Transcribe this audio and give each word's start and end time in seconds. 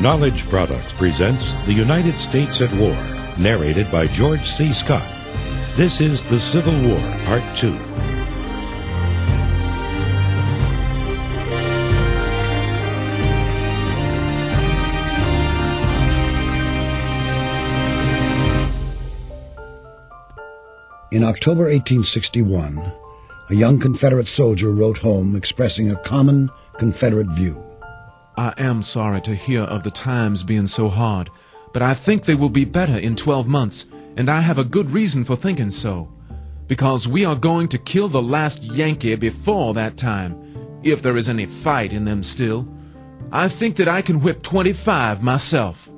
Knowledge 0.00 0.48
Products 0.48 0.94
presents 0.94 1.52
The 1.66 1.74
United 1.74 2.14
States 2.14 2.62
at 2.62 2.72
War, 2.72 2.96
narrated 3.36 3.90
by 3.90 4.06
George 4.06 4.48
C. 4.48 4.72
Scott. 4.72 5.06
This 5.76 6.00
is 6.00 6.22
The 6.22 6.40
Civil 6.40 6.72
War, 6.88 6.98
Part 7.26 7.42
2. 7.54 7.68
In 21.12 21.22
October 21.22 21.64
1861, 21.64 22.78
a 23.50 23.54
young 23.54 23.78
Confederate 23.78 24.28
soldier 24.28 24.70
wrote 24.70 24.96
home 24.96 25.36
expressing 25.36 25.90
a 25.90 25.96
common 25.96 26.48
Confederate 26.78 27.26
view. 27.26 27.69
I 28.36 28.54
am 28.58 28.82
sorry 28.82 29.20
to 29.22 29.34
hear 29.34 29.62
of 29.62 29.82
the 29.82 29.90
times 29.90 30.42
being 30.42 30.66
so 30.66 30.88
hard, 30.88 31.30
but 31.72 31.82
I 31.82 31.94
think 31.94 32.24
they 32.24 32.34
will 32.34 32.48
be 32.48 32.64
better 32.64 32.96
in 32.96 33.16
twelve 33.16 33.46
months, 33.46 33.86
and 34.16 34.30
I 34.30 34.40
have 34.40 34.58
a 34.58 34.64
good 34.64 34.90
reason 34.90 35.24
for 35.24 35.36
thinking 35.36 35.70
so. 35.70 36.08
Because 36.66 37.08
we 37.08 37.24
are 37.24 37.34
going 37.34 37.68
to 37.68 37.78
kill 37.78 38.08
the 38.08 38.22
last 38.22 38.62
Yankee 38.62 39.16
before 39.16 39.74
that 39.74 39.96
time, 39.96 40.80
if 40.82 41.02
there 41.02 41.16
is 41.16 41.28
any 41.28 41.46
fight 41.46 41.92
in 41.92 42.04
them 42.04 42.22
still. 42.22 42.66
I 43.32 43.48
think 43.48 43.76
that 43.76 43.88
I 43.88 44.02
can 44.02 44.20
whip 44.20 44.42
25 44.42 45.22
myself. 45.22 45.88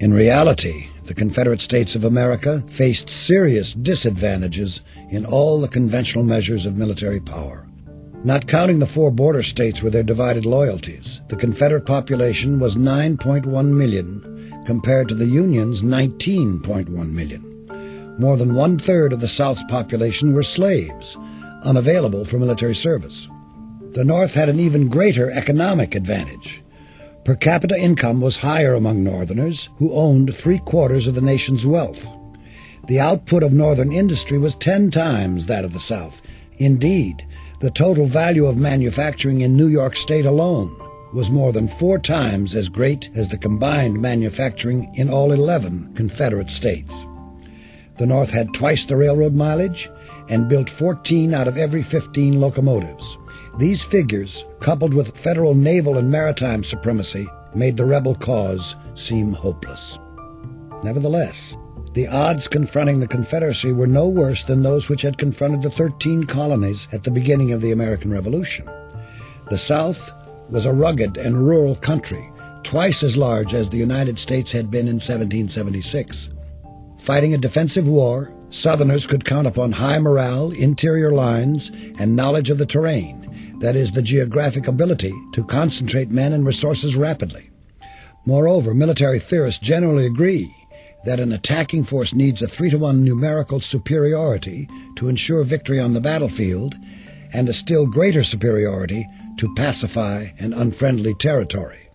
In 0.00 0.12
reality, 0.12 0.88
the 1.04 1.14
Confederate 1.14 1.60
States 1.60 1.94
of 1.94 2.04
America 2.04 2.64
faced 2.68 3.10
serious 3.10 3.74
disadvantages 3.74 4.80
in 5.10 5.26
all 5.26 5.60
the 5.60 5.68
conventional 5.68 6.24
measures 6.24 6.66
of 6.66 6.76
military 6.76 7.20
power. 7.20 7.66
Not 8.24 8.46
counting 8.46 8.78
the 8.78 8.86
four 8.86 9.10
border 9.10 9.42
states 9.42 9.82
with 9.82 9.92
their 9.92 10.04
divided 10.04 10.46
loyalties, 10.46 11.20
the 11.28 11.34
Confederate 11.34 11.84
population 11.84 12.60
was 12.60 12.76
9.1 12.76 13.66
million 13.66 14.62
compared 14.64 15.08
to 15.08 15.14
the 15.16 15.26
Union's 15.26 15.82
19.1 15.82 16.88
million. 17.10 18.16
More 18.20 18.36
than 18.36 18.54
one 18.54 18.78
third 18.78 19.12
of 19.12 19.20
the 19.20 19.26
South's 19.26 19.64
population 19.64 20.34
were 20.34 20.44
slaves, 20.44 21.16
unavailable 21.64 22.24
for 22.24 22.38
military 22.38 22.76
service. 22.76 23.28
The 23.90 24.04
North 24.04 24.34
had 24.34 24.48
an 24.48 24.60
even 24.60 24.88
greater 24.88 25.28
economic 25.28 25.96
advantage. 25.96 26.62
Per 27.24 27.34
capita 27.34 27.76
income 27.76 28.20
was 28.20 28.36
higher 28.36 28.74
among 28.74 29.02
Northerners, 29.02 29.68
who 29.78 29.92
owned 29.92 30.36
three 30.36 30.58
quarters 30.58 31.08
of 31.08 31.16
the 31.16 31.20
nation's 31.20 31.66
wealth. 31.66 32.06
The 32.86 33.00
output 33.00 33.42
of 33.42 33.52
Northern 33.52 33.90
industry 33.92 34.38
was 34.38 34.54
ten 34.54 34.92
times 34.92 35.46
that 35.46 35.64
of 35.64 35.72
the 35.72 35.80
South. 35.80 36.22
Indeed, 36.58 37.26
the 37.62 37.70
total 37.70 38.06
value 38.06 38.46
of 38.46 38.56
manufacturing 38.56 39.42
in 39.42 39.56
New 39.56 39.68
York 39.68 39.94
State 39.94 40.26
alone 40.26 40.76
was 41.12 41.30
more 41.30 41.52
than 41.52 41.68
four 41.68 41.96
times 41.96 42.56
as 42.56 42.68
great 42.68 43.08
as 43.14 43.28
the 43.28 43.38
combined 43.38 44.02
manufacturing 44.02 44.92
in 44.96 45.08
all 45.08 45.30
11 45.30 45.94
Confederate 45.94 46.50
states. 46.50 47.06
The 47.98 48.06
North 48.06 48.30
had 48.30 48.52
twice 48.52 48.84
the 48.84 48.96
railroad 48.96 49.34
mileage 49.34 49.88
and 50.28 50.48
built 50.48 50.68
14 50.68 51.32
out 51.32 51.46
of 51.46 51.56
every 51.56 51.84
15 51.84 52.40
locomotives. 52.40 53.16
These 53.60 53.84
figures, 53.84 54.44
coupled 54.58 54.92
with 54.92 55.16
federal 55.16 55.54
naval 55.54 55.98
and 55.98 56.10
maritime 56.10 56.64
supremacy, 56.64 57.28
made 57.54 57.76
the 57.76 57.84
rebel 57.84 58.16
cause 58.16 58.74
seem 58.96 59.34
hopeless. 59.34 60.00
Nevertheless, 60.82 61.54
the 61.94 62.08
odds 62.08 62.48
confronting 62.48 63.00
the 63.00 63.06
Confederacy 63.06 63.72
were 63.72 63.86
no 63.86 64.08
worse 64.08 64.44
than 64.44 64.62
those 64.62 64.88
which 64.88 65.02
had 65.02 65.18
confronted 65.18 65.62
the 65.62 65.70
13 65.70 66.24
colonies 66.24 66.88
at 66.92 67.04
the 67.04 67.10
beginning 67.10 67.52
of 67.52 67.60
the 67.60 67.72
American 67.72 68.10
Revolution. 68.10 68.68
The 69.48 69.58
South 69.58 70.12
was 70.48 70.66
a 70.66 70.72
rugged 70.72 71.16
and 71.16 71.46
rural 71.46 71.76
country, 71.76 72.30
twice 72.62 73.02
as 73.02 73.16
large 73.16 73.54
as 73.54 73.68
the 73.68 73.76
United 73.76 74.18
States 74.18 74.52
had 74.52 74.70
been 74.70 74.88
in 74.88 74.94
1776. 74.94 76.30
Fighting 76.98 77.34
a 77.34 77.38
defensive 77.38 77.88
war, 77.88 78.32
Southerners 78.50 79.06
could 79.06 79.24
count 79.24 79.46
upon 79.46 79.72
high 79.72 79.98
morale, 79.98 80.50
interior 80.52 81.12
lines, 81.12 81.70
and 81.98 82.14
knowledge 82.14 82.50
of 82.50 82.58
the 82.58 82.66
terrain 82.66 83.22
that 83.62 83.76
is, 83.76 83.92
the 83.92 84.02
geographic 84.02 84.66
ability 84.66 85.14
to 85.32 85.44
concentrate 85.44 86.10
men 86.10 86.32
and 86.32 86.44
resources 86.44 86.96
rapidly. 86.96 87.48
Moreover, 88.26 88.74
military 88.74 89.20
theorists 89.20 89.64
generally 89.64 90.04
agree 90.04 90.52
that 91.04 91.20
an 91.20 91.32
attacking 91.32 91.84
force 91.84 92.14
needs 92.14 92.42
a 92.42 92.46
three 92.46 92.70
to 92.70 92.78
one 92.78 93.04
numerical 93.04 93.60
superiority 93.60 94.68
to 94.96 95.08
ensure 95.08 95.44
victory 95.44 95.80
on 95.80 95.92
the 95.92 96.00
battlefield 96.00 96.74
and 97.32 97.48
a 97.48 97.52
still 97.52 97.86
greater 97.86 98.22
superiority 98.22 99.06
to 99.38 99.54
pacify 99.54 100.26
an 100.38 100.52
unfriendly 100.52 101.14
territory. 101.14 101.88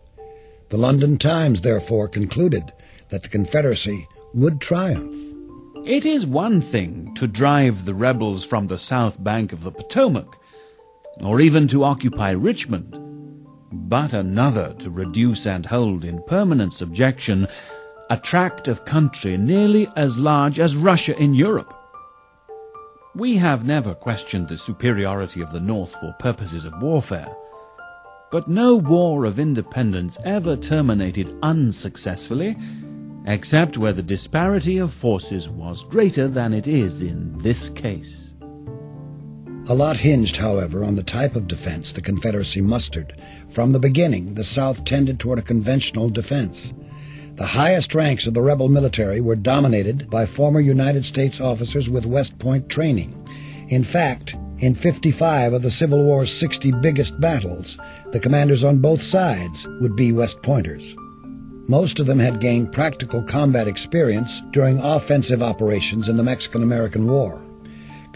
The 0.70 0.78
London 0.78 1.18
Times, 1.18 1.62
therefore, 1.62 2.08
concluded 2.08 2.74
that 3.10 3.24
the 3.24 3.30
Confederacy 3.30 4.08
would 4.34 4.60
triumph. 4.60 5.16
It 5.86 6.06
is 6.06 6.26
one 6.26 6.60
thing 6.60 7.14
to 7.16 7.28
drive 7.28 7.86
the 7.86 7.94
rebels 7.94 8.44
from 8.44 8.68
the 8.68 8.78
south 8.78 9.24
bank 9.24 9.54
of 9.54 9.64
the 9.64 9.72
Potomac 9.72 10.38
or 11.22 11.40
even 11.40 11.68
to 11.70 11.84
occupy 11.84 12.32
Richmond, 12.32 12.96
but 13.72 14.14
another 14.14 14.74
to 14.80 14.90
reduce 14.90 15.48
and 15.48 15.66
hold 15.66 16.04
in 16.04 16.22
permanent 16.24 16.74
subjection 16.74 17.48
a 18.10 18.18
tract 18.18 18.68
of 18.68 18.86
country 18.86 19.38
nearly 19.38 19.90
as 19.96 20.18
large 20.18 20.60
as 20.60 20.76
Russia 20.76 21.18
in 21.18 21.34
Europe. 21.34 21.74
We 23.16 23.38
have 23.38 23.66
never 23.66 23.94
questioned 23.94 24.48
the 24.48 24.58
superiority 24.58 25.42
of 25.42 25.52
the 25.52 25.60
North 25.60 25.94
for 26.00 26.16
purposes 26.20 26.66
of 26.66 26.82
warfare, 26.82 27.36
but 28.32 28.48
no 28.48 28.76
war 28.76 29.26
of 29.26 29.40
independence 29.40 30.18
ever 30.24 30.56
terminated 30.56 31.36
unsuccessfully, 31.42 32.56
except 33.26 33.78
where 33.78 33.94
the 33.94 34.04
disparity 34.04 34.78
of 34.78 34.94
forces 34.94 35.50
was 35.50 35.84
greater 35.84 36.28
than 36.28 36.54
it 36.54 36.68
is 36.68 37.02
in 37.02 37.38
this 37.40 37.70
case. 37.70 38.36
A 39.70 39.76
lot 39.76 39.98
hinged, 39.98 40.38
however, 40.38 40.82
on 40.86 40.96
the 40.96 41.04
type 41.04 41.36
of 41.36 41.48
defense 41.48 41.92
the 41.92 42.02
Confederacy 42.02 42.62
mustered. 42.62 43.22
From 43.50 43.72
the 43.72 43.80
beginning, 43.80 44.36
the 44.36 44.46
South 44.46 44.86
tended 44.86 45.20
toward 45.20 45.40
a 45.40 45.42
conventional 45.42 46.10
defense. 46.10 46.74
The 47.38 47.46
highest 47.46 47.94
ranks 47.94 48.26
of 48.26 48.34
the 48.34 48.42
rebel 48.42 48.68
military 48.68 49.22
were 49.22 49.36
dominated 49.36 50.10
by 50.10 50.26
former 50.26 50.60
United 50.60 51.06
States 51.06 51.40
officers 51.40 51.88
with 51.88 52.04
West 52.04 52.40
Point 52.40 52.68
training. 52.68 53.14
In 53.70 53.84
fact, 53.84 54.36
in 54.58 54.74
55 54.74 55.54
of 55.54 55.62
the 55.62 55.70
Civil 55.70 56.04
War's 56.04 56.34
60 56.34 56.72
biggest 56.82 57.22
battles, 57.22 57.78
the 58.12 58.20
commanders 58.20 58.64
on 58.64 58.80
both 58.80 59.04
sides 59.04 59.68
would 59.82 59.96
be 59.96 60.12
West 60.12 60.42
Pointers. 60.42 60.96
Most 61.68 62.00
of 62.00 62.08
them 62.08 62.18
had 62.18 62.42
gained 62.42 62.72
practical 62.72 63.22
combat 63.22 63.68
experience 63.68 64.42
during 64.50 64.80
offensive 64.80 65.44
operations 65.44 66.10
in 66.10 66.18
the 66.18 66.24
Mexican 66.24 66.64
American 66.64 67.08
War. 67.08 67.47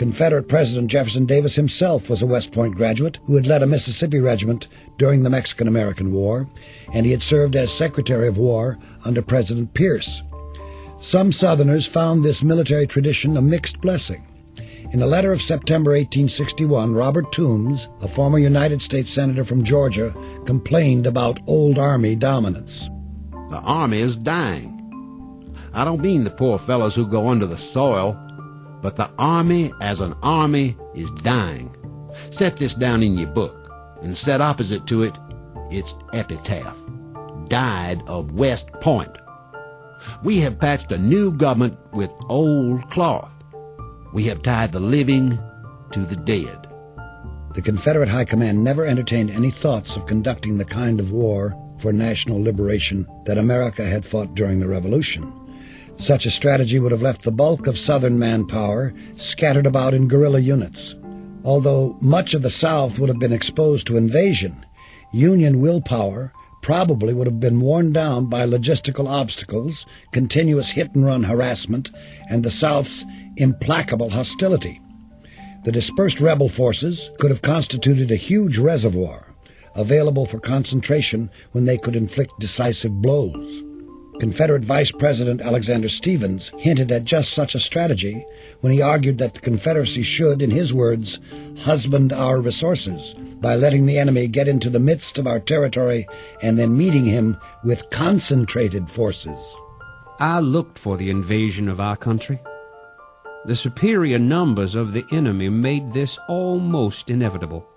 Confederate 0.02 0.48
President 0.48 0.90
Jefferson 0.90 1.28
Davis 1.28 1.54
himself 1.54 2.10
was 2.10 2.24
a 2.24 2.26
West 2.26 2.52
Point 2.52 2.74
graduate 2.74 3.20
who 3.26 3.36
had 3.36 3.46
led 3.46 3.62
a 3.62 3.68
Mississippi 3.68 4.20
regiment 4.20 4.68
during 4.98 5.22
the 5.22 5.30
Mexican 5.30 5.68
American 5.68 6.12
War, 6.12 6.50
and 6.92 7.06
he 7.06 7.12
had 7.12 7.22
served 7.22 7.56
as 7.56 7.72
Secretary 7.72 8.28
of 8.28 8.36
War 8.36 8.80
under 9.06 9.22
President 9.22 9.76
Pierce. 9.76 10.24
Some 11.00 11.32
Southerners 11.32 11.86
found 11.86 12.24
this 12.24 12.42
military 12.42 12.88
tradition 12.88 13.38
a 13.38 13.44
mixed 13.44 13.80
blessing. 13.80 14.26
In 14.92 15.04
a 15.04 15.06
letter 15.06 15.32
of 15.32 15.40
September 15.40 15.92
1861, 15.92 16.96
Robert 16.96 17.32
Toombs, 17.32 17.88
a 18.02 18.08
former 18.08 18.40
United 18.40 18.82
States 18.82 19.12
Senator 19.12 19.44
from 19.44 19.64
Georgia, 19.64 20.16
complained 20.48 21.06
about 21.06 21.40
Old 21.46 21.78
Army 21.78 22.16
dominance. 22.16 22.90
The 23.52 23.62
Army 23.64 24.00
is 24.00 24.16
dying. 24.16 24.80
I 25.74 25.86
don't 25.86 26.02
mean 26.02 26.24
the 26.24 26.32
poor 26.32 26.58
fellows 26.58 26.96
who 26.96 27.06
go 27.06 27.30
under 27.30 27.46
the 27.46 27.56
soil 27.56 28.18
but 28.82 28.96
the 28.96 29.10
army 29.18 29.72
as 29.82 30.02
an 30.02 30.14
army 30.22 30.76
is 30.96 31.10
dying. 31.12 31.76
Set 32.30 32.58
this 32.58 32.74
down 32.74 33.04
in 33.04 33.18
your 33.18 33.30
book, 33.30 33.56
and 34.02 34.18
set 34.18 34.42
opposite 34.42 34.86
to 34.88 35.04
it 35.04 35.16
its 35.70 35.96
epitaph. 36.14 36.78
Died 37.48 38.02
of 38.08 38.34
West 38.34 38.72
Point. 38.74 39.18
We 40.24 40.40
have 40.40 40.60
patched 40.60 40.92
a 40.92 40.98
new 40.98 41.32
government 41.32 41.78
with 41.94 42.12
old 42.28 42.90
cloth. 42.90 43.32
We 44.14 44.24
have 44.26 44.42
tied 44.42 44.72
the 44.72 44.80
living 44.80 45.40
to 45.92 46.00
the 46.00 46.16
dead. 46.16 46.68
The 47.54 47.62
Confederate 47.62 48.10
High 48.10 48.26
Command 48.26 48.64
never 48.64 48.86
entertained 48.86 49.30
any 49.30 49.52
thoughts 49.52 49.96
of 49.96 50.08
conducting 50.08 50.58
the 50.58 50.66
kind 50.66 51.00
of 51.00 51.12
war 51.12 51.56
for 51.80 51.92
national 51.92 52.42
liberation 52.42 53.06
that 53.26 53.38
America 53.38 53.86
had 53.86 54.06
fought 54.06 54.36
during 54.36 54.60
the 54.60 54.68
Revolution. 54.68 55.34
Such 56.02 56.26
a 56.26 56.32
strategy 56.32 56.80
would 56.80 56.92
have 56.92 57.04
left 57.04 57.22
the 57.22 57.32
bulk 57.32 57.68
of 57.68 57.78
Southern 57.78 58.18
manpower 58.18 58.92
scattered 59.18 59.68
about 59.68 59.94
in 59.94 60.08
guerrilla 60.08 60.40
units. 60.40 60.96
Although 61.44 61.96
much 62.02 62.34
of 62.34 62.42
the 62.42 62.50
South 62.50 62.98
would 62.98 63.08
have 63.08 63.20
been 63.20 63.32
exposed 63.32 63.86
to 63.86 63.98
invasion, 63.98 64.66
Union 65.14 65.60
willpower 65.60 66.34
probably 66.64 67.14
would 67.14 67.28
have 67.28 67.40
been 67.40 67.62
worn 67.62 67.94
down 67.94 68.26
by 68.26 68.48
logistical 68.48 69.08
obstacles, 69.08 69.86
continuous 70.12 70.72
hit 70.72 70.96
and 70.96 71.06
run 71.06 71.22
harassment, 71.22 71.92
and 72.32 72.44
the 72.44 72.50
South's 72.50 73.06
implacable 73.38 74.10
hostility. 74.10 74.82
The 75.66 75.72
dispersed 75.72 76.20
rebel 76.20 76.50
forces 76.50 77.12
could 77.20 77.30
have 77.30 77.44
constituted 77.44 78.10
a 78.10 78.16
huge 78.16 78.58
reservoir, 78.58 79.36
available 79.76 80.26
for 80.26 80.40
concentration 80.40 81.30
when 81.52 81.66
they 81.66 81.78
could 81.78 81.96
inflict 81.96 82.40
decisive 82.40 83.04
blows. 83.04 83.64
Confederate 84.22 84.64
Vice 84.64 84.92
President 84.92 85.42
Alexander 85.42 85.90
Stephens 85.90 86.52
hinted 86.60 86.92
at 86.92 87.06
just 87.06 87.34
such 87.34 87.56
a 87.56 87.60
strategy 87.60 88.24
when 88.60 88.72
he 88.72 88.80
argued 88.80 89.18
that 89.18 89.34
the 89.34 89.40
Confederacy 89.40 90.04
should, 90.04 90.44
in 90.44 90.52
his 90.52 90.72
words, 90.72 91.18
husband 91.58 92.14
our 92.14 92.40
resources 92.40 93.16
by 93.40 93.56
letting 93.56 93.88
the 93.88 93.98
enemy 93.98 94.28
get 94.28 94.48
into 94.48 94.70
the 94.70 94.80
midst 94.80 95.18
of 95.18 95.26
our 95.26 95.40
territory 95.40 96.06
and 96.44 96.60
then 96.60 96.78
meeting 96.78 97.04
him 97.04 97.36
with 97.64 97.90
concentrated 97.90 98.88
forces. 98.92 99.56
I 100.20 100.40
looked 100.40 100.78
for 100.78 100.98
the 100.98 101.10
invasion 101.10 101.68
of 101.68 101.80
our 101.80 101.98
country. 101.98 102.40
The 103.46 103.56
superior 103.56 104.20
numbers 104.20 104.76
of 104.76 104.94
the 104.94 105.04
enemy 105.12 105.50
made 105.50 105.94
this 105.94 106.20
almost 106.30 107.10
inevitable. 107.10 107.68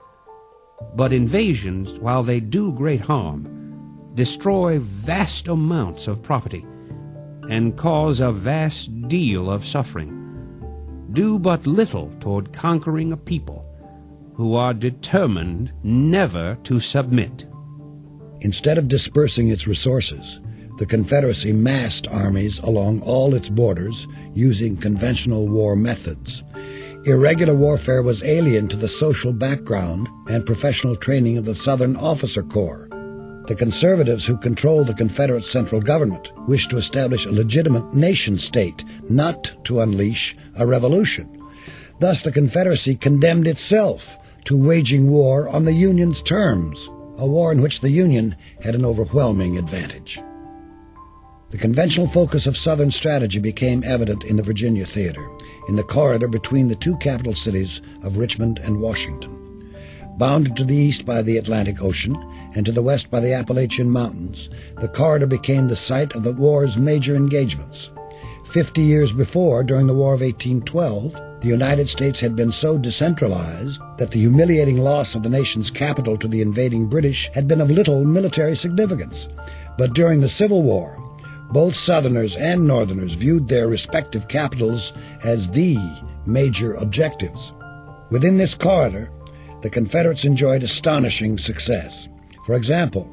But 0.94 1.14
invasions, 1.14 1.98
while 2.00 2.22
they 2.22 2.40
do 2.40 2.70
great 2.72 3.00
harm, 3.00 3.63
destroy 4.14 4.78
vast 4.78 5.48
amounts 5.48 6.06
of 6.06 6.22
property, 6.22 6.64
and 7.50 7.76
cause 7.76 8.20
a 8.20 8.32
vast 8.32 9.08
deal 9.08 9.50
of 9.50 9.66
suffering, 9.66 10.20
do 11.12 11.38
but 11.38 11.66
little 11.66 12.12
toward 12.20 12.52
conquering 12.52 13.12
a 13.12 13.16
people 13.16 13.64
who 14.34 14.54
are 14.54 14.74
determined 14.74 15.72
never 15.82 16.56
to 16.64 16.80
submit. 16.80 17.46
Instead 18.40 18.78
of 18.78 18.88
dispersing 18.88 19.48
its 19.48 19.66
resources, 19.66 20.40
the 20.78 20.86
Confederacy 20.86 21.52
massed 21.52 22.08
armies 22.08 22.58
along 22.58 23.00
all 23.02 23.34
its 23.34 23.48
borders 23.48 24.08
using 24.32 24.76
conventional 24.76 25.48
war 25.48 25.76
methods. 25.76 26.42
Irregular 27.04 27.54
warfare 27.54 28.02
was 28.02 28.24
alien 28.24 28.66
to 28.68 28.76
the 28.76 28.88
social 28.88 29.32
background 29.32 30.08
and 30.28 30.44
professional 30.44 30.96
training 30.96 31.38
of 31.38 31.44
the 31.44 31.54
Southern 31.54 31.96
Officer 31.96 32.42
Corps. 32.42 32.88
The 33.46 33.54
conservatives 33.54 34.24
who 34.24 34.38
controlled 34.38 34.86
the 34.86 34.94
Confederate 34.94 35.44
central 35.44 35.80
government 35.80 36.30
wished 36.48 36.70
to 36.70 36.78
establish 36.78 37.26
a 37.26 37.30
legitimate 37.32 37.92
nation 37.92 38.38
state, 38.38 38.82
not 39.10 39.52
to 39.64 39.80
unleash 39.80 40.34
a 40.56 40.66
revolution. 40.66 41.28
Thus, 42.00 42.22
the 42.22 42.32
Confederacy 42.32 42.94
condemned 42.94 43.46
itself 43.46 44.16
to 44.46 44.56
waging 44.56 45.10
war 45.10 45.46
on 45.50 45.66
the 45.66 45.74
Union's 45.74 46.22
terms, 46.22 46.88
a 47.18 47.26
war 47.26 47.52
in 47.52 47.60
which 47.60 47.80
the 47.80 47.90
Union 47.90 48.34
had 48.62 48.74
an 48.74 48.84
overwhelming 48.84 49.58
advantage. 49.58 50.18
The 51.50 51.58
conventional 51.58 52.06
focus 52.06 52.46
of 52.46 52.56
Southern 52.56 52.90
strategy 52.90 53.40
became 53.40 53.84
evident 53.84 54.24
in 54.24 54.36
the 54.36 54.42
Virginia 54.42 54.86
theater, 54.86 55.28
in 55.68 55.76
the 55.76 55.84
corridor 55.84 56.28
between 56.28 56.68
the 56.68 56.76
two 56.76 56.96
capital 56.96 57.34
cities 57.34 57.82
of 58.02 58.16
Richmond 58.16 58.58
and 58.58 58.80
Washington. 58.80 59.40
Bounded 60.16 60.56
to 60.56 60.64
the 60.64 60.76
east 60.76 61.04
by 61.04 61.22
the 61.22 61.36
Atlantic 61.36 61.82
Ocean 61.82 62.16
and 62.54 62.64
to 62.66 62.72
the 62.72 62.82
west 62.82 63.10
by 63.10 63.20
the 63.20 63.34
Appalachian 63.34 63.90
Mountains, 63.90 64.48
the 64.80 64.88
corridor 64.88 65.26
became 65.26 65.68
the 65.68 65.76
site 65.76 66.14
of 66.14 66.22
the 66.22 66.32
war's 66.32 66.76
major 66.76 67.16
engagements. 67.16 67.90
Fifty 68.46 68.82
years 68.82 69.12
before, 69.12 69.64
during 69.64 69.86
the 69.86 69.94
War 69.94 70.14
of 70.14 70.20
1812, 70.20 71.40
the 71.40 71.48
United 71.48 71.88
States 71.90 72.20
had 72.20 72.36
been 72.36 72.52
so 72.52 72.78
decentralized 72.78 73.80
that 73.98 74.10
the 74.10 74.20
humiliating 74.20 74.78
loss 74.78 75.14
of 75.14 75.22
the 75.22 75.28
nation's 75.28 75.70
capital 75.70 76.16
to 76.16 76.28
the 76.28 76.40
invading 76.40 76.86
British 76.86 77.28
had 77.34 77.46
been 77.48 77.60
of 77.60 77.70
little 77.70 78.04
military 78.04 78.56
significance. 78.56 79.28
But 79.76 79.92
during 79.92 80.20
the 80.20 80.28
Civil 80.28 80.62
War, 80.62 80.98
both 81.50 81.74
Southerners 81.74 82.36
and 82.36 82.66
Northerners 82.66 83.14
viewed 83.14 83.48
their 83.48 83.68
respective 83.68 84.28
capitals 84.28 84.92
as 85.22 85.48
the 85.50 85.76
major 86.26 86.74
objectives. 86.74 87.52
Within 88.10 88.38
this 88.38 88.54
corridor, 88.54 89.10
the 89.62 89.70
Confederates 89.70 90.24
enjoyed 90.24 90.62
astonishing 90.62 91.38
success. 91.38 92.08
For 92.44 92.54
example, 92.54 93.10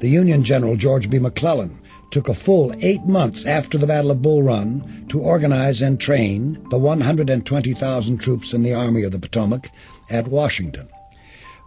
the 0.00 0.08
Union 0.08 0.44
General 0.44 0.76
George 0.76 1.08
B. 1.08 1.18
McClellan 1.18 1.80
took 2.10 2.28
a 2.28 2.34
full 2.34 2.74
eight 2.80 3.04
months 3.04 3.44
after 3.44 3.78
the 3.78 3.86
Battle 3.86 4.10
of 4.10 4.22
Bull 4.22 4.42
Run 4.42 5.06
to 5.08 5.20
organize 5.20 5.82
and 5.82 5.98
train 5.98 6.64
the 6.70 6.78
120,000 6.78 8.18
troops 8.18 8.52
in 8.52 8.62
the 8.62 8.74
Army 8.74 9.02
of 9.02 9.12
the 9.12 9.18
Potomac 9.18 9.70
at 10.10 10.28
Washington. 10.28 10.88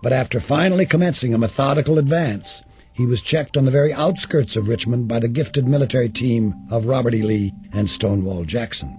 But 0.02 0.14
after 0.14 0.40
finally 0.40 0.86
commencing 0.86 1.34
a 1.34 1.38
methodical 1.38 1.98
advance, 1.98 2.64
he 2.94 3.06
was 3.06 3.22
checked 3.22 3.58
on 3.58 3.66
the 3.66 3.72
very 3.72 3.94
outskirts 3.94 4.56
of 4.56 4.68
Richmond 4.68 5.08
by 5.08 5.20
the 5.20 5.28
gifted 5.28 5.68
military 5.68 6.10
team 6.10 6.54
of 6.70 6.86
Robert 6.86 7.14
E. 7.14 7.22
Lee 7.22 7.54
and 7.74 7.90
Stonewall 7.90 8.46
Jackson. 8.46 8.98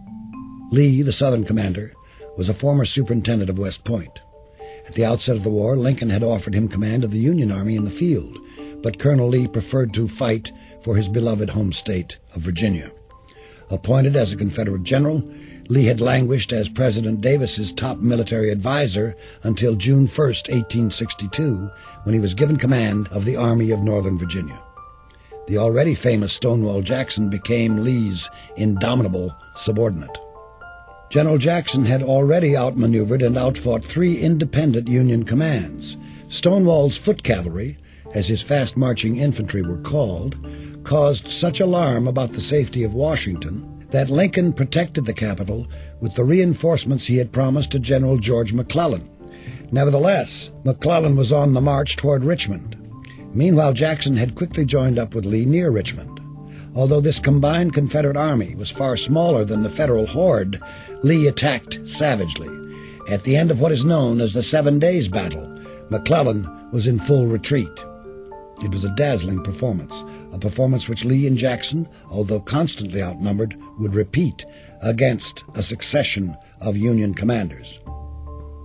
Lee, 0.71 1.03
the 1.03 1.12
Southern 1.12 1.45
commander, 1.45 1.93
was 2.37 2.49
a 2.49 2.55
former 2.55 2.85
superintendent 2.85 3.51
of 3.51 3.59
West 3.59 3.85
Point. 3.85 4.21
At 4.90 4.96
the 4.96 5.04
outset 5.04 5.37
of 5.37 5.44
the 5.44 5.50
war, 5.50 5.76
Lincoln 5.76 6.10
had 6.10 6.25
offered 6.25 6.52
him 6.52 6.66
command 6.66 7.04
of 7.04 7.12
the 7.12 7.20
Union 7.20 7.52
Army 7.52 7.76
in 7.76 7.84
the 7.84 7.92
field, 7.92 8.37
but 8.82 8.98
Colonel 8.98 9.28
Lee 9.28 9.46
preferred 9.46 9.94
to 9.94 10.08
fight 10.08 10.50
for 10.82 10.96
his 10.96 11.06
beloved 11.06 11.50
home 11.50 11.72
state 11.72 12.19
of 12.34 12.42
Virginia. 12.42 12.90
Appointed 13.70 14.16
as 14.16 14.32
a 14.32 14.37
Confederate 14.37 14.82
general, 14.82 15.22
Lee 15.69 15.84
had 15.84 16.00
languished 16.00 16.52
as 16.52 16.69
President 16.69 17.20
Davis's 17.20 17.70
top 17.70 17.98
military 17.98 18.50
advisor 18.50 19.14
until 19.44 19.76
June 19.76 20.08
1, 20.08 20.26
1862, 20.26 21.70
when 22.02 22.12
he 22.12 22.20
was 22.20 22.34
given 22.34 22.56
command 22.56 23.06
of 23.12 23.25
the 23.25 23.37
Army 23.37 23.70
of 23.70 23.84
Northern 23.84 24.19
Virginia. 24.19 24.60
The 25.46 25.58
already 25.58 25.94
famous 25.94 26.32
Stonewall 26.32 26.82
Jackson 26.82 27.31
became 27.31 27.84
Lee's 27.84 28.28
indomitable 28.56 29.37
subordinate. 29.54 30.19
General 31.11 31.39
Jackson 31.39 31.85
had 31.85 32.05
already 32.05 32.57
outmaneuvered 32.57 33.21
and 33.21 33.37
outfought 33.37 33.85
three 33.85 34.17
independent 34.17 34.87
Union 34.87 35.25
commands. 35.25 35.97
Stonewall's 36.29 36.97
foot 36.97 37.25
cavalry, 37.25 37.79
as 38.15 38.29
his 38.29 38.43
fast 38.43 38.77
marching 38.77 39.17
infantry 39.17 39.61
were 39.61 39.79
called, 39.79 40.37
caused 40.85 41.29
such 41.29 41.59
alarm 41.59 42.07
about 42.07 42.31
the 42.31 42.41
safety 42.41 42.85
of 42.85 42.95
Washington 42.95 43.85
that 43.91 44.09
Lincoln 44.09 44.53
protected 44.53 45.05
the 45.05 45.12
capital 45.12 45.67
with 46.01 46.15
the 46.15 46.23
reinforcements 46.23 47.07
he 47.07 47.17
had 47.17 47.33
promised 47.33 47.73
to 47.73 47.81
General 47.81 48.17
George 48.17 48.53
McClellan. 48.53 49.11
Nevertheless, 49.73 50.53
McClellan 50.62 51.17
was 51.17 51.33
on 51.33 51.55
the 51.55 51.61
march 51.61 51.97
toward 51.97 52.23
Richmond. 52.23 52.77
Meanwhile, 53.35 53.73
Jackson 53.73 54.17
had 54.17 54.37
quickly 54.37 54.65
joined 54.65 54.97
up 54.97 55.17
with 55.17 55.25
Lee 55.25 55.45
near 55.45 55.73
Richmond. 55.73 56.19
Although 56.75 57.00
this 57.00 57.19
combined 57.19 57.75
Confederate 57.75 58.17
army 58.17 58.55
was 58.55 58.70
far 58.70 58.96
smaller 58.96 59.44
than 59.44 59.62
the 59.62 59.70
Federal 59.70 60.06
horde, 60.06 60.61
Lee 61.02 61.26
attacked 61.26 61.80
savagely. 61.88 62.49
At 63.09 63.25
the 63.25 63.37
end 63.37 63.50
of 63.50 63.61
what 63.61 63.73
is 63.73 63.85
known 63.85 64.21
as 64.21 64.33
the 64.33 64.42
Seven 64.42 64.78
Days 64.78 65.09
Battle, 65.09 65.49
McClellan 65.90 66.71
was 66.71 66.87
in 66.87 66.99
full 67.00 67.26
retreat. 67.26 67.73
It 68.62 68.71
was 68.71 68.85
a 68.85 68.95
dazzling 68.95 69.42
performance, 69.42 70.04
a 70.33 70.38
performance 70.38 70.88
which 70.88 71.04
Lee 71.04 71.26
and 71.26 71.37
Jackson, 71.37 71.88
although 72.11 72.40
constantly 72.40 73.02
outnumbered, 73.02 73.56
would 73.78 73.95
repeat 73.95 74.45
against 74.83 75.42
a 75.54 75.62
succession 75.62 76.37
of 76.61 76.76
Union 76.76 77.14
commanders. 77.14 77.80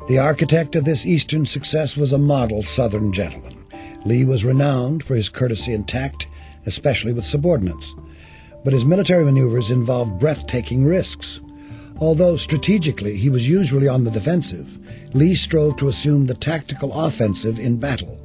The 0.08 0.20
architect 0.20 0.76
of 0.76 0.86
this 0.86 1.06
Eastern 1.06 1.48
success 1.48 1.98
was 1.98 2.14
a 2.14 2.20
model 2.20 2.62
Southern 2.62 3.12
gentleman. 3.12 3.66
Lee 4.06 4.26
was 4.26 4.46
renowned 4.46 5.04
for 5.04 5.16
his 5.16 5.30
courtesy 5.30 5.74
and 5.74 5.88
tact, 5.88 6.28
especially 6.66 7.14
with 7.14 7.26
subordinates. 7.26 7.96
But 8.64 8.74
his 8.74 8.86
military 8.86 9.26
maneuvers 9.26 9.72
involved 9.72 10.20
breathtaking 10.20 10.86
risks. 10.86 11.42
Although 12.00 12.36
strategically 12.36 13.16
he 13.16 13.30
was 13.30 13.48
usually 13.48 13.88
on 13.88 14.04
the 14.04 14.12
defensive, 14.12 14.80
Lee 15.14 15.36
strove 15.36 15.78
to 15.78 15.88
assume 15.88 16.26
the 16.26 16.34
tactical 16.34 16.94
offensive 16.94 17.60
in 17.60 17.78
battle. 17.78 18.20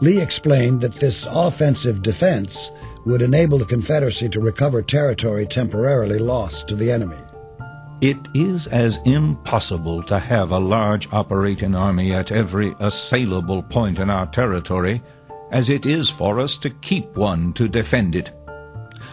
Lee 0.00 0.20
explained 0.20 0.80
that 0.80 0.94
this 0.94 1.26
offensive 1.30 2.02
defense 2.02 2.70
would 3.04 3.22
enable 3.22 3.58
the 3.58 3.64
Confederacy 3.64 4.28
to 4.28 4.40
recover 4.40 4.82
territory 4.82 5.46
temporarily 5.46 6.18
lost 6.18 6.68
to 6.68 6.76
the 6.76 6.90
enemy. 6.90 7.16
It 8.00 8.18
is 8.32 8.68
as 8.68 9.00
impossible 9.04 10.04
to 10.04 10.20
have 10.20 10.52
a 10.52 10.58
large 10.58 11.08
operating 11.12 11.74
army 11.74 12.12
at 12.12 12.30
every 12.30 12.74
assailable 12.78 13.62
point 13.62 13.98
in 13.98 14.08
our 14.08 14.26
territory 14.26 15.02
as 15.50 15.70
it 15.70 15.86
is 15.86 16.10
for 16.10 16.40
us 16.40 16.58
to 16.58 16.70
keep 16.70 17.16
one 17.16 17.52
to 17.54 17.68
defend 17.68 18.14
it. 18.14 18.32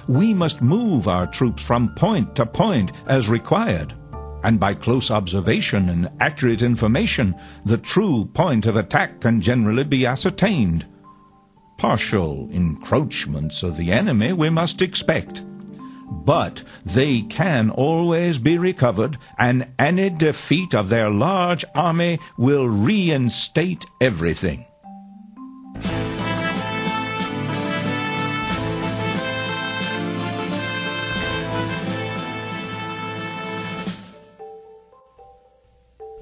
We 0.07 0.33
must 0.33 0.61
move 0.61 1.07
our 1.07 1.25
troops 1.25 1.63
from 1.63 1.93
point 1.95 2.35
to 2.35 2.45
point 2.45 2.91
as 3.07 3.29
required, 3.29 3.93
and 4.43 4.59
by 4.59 4.75
close 4.75 5.09
observation 5.09 5.89
and 5.89 6.09
accurate 6.19 6.61
information, 6.61 7.35
the 7.65 7.77
true 7.77 8.25
point 8.25 8.67
of 8.67 8.75
attack 8.75 9.21
can 9.21 9.41
generally 9.41 9.83
be 9.83 10.05
ascertained. 10.05 10.85
Partial 11.77 12.47
encroachments 12.51 13.63
of 13.63 13.77
the 13.77 13.91
enemy 13.91 14.33
we 14.33 14.49
must 14.49 14.81
expect, 14.81 15.43
but 16.07 16.63
they 16.85 17.21
can 17.23 17.69
always 17.71 18.37
be 18.37 18.57
recovered, 18.57 19.17
and 19.37 19.67
any 19.79 20.09
defeat 20.09 20.75
of 20.75 20.89
their 20.89 21.09
large 21.09 21.65
army 21.73 22.19
will 22.37 22.67
reinstate 22.67 23.85
everything. 23.99 24.65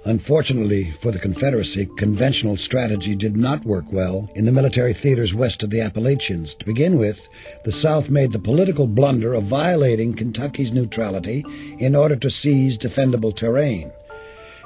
Unfortunately 0.05 0.91
for 0.91 1.13
the 1.13 1.19
Confederacy, 1.19 1.86
conventional 1.95 2.57
strategy 2.57 3.15
did 3.15 3.38
not 3.38 3.63
work 3.63 3.86
well 3.89 4.29
in 4.36 4.43
the 4.43 4.51
military 4.51 4.93
theaters 4.93 5.33
west 5.33 5.63
of 5.63 5.69
the 5.69 5.79
Appalachians. 5.79 6.55
To 6.55 6.65
begin 6.65 6.98
with, 6.98 7.29
the 7.63 7.72
South 7.72 8.10
made 8.10 8.33
the 8.33 8.39
political 8.39 8.86
blunder 8.86 9.33
of 9.33 9.43
violating 9.43 10.13
Kentucky's 10.13 10.74
neutrality 10.74 11.45
in 11.79 11.95
order 11.95 12.17
to 12.17 12.29
seize 12.29 12.77
defendable 12.77 13.33
terrain. 13.33 13.93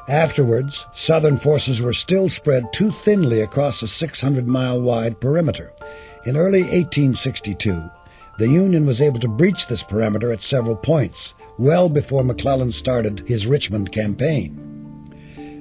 Afterwards, 0.10 0.88
Southern 0.96 1.38
forces 1.38 1.84
were 1.84 1.94
still 1.94 2.30
spread 2.30 2.74
too 2.74 2.90
thinly 2.90 3.42
across 3.42 3.84
a 3.84 3.88
600 3.88 4.48
mile 4.48 4.82
wide 4.82 5.22
perimeter. 5.22 5.72
In 6.26 6.36
early 6.36 6.62
1862, 6.64 7.92
the 8.40 8.50
Union 8.50 8.88
was 8.88 9.02
able 9.02 9.20
to 9.20 9.28
breach 9.28 9.68
this 9.68 9.84
perimeter 9.84 10.32
at 10.32 10.42
several 10.42 10.76
points, 10.76 11.36
well 11.60 11.90
before 11.90 12.24
McClellan 12.24 12.72
started 12.72 13.20
his 13.28 13.46
Richmond 13.46 13.92
campaign. 13.92 14.67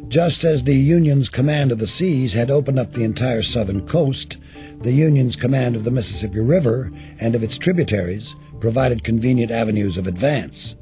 Just 0.09 0.45
as 0.45 0.63
the 0.63 0.75
Union's 0.75 1.29
command 1.29 1.73
of 1.73 1.79
the 1.79 1.89
seas 1.89 2.33
had 2.33 2.51
opened 2.51 2.79
up 2.79 2.93
the 2.93 3.03
entire 3.03 3.43
southern 3.43 3.87
coast, 3.87 4.37
the 4.81 4.93
Union's 4.93 5.35
command 5.35 5.75
of 5.75 5.83
the 5.83 5.91
Mississippi 5.91 6.39
River 6.39 6.93
and 7.19 7.35
of 7.35 7.43
its 7.43 7.59
tributaries 7.59 8.37
provided 8.61 9.03
convenient 9.03 9.51
avenues 9.51 9.97
of 9.97 10.07
advance. 10.07 10.77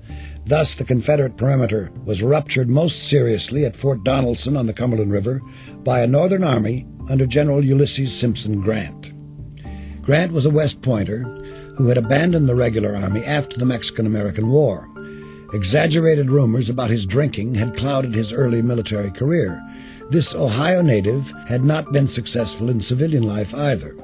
Thus, 0.46 0.74
the 0.74 0.84
Confederate 0.84 1.38
perimeter 1.38 1.90
was 2.04 2.22
ruptured 2.22 2.68
most 2.68 3.08
seriously 3.08 3.64
at 3.64 3.76
Fort 3.76 4.04
Donelson 4.04 4.58
on 4.58 4.66
the 4.66 4.74
Cumberland 4.74 5.10
River 5.10 5.40
by 5.82 6.02
a 6.02 6.06
Northern 6.06 6.44
army 6.44 6.86
under 7.08 7.26
General 7.26 7.64
Ulysses 7.64 8.14
Simpson 8.14 8.60
Grant. 8.60 9.12
Grant 10.02 10.32
was 10.32 10.44
a 10.44 10.50
West 10.50 10.82
Pointer 10.82 11.22
who 11.76 11.88
had 11.88 11.96
abandoned 11.96 12.46
the 12.46 12.54
regular 12.54 12.94
army 12.94 13.24
after 13.24 13.56
the 13.58 13.64
Mexican 13.64 14.04
American 14.04 14.50
War. 14.50 14.86
Exaggerated 15.54 16.30
rumors 16.30 16.68
about 16.68 16.90
his 16.90 17.06
drinking 17.06 17.54
had 17.54 17.76
clouded 17.76 18.12
his 18.12 18.32
early 18.32 18.60
military 18.60 19.12
career. 19.12 19.62
This 20.10 20.34
Ohio 20.34 20.82
native 20.82 21.32
had 21.46 21.64
not 21.64 21.92
been 21.92 22.08
successful 22.08 22.68
in 22.68 22.80
civilian 22.80 23.22
life 23.22 23.54
either. 23.54 23.96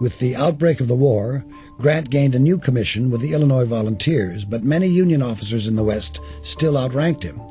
With 0.00 0.18
the 0.18 0.34
outbreak 0.34 0.80
of 0.80 0.88
the 0.88 0.96
war, 0.96 1.44
Grant 1.76 2.08
gained 2.08 2.34
a 2.34 2.38
new 2.38 2.56
commission 2.56 3.10
with 3.10 3.20
the 3.20 3.34
Illinois 3.34 3.66
Volunteers, 3.66 4.46
but 4.46 4.64
many 4.64 4.86
Union 4.86 5.20
officers 5.20 5.66
in 5.66 5.76
the 5.76 5.84
West 5.84 6.18
still 6.42 6.78
outranked 6.78 7.22
him. 7.22 7.42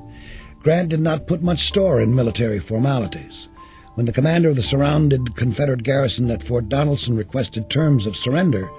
Grant 0.63 0.89
did 0.89 1.01
not 1.01 1.27
put 1.27 1.43
much 1.43 1.67
store 1.67 2.01
in 2.01 2.15
military 2.15 2.57
formalities. 2.57 3.47
When 3.93 4.07
the 4.07 4.11
commander 4.11 4.49
of 4.49 4.55
the 4.55 4.63
surrounded 4.63 5.35
Confederate 5.35 5.83
garrison 5.83 6.31
at 6.31 6.41
Fort 6.41 6.67
Donelson 6.67 7.15
requested 7.15 7.69
terms 7.69 8.07
of 8.07 8.17
surrender, 8.17 8.71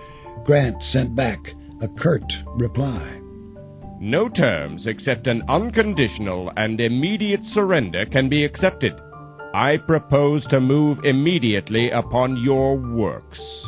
Grant 0.45 0.83
sent 0.83 1.15
back 1.15 1.55
a 1.81 1.87
curt 1.87 2.43
reply. 2.57 3.21
No 4.01 4.29
terms 4.29 4.87
except 4.87 5.27
an 5.27 5.43
unconditional 5.49 6.53
and 6.59 6.81
immediate 6.81 7.47
surrender 7.47 8.05
can 8.05 8.29
be 8.29 8.45
accepted. 8.45 8.95
I 9.55 9.79
propose 9.79 10.47
to 10.49 10.61
move 10.61 11.03
immediately 11.03 11.91
upon 11.91 12.37
your 12.37 12.77
works. 12.77 13.65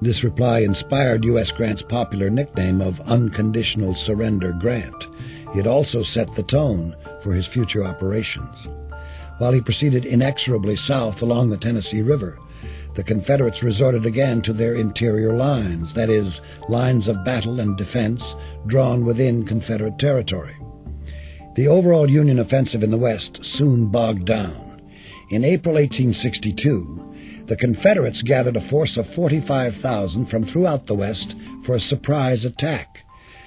This 0.00 0.24
reply 0.24 0.60
inspired 0.60 1.24
U.S. 1.26 1.52
Grant's 1.52 1.82
popular 1.82 2.30
nickname 2.30 2.80
of 2.80 3.02
Unconditional 3.02 3.94
Surrender 3.94 4.52
Grant. 4.52 5.08
It 5.54 5.66
also 5.66 6.02
set 6.02 6.32
the 6.32 6.42
tone 6.42 6.96
for 7.20 7.34
his 7.34 7.46
future 7.46 7.84
operations. 7.84 8.68
While 9.36 9.52
he 9.52 9.60
proceeded 9.60 10.06
inexorably 10.06 10.76
south 10.76 11.20
along 11.20 11.50
the 11.50 11.58
Tennessee 11.58 12.00
River, 12.00 12.38
the 12.98 13.04
Confederates 13.04 13.62
resorted 13.62 14.04
again 14.04 14.42
to 14.42 14.52
their 14.52 14.74
interior 14.74 15.32
lines, 15.32 15.94
that 15.94 16.10
is, 16.10 16.40
lines 16.68 17.06
of 17.06 17.24
battle 17.24 17.60
and 17.60 17.76
defense 17.76 18.34
drawn 18.66 19.04
within 19.04 19.46
Confederate 19.46 20.00
territory. 20.00 20.56
The 21.54 21.68
overall 21.68 22.10
Union 22.10 22.40
offensive 22.40 22.82
in 22.82 22.90
the 22.90 22.98
West 22.98 23.44
soon 23.44 23.86
bogged 23.86 24.24
down. 24.24 24.82
In 25.30 25.44
April 25.44 25.76
1862, 25.76 27.44
the 27.46 27.54
Confederates 27.54 28.22
gathered 28.22 28.56
a 28.56 28.60
force 28.60 28.96
of 28.96 29.06
45,000 29.06 30.26
from 30.26 30.44
throughout 30.44 30.88
the 30.88 30.96
West 30.96 31.36
for 31.62 31.76
a 31.76 31.80
surprise 31.80 32.44
attack. 32.44 33.04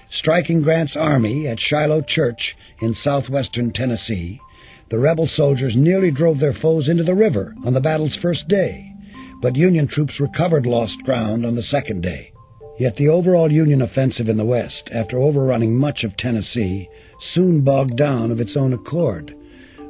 Striking 0.09 0.61
Grant's 0.61 0.95
army 0.95 1.45
at 1.45 1.59
Shiloh 1.59 2.03
Church 2.03 2.55
in 2.79 2.95
southwestern 2.95 3.71
Tennessee, 3.71 4.39
the 4.87 4.97
rebel 4.97 5.27
soldiers 5.27 5.75
nearly 5.75 6.09
drove 6.09 6.39
their 6.39 6.53
foes 6.53 6.87
into 6.87 7.03
the 7.03 7.15
river 7.15 7.53
on 7.65 7.73
the 7.73 7.81
battle's 7.81 8.15
first 8.15 8.47
day 8.47 8.90
but 9.41 9.55
Union 9.55 9.87
troops 9.87 10.19
recovered 10.19 10.65
lost 10.65 11.03
ground 11.03 11.45
on 11.45 11.55
the 11.55 11.63
second 11.63 12.01
day. 12.01 12.31
Yet 12.79 12.95
the 12.95 13.09
overall 13.09 13.51
Union 13.51 13.81
offensive 13.81 14.29
in 14.29 14.37
the 14.37 14.45
West, 14.45 14.89
after 14.91 15.19
overrunning 15.19 15.77
much 15.77 16.03
of 16.03 16.15
Tennessee, 16.15 16.89
soon 17.19 17.61
bogged 17.61 17.95
down 17.95 18.31
of 18.31 18.39
its 18.39 18.55
own 18.55 18.73
accord. 18.73 19.35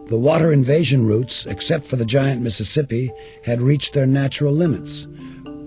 The 0.08 0.18
water 0.18 0.52
invasion 0.52 1.06
routes, 1.06 1.46
except 1.46 1.86
for 1.86 1.96
the 1.96 2.06
giant 2.06 2.42
Mississippi, 2.42 3.12
had 3.44 3.62
reached 3.62 3.94
their 3.94 4.06
natural 4.06 4.54
limits. 4.54 5.08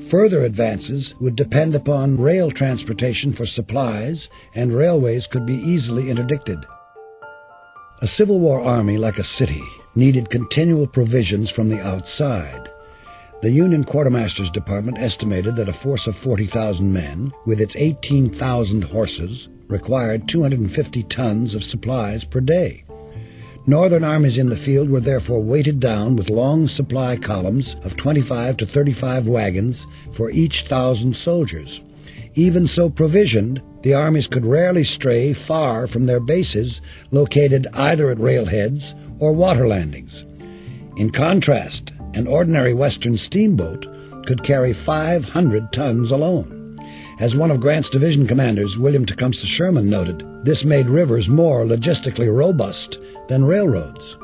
Further 0.09 0.43
advances 0.43 1.15
would 1.21 1.35
depend 1.35 1.75
upon 1.75 2.21
rail 2.21 2.51
transportation 2.51 3.33
for 3.33 3.47
supplies, 3.47 4.29
and 4.55 4.75
railways 4.75 5.27
could 5.27 5.47
be 5.47 5.55
easily 5.55 6.11
interdicted. 6.11 6.59
A 8.03 8.07
Civil 8.07 8.39
War 8.39 8.61
army, 8.61 8.99
like 8.99 9.19
a 9.19 9.25
city, 9.25 9.63
needed 9.95 10.29
continual 10.29 10.87
provisions 10.87 11.49
from 11.51 11.71
the 11.71 11.81
outside. 11.81 12.71
The 13.45 13.51
Union 13.51 13.85
Quartermaster's 13.85 14.49
Department 14.49 14.97
estimated 14.97 15.57
that 15.57 15.69
a 15.69 15.75
force 15.75 16.07
of 16.07 16.17
40,000 16.17 16.91
men, 16.91 17.31
with 17.45 17.61
its 17.61 17.77
18,000 17.77 18.85
horses, 18.85 19.51
required 19.69 20.27
250 20.27 21.03
tons 21.03 21.55
of 21.55 21.63
supplies 21.63 22.25
per 22.25 22.41
day. 22.41 22.85
Northern 23.67 24.03
armies 24.03 24.39
in 24.39 24.49
the 24.49 24.57
field 24.57 24.89
were 24.89 24.99
therefore 24.99 25.43
weighted 25.43 25.79
down 25.79 26.17
with 26.17 26.31
long 26.31 26.67
supply 26.67 27.19
columns 27.19 27.77
of 27.83 27.99
25 27.99 28.57
to 28.57 28.67
35 28.67 29.29
wagons 29.29 29.87
for 30.15 30.31
each 30.31 30.63
thousand 30.63 31.15
soldiers. 31.15 31.83
Even 32.33 32.67
so 32.67 32.89
provisioned, 32.89 33.61
the 33.83 33.93
armies 33.93 34.27
could 34.27 34.47
rarely 34.47 34.85
stray 34.85 35.35
far 35.35 35.87
from 35.87 36.07
their 36.07 36.19
bases 36.19 36.81
located 37.11 37.67
either 37.75 38.09
at 38.09 38.17
railheads 38.17 38.95
or 39.19 39.35
water 39.35 39.69
landings. 39.69 40.25
In 40.97 41.11
contrast, 41.11 41.93
an 42.15 42.29
ordinary 42.29 42.73
Western 42.73 43.19
steamboat 43.19 43.87
could 44.25 44.43
carry 44.43 44.73
500 44.73 45.73
tons 45.73 46.11
alone. 46.11 46.79
As 47.21 47.37
one 47.37 47.51
of 47.51 47.61
Grant's 47.61 47.91
division 47.91 48.27
commanders, 48.27 48.79
William 48.79 49.05
Tecumseh 49.05 49.47
Sherman, 49.47 49.89
noted, 49.89 50.25
this 50.45 50.65
made 50.65 50.87
rivers 50.87 51.29
more 51.29 51.65
logistically 51.65 52.35
robust 52.35 52.99
than 53.29 53.45
railroads. 53.45 54.17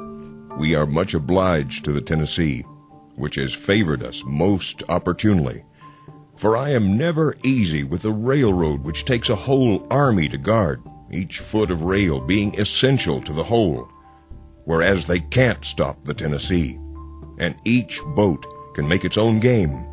We 0.59 0.75
are 0.75 0.87
much 0.87 1.15
obliged 1.15 1.85
to 1.85 1.93
the 1.93 2.01
Tennessee, 2.01 2.61
which 3.17 3.37
has 3.37 3.55
favored 3.55 4.03
us 4.03 4.23
most 4.25 4.83
opportunely. 4.89 5.65
For 6.37 6.57
I 6.57 6.71
am 6.71 6.97
never 6.97 7.37
easy 7.45 7.85
with 7.85 8.05
a 8.05 8.13
railroad 8.13 8.83
which 8.83 9.05
takes 9.05 9.29
a 9.29 9.37
whole 9.37 9.87
army 9.91 10.29
to 10.29 10.39
guard, 10.39 10.83
each 11.11 11.39
foot 11.39 11.71
of 11.71 11.83
rail 11.83 12.21
being 12.21 12.59
essential 12.59 13.21
to 13.23 13.33
the 13.33 13.45
whole, 13.45 13.89
whereas 14.65 15.07
they 15.07 15.21
can't 15.21 15.65
stop 15.65 16.05
the 16.05 16.15
Tennessee 16.15 16.79
and 17.41 17.57
each 17.65 18.01
boat 18.15 18.47
can 18.75 18.87
make 18.87 19.05
its 19.05 19.19
own 19.19 19.41
game. 19.41 19.85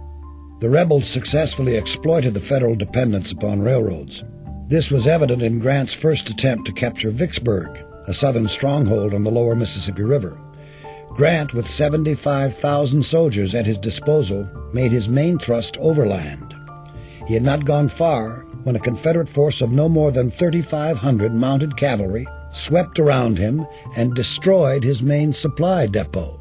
The 0.60 0.70
rebels 0.70 1.08
successfully 1.08 1.76
exploited 1.76 2.34
the 2.34 2.40
federal 2.40 2.76
dependence 2.76 3.32
upon 3.32 3.62
railroads. 3.62 4.24
This 4.68 4.92
was 4.92 5.08
evident 5.08 5.42
in 5.42 5.60
Grant's 5.60 5.94
first 5.94 6.30
attempt 6.30 6.66
to 6.66 6.74
capture 6.74 7.10
Vicksburg, 7.10 7.84
a 8.06 8.14
southern 8.14 8.48
stronghold 8.48 9.14
on 9.14 9.24
the 9.24 9.32
lower 9.32 9.56
Mississippi 9.56 10.04
River. 10.04 10.40
Grant, 11.10 11.54
with 11.54 11.70
75,000 11.70 13.04
soldiers 13.04 13.56
at 13.56 13.66
his 13.66 13.78
disposal, 13.78 14.48
made 14.74 14.92
his 14.92 15.10
main 15.10 15.40
thrust 15.40 15.78
overland. 15.78 16.54
He 17.28 17.34
had 17.34 17.44
not 17.44 17.66
gone 17.66 17.90
far 17.90 18.46
when 18.64 18.76
a 18.76 18.80
Confederate 18.80 19.30
force 19.30 19.62
of 19.62 19.72
no 19.72 19.88
more 19.88 20.12
than 20.12 20.30
3,500 20.30 21.34
mounted 21.34 21.78
cavalry 21.78 22.28
swept 22.52 23.00
around 23.00 23.38
him 23.38 23.66
and 23.96 24.14
destroyed 24.14 24.84
his 24.84 25.02
main 25.02 25.34
supply 25.34 25.88
depot. 25.88 26.37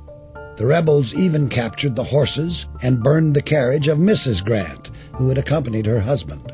The 0.56 0.66
rebels 0.66 1.12
even 1.12 1.48
captured 1.50 1.96
the 1.96 2.04
horses 2.04 2.66
and 2.80 3.02
burned 3.02 3.36
the 3.36 3.42
carriage 3.42 3.88
of 3.88 3.98
Mrs. 3.98 4.42
Grant, 4.42 4.90
who 5.12 5.28
had 5.28 5.36
accompanied 5.36 5.84
her 5.84 6.00
husband. 6.00 6.50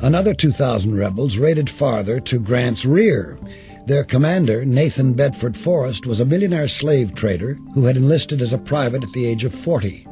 Another 0.00 0.34
2,000 0.34 0.96
rebels 0.96 1.38
raided 1.38 1.70
farther 1.70 2.18
to 2.20 2.40
Grant's 2.40 2.84
rear. 2.84 3.38
Their 3.86 4.02
commander, 4.02 4.64
Nathan 4.64 5.14
Bedford 5.14 5.56
Forrest, 5.56 6.04
was 6.04 6.18
a 6.18 6.24
millionaire 6.24 6.66
slave 6.66 7.14
trader 7.14 7.58
who 7.74 7.84
had 7.84 7.96
enlisted 7.96 8.42
as 8.42 8.52
a 8.52 8.58
private 8.58 9.04
at 9.04 9.12
the 9.12 9.26
age 9.26 9.44
of 9.44 9.54
40. 9.54 10.06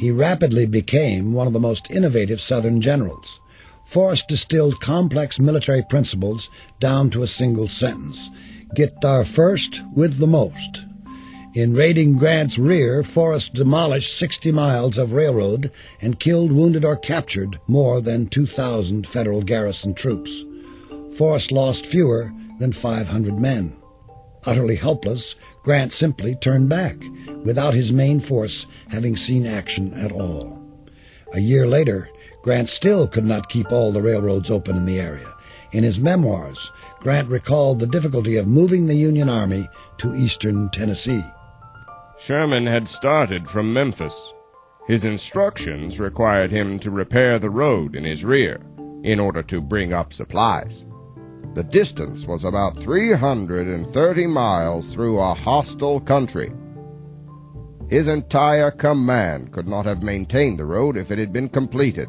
He 0.00 0.10
rapidly 0.10 0.66
became 0.66 1.34
one 1.34 1.46
of 1.46 1.52
the 1.52 1.60
most 1.60 1.90
innovative 1.90 2.40
Southern 2.40 2.80
generals. 2.80 3.38
Forrest 3.84 4.28
distilled 4.28 4.80
complex 4.80 5.38
military 5.38 5.82
principles 5.82 6.48
down 6.80 7.10
to 7.10 7.22
a 7.22 7.26
single 7.26 7.68
sentence. 7.68 8.30
Get 8.74 9.00
there 9.02 9.24
first 9.24 9.82
with 9.94 10.18
the 10.18 10.26
most. 10.26 10.87
In 11.58 11.74
raiding 11.74 12.18
Grant's 12.18 12.56
rear, 12.56 13.02
Forrest 13.02 13.54
demolished 13.54 14.16
60 14.16 14.52
miles 14.52 14.96
of 14.96 15.12
railroad 15.12 15.72
and 16.00 16.20
killed, 16.20 16.52
wounded, 16.52 16.84
or 16.84 16.94
captured 16.94 17.58
more 17.66 18.00
than 18.00 18.28
2,000 18.28 19.04
federal 19.04 19.42
garrison 19.42 19.92
troops. 19.92 20.44
Forrest 21.16 21.50
lost 21.50 21.84
fewer 21.84 22.32
than 22.60 22.70
500 22.70 23.40
men. 23.40 23.76
Utterly 24.46 24.76
helpless, 24.76 25.34
Grant 25.64 25.92
simply 25.92 26.36
turned 26.36 26.68
back, 26.68 26.96
without 27.42 27.74
his 27.74 27.92
main 27.92 28.20
force 28.20 28.66
having 28.90 29.16
seen 29.16 29.44
action 29.44 29.92
at 29.94 30.12
all. 30.12 30.62
A 31.34 31.40
year 31.40 31.66
later, 31.66 32.08
Grant 32.40 32.68
still 32.68 33.08
could 33.08 33.26
not 33.26 33.50
keep 33.50 33.72
all 33.72 33.90
the 33.90 34.00
railroads 34.00 34.48
open 34.48 34.76
in 34.76 34.86
the 34.86 35.00
area. 35.00 35.34
In 35.72 35.82
his 35.82 35.98
memoirs, 35.98 36.70
Grant 37.00 37.28
recalled 37.28 37.80
the 37.80 37.88
difficulty 37.88 38.36
of 38.36 38.46
moving 38.46 38.86
the 38.86 38.94
Union 38.94 39.28
Army 39.28 39.68
to 39.96 40.14
eastern 40.14 40.70
Tennessee. 40.70 41.24
Sherman 42.18 42.66
had 42.66 42.88
started 42.88 43.48
from 43.48 43.72
Memphis. 43.72 44.34
His 44.88 45.04
instructions 45.04 46.00
required 46.00 46.50
him 46.50 46.78
to 46.80 46.90
repair 46.90 47.38
the 47.38 47.50
road 47.50 47.94
in 47.94 48.04
his 48.04 48.24
rear 48.24 48.60
in 49.04 49.20
order 49.20 49.42
to 49.44 49.60
bring 49.60 49.92
up 49.92 50.12
supplies. 50.12 50.84
The 51.54 51.62
distance 51.62 52.26
was 52.26 52.42
about 52.42 52.76
330 52.78 54.26
miles 54.26 54.88
through 54.88 55.20
a 55.20 55.34
hostile 55.34 56.00
country. 56.00 56.52
His 57.88 58.08
entire 58.08 58.72
command 58.72 59.52
could 59.52 59.68
not 59.68 59.86
have 59.86 60.02
maintained 60.02 60.58
the 60.58 60.64
road 60.64 60.96
if 60.96 61.10
it 61.10 61.18
had 61.18 61.32
been 61.32 61.48
completed. 61.48 62.08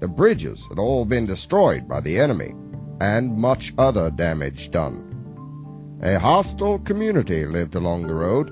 The 0.00 0.08
bridges 0.08 0.64
had 0.68 0.78
all 0.78 1.04
been 1.04 1.26
destroyed 1.26 1.88
by 1.88 2.00
the 2.00 2.18
enemy, 2.18 2.54
and 3.00 3.36
much 3.36 3.72
other 3.78 4.10
damage 4.10 4.70
done. 4.70 5.98
A 6.02 6.18
hostile 6.18 6.80
community 6.80 7.46
lived 7.46 7.76
along 7.76 8.06
the 8.06 8.14
road. 8.14 8.50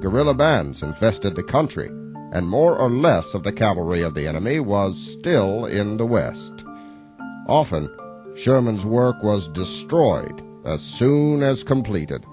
Guerrilla 0.00 0.34
bands 0.34 0.82
infested 0.82 1.34
the 1.34 1.42
country, 1.42 1.88
and 2.32 2.48
more 2.48 2.78
or 2.78 2.90
less 2.90 3.34
of 3.34 3.42
the 3.42 3.52
cavalry 3.52 4.02
of 4.02 4.14
the 4.14 4.26
enemy 4.26 4.60
was 4.60 4.98
still 4.98 5.64
in 5.64 5.96
the 5.96 6.06
west. 6.06 6.52
Often, 7.48 7.90
Sherman's 8.34 8.84
work 8.84 9.22
was 9.22 9.48
destroyed 9.48 10.42
as 10.66 10.82
soon 10.82 11.42
as 11.42 11.64
completed, 11.64 12.24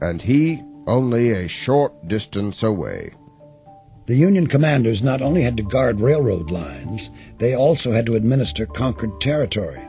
and 0.00 0.20
he 0.20 0.62
only 0.86 1.30
a 1.30 1.48
short 1.48 2.08
distance 2.08 2.62
away. 2.62 3.12
The 4.06 4.16
Union 4.16 4.48
commanders 4.48 5.02
not 5.02 5.22
only 5.22 5.42
had 5.42 5.56
to 5.56 5.62
guard 5.62 6.00
railroad 6.00 6.50
lines, 6.50 7.10
they 7.38 7.54
also 7.54 7.92
had 7.92 8.06
to 8.06 8.16
administer 8.16 8.66
conquered 8.66 9.20
territory. 9.20 9.82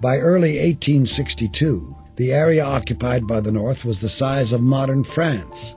By 0.00 0.18
early 0.18 0.56
1862, 0.56 1.94
the 2.16 2.32
area 2.32 2.64
occupied 2.64 3.26
by 3.26 3.40
the 3.40 3.52
North 3.52 3.84
was 3.84 4.00
the 4.00 4.08
size 4.08 4.52
of 4.52 4.62
modern 4.62 5.04
France. 5.04 5.74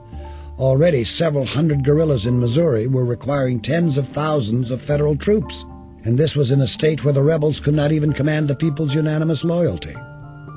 Already 0.58 1.04
several 1.04 1.44
hundred 1.44 1.84
guerrillas 1.84 2.24
in 2.24 2.40
Missouri 2.40 2.86
were 2.86 3.04
requiring 3.04 3.60
tens 3.60 3.98
of 3.98 4.08
thousands 4.08 4.70
of 4.70 4.80
federal 4.80 5.14
troops, 5.14 5.66
and 6.02 6.16
this 6.16 6.34
was 6.34 6.50
in 6.50 6.62
a 6.62 6.66
state 6.66 7.04
where 7.04 7.12
the 7.12 7.22
rebels 7.22 7.60
could 7.60 7.74
not 7.74 7.92
even 7.92 8.14
command 8.14 8.48
the 8.48 8.54
people's 8.54 8.94
unanimous 8.94 9.44
loyalty. 9.44 9.94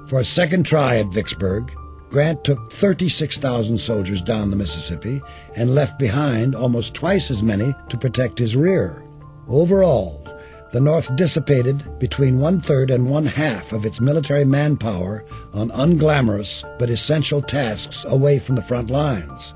For 0.07 0.21
a 0.21 0.25
second 0.25 0.65
try 0.65 0.99
at 0.99 1.11
Vicksburg, 1.11 1.73
Grant 2.09 2.45
took 2.45 2.71
36,000 2.71 3.77
soldiers 3.77 4.21
down 4.21 4.49
the 4.49 4.55
Mississippi 4.55 5.21
and 5.57 5.75
left 5.75 5.99
behind 5.99 6.55
almost 6.55 6.93
twice 6.93 7.29
as 7.29 7.43
many 7.43 7.75
to 7.89 7.97
protect 7.97 8.39
his 8.39 8.55
rear. 8.55 9.03
Overall, 9.49 10.25
the 10.71 10.79
North 10.79 11.13
dissipated 11.17 11.99
between 11.99 12.39
one 12.39 12.61
third 12.61 12.89
and 12.89 13.09
one 13.09 13.25
half 13.25 13.73
of 13.73 13.85
its 13.85 13.99
military 13.99 14.45
manpower 14.45 15.25
on 15.53 15.71
unglamorous 15.71 16.63
but 16.79 16.89
essential 16.89 17.41
tasks 17.41 18.05
away 18.07 18.39
from 18.39 18.55
the 18.55 18.61
front 18.61 18.89
lines. 18.89 19.53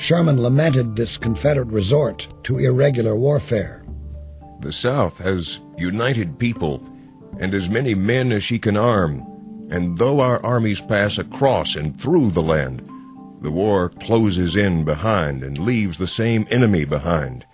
Sherman 0.00 0.42
lamented 0.42 0.96
this 0.96 1.18
Confederate 1.18 1.68
resort 1.68 2.26
to 2.44 2.56
irregular 2.56 3.14
warfare. 3.16 3.84
The 4.60 4.72
South 4.72 5.18
has 5.18 5.60
united 5.76 6.38
people 6.38 6.82
and 7.38 7.52
as 7.52 7.68
many 7.68 7.94
men 7.94 8.32
as 8.32 8.42
she 8.42 8.58
can 8.58 8.78
arm, 8.78 9.20
and 9.70 9.98
though 9.98 10.20
our 10.20 10.42
armies 10.42 10.80
pass 10.80 11.18
across 11.18 11.76
and 11.76 12.00
through 12.00 12.30
the 12.30 12.42
land, 12.42 12.80
the 13.42 13.50
war 13.50 13.90
closes 13.90 14.56
in 14.56 14.84
behind 14.84 15.42
and 15.42 15.58
leaves 15.58 15.98
the 15.98 16.08
same 16.08 16.46
enemy 16.50 16.86
behind. 16.86 17.44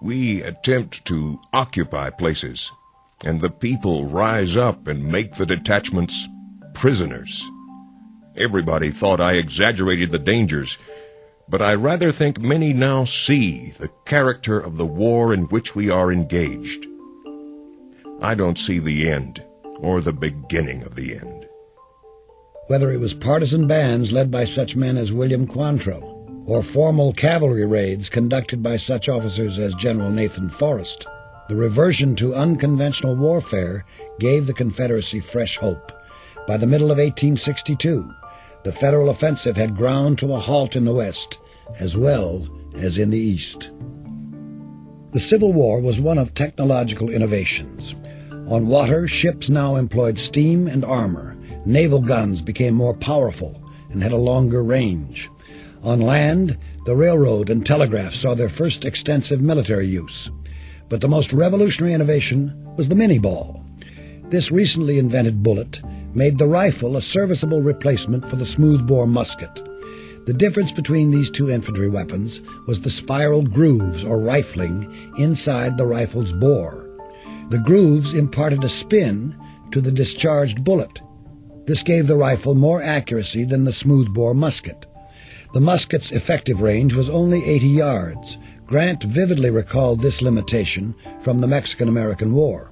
We 0.00 0.42
attempt 0.42 1.04
to 1.04 1.40
occupy 1.52 2.10
places, 2.10 2.72
and 3.24 3.40
the 3.40 3.50
people 3.50 4.06
rise 4.06 4.56
up 4.56 4.88
and 4.88 5.04
make 5.04 5.36
the 5.36 5.46
detachments 5.46 6.26
prisoners. 6.74 7.48
Everybody 8.36 8.90
thought 8.90 9.20
I 9.20 9.34
exaggerated 9.34 10.10
the 10.10 10.18
dangers, 10.18 10.76
but 11.48 11.62
I 11.62 11.74
rather 11.74 12.12
think 12.12 12.40
many 12.40 12.72
now 12.72 13.04
see 13.04 13.72
the 13.78 13.90
character 14.04 14.60
of 14.60 14.76
the 14.76 14.86
war 14.86 15.32
in 15.32 15.44
which 15.44 15.74
we 15.74 15.88
are 15.88 16.12
engaged. 16.12 16.86
I 18.20 18.34
don't 18.34 18.58
see 18.58 18.78
the 18.78 19.08
end 19.08 19.44
or 19.78 20.00
the 20.00 20.12
beginning 20.12 20.82
of 20.82 20.94
the 20.94 21.16
end. 21.16 21.46
Whether 22.66 22.90
it 22.90 23.00
was 23.00 23.14
partisan 23.14 23.66
bands 23.66 24.12
led 24.12 24.30
by 24.30 24.44
such 24.44 24.76
men 24.76 24.98
as 24.98 25.12
William 25.12 25.46
Quantrill, 25.46 26.16
or 26.46 26.62
formal 26.62 27.12
cavalry 27.12 27.64
raids 27.64 28.08
conducted 28.10 28.62
by 28.62 28.76
such 28.76 29.08
officers 29.08 29.58
as 29.58 29.74
General 29.74 30.10
Nathan 30.10 30.48
Forrest, 30.48 31.06
the 31.48 31.56
reversion 31.56 32.14
to 32.16 32.34
unconventional 32.34 33.16
warfare 33.16 33.84
gave 34.18 34.46
the 34.46 34.52
Confederacy 34.52 35.20
fresh 35.20 35.56
hope. 35.56 35.92
By 36.46 36.58
the 36.58 36.66
middle 36.66 36.90
of 36.90 36.98
1862, 36.98 38.10
the 38.64 38.72
Federal 38.72 39.10
offensive 39.10 39.56
had 39.56 39.76
ground 39.76 40.18
to 40.18 40.32
a 40.32 40.38
halt 40.38 40.76
in 40.76 40.84
the 40.84 40.94
West 40.94 41.38
as 41.78 41.96
well 41.96 42.46
as 42.76 42.98
in 42.98 43.10
the 43.10 43.18
East. 43.18 43.70
The 45.12 45.20
Civil 45.20 45.52
War 45.52 45.80
was 45.80 46.00
one 46.00 46.18
of 46.18 46.34
technological 46.34 47.10
innovations. 47.10 47.94
On 48.48 48.66
water, 48.66 49.08
ships 49.08 49.48
now 49.48 49.76
employed 49.76 50.18
steam 50.18 50.66
and 50.66 50.84
armor. 50.84 51.36
Naval 51.64 52.00
guns 52.00 52.42
became 52.42 52.74
more 52.74 52.94
powerful 52.94 53.62
and 53.90 54.02
had 54.02 54.12
a 54.12 54.16
longer 54.16 54.62
range. 54.62 55.30
On 55.82 56.00
land, 56.00 56.58
the 56.84 56.96
railroad 56.96 57.50
and 57.50 57.64
telegraph 57.64 58.14
saw 58.14 58.34
their 58.34 58.48
first 58.48 58.84
extensive 58.84 59.40
military 59.40 59.86
use. 59.86 60.30
But 60.88 61.00
the 61.00 61.08
most 61.08 61.32
revolutionary 61.32 61.94
innovation 61.94 62.54
was 62.76 62.88
the 62.88 62.94
Minié 62.94 63.20
ball. 63.20 63.64
This 64.30 64.52
recently 64.52 64.98
invented 64.98 65.42
bullet 65.42 65.80
made 66.14 66.36
the 66.36 66.46
rifle 66.46 66.98
a 66.98 67.02
serviceable 67.02 67.62
replacement 67.62 68.26
for 68.26 68.36
the 68.36 68.44
smoothbore 68.44 69.06
musket. 69.06 69.66
The 70.26 70.34
difference 70.34 70.70
between 70.70 71.10
these 71.10 71.30
two 71.30 71.50
infantry 71.50 71.88
weapons 71.88 72.42
was 72.66 72.82
the 72.82 72.90
spiral 72.90 73.42
grooves 73.42 74.04
or 74.04 74.20
rifling 74.20 74.86
inside 75.16 75.78
the 75.78 75.86
rifle's 75.86 76.34
bore. 76.34 76.90
The 77.48 77.58
grooves 77.58 78.12
imparted 78.12 78.62
a 78.64 78.68
spin 78.68 79.34
to 79.70 79.80
the 79.80 79.90
discharged 79.90 80.62
bullet. 80.62 81.00
This 81.64 81.82
gave 81.82 82.06
the 82.06 82.16
rifle 82.16 82.54
more 82.54 82.82
accuracy 82.82 83.44
than 83.44 83.64
the 83.64 83.72
smoothbore 83.72 84.34
musket. 84.34 84.84
The 85.54 85.62
musket's 85.62 86.12
effective 86.12 86.60
range 86.60 86.92
was 86.92 87.08
only 87.08 87.42
80 87.46 87.66
yards. 87.66 88.36
Grant 88.66 89.04
vividly 89.04 89.50
recalled 89.50 90.00
this 90.00 90.20
limitation 90.20 90.94
from 91.20 91.38
the 91.38 91.46
Mexican 91.46 91.88
American 91.88 92.34
War. 92.34 92.67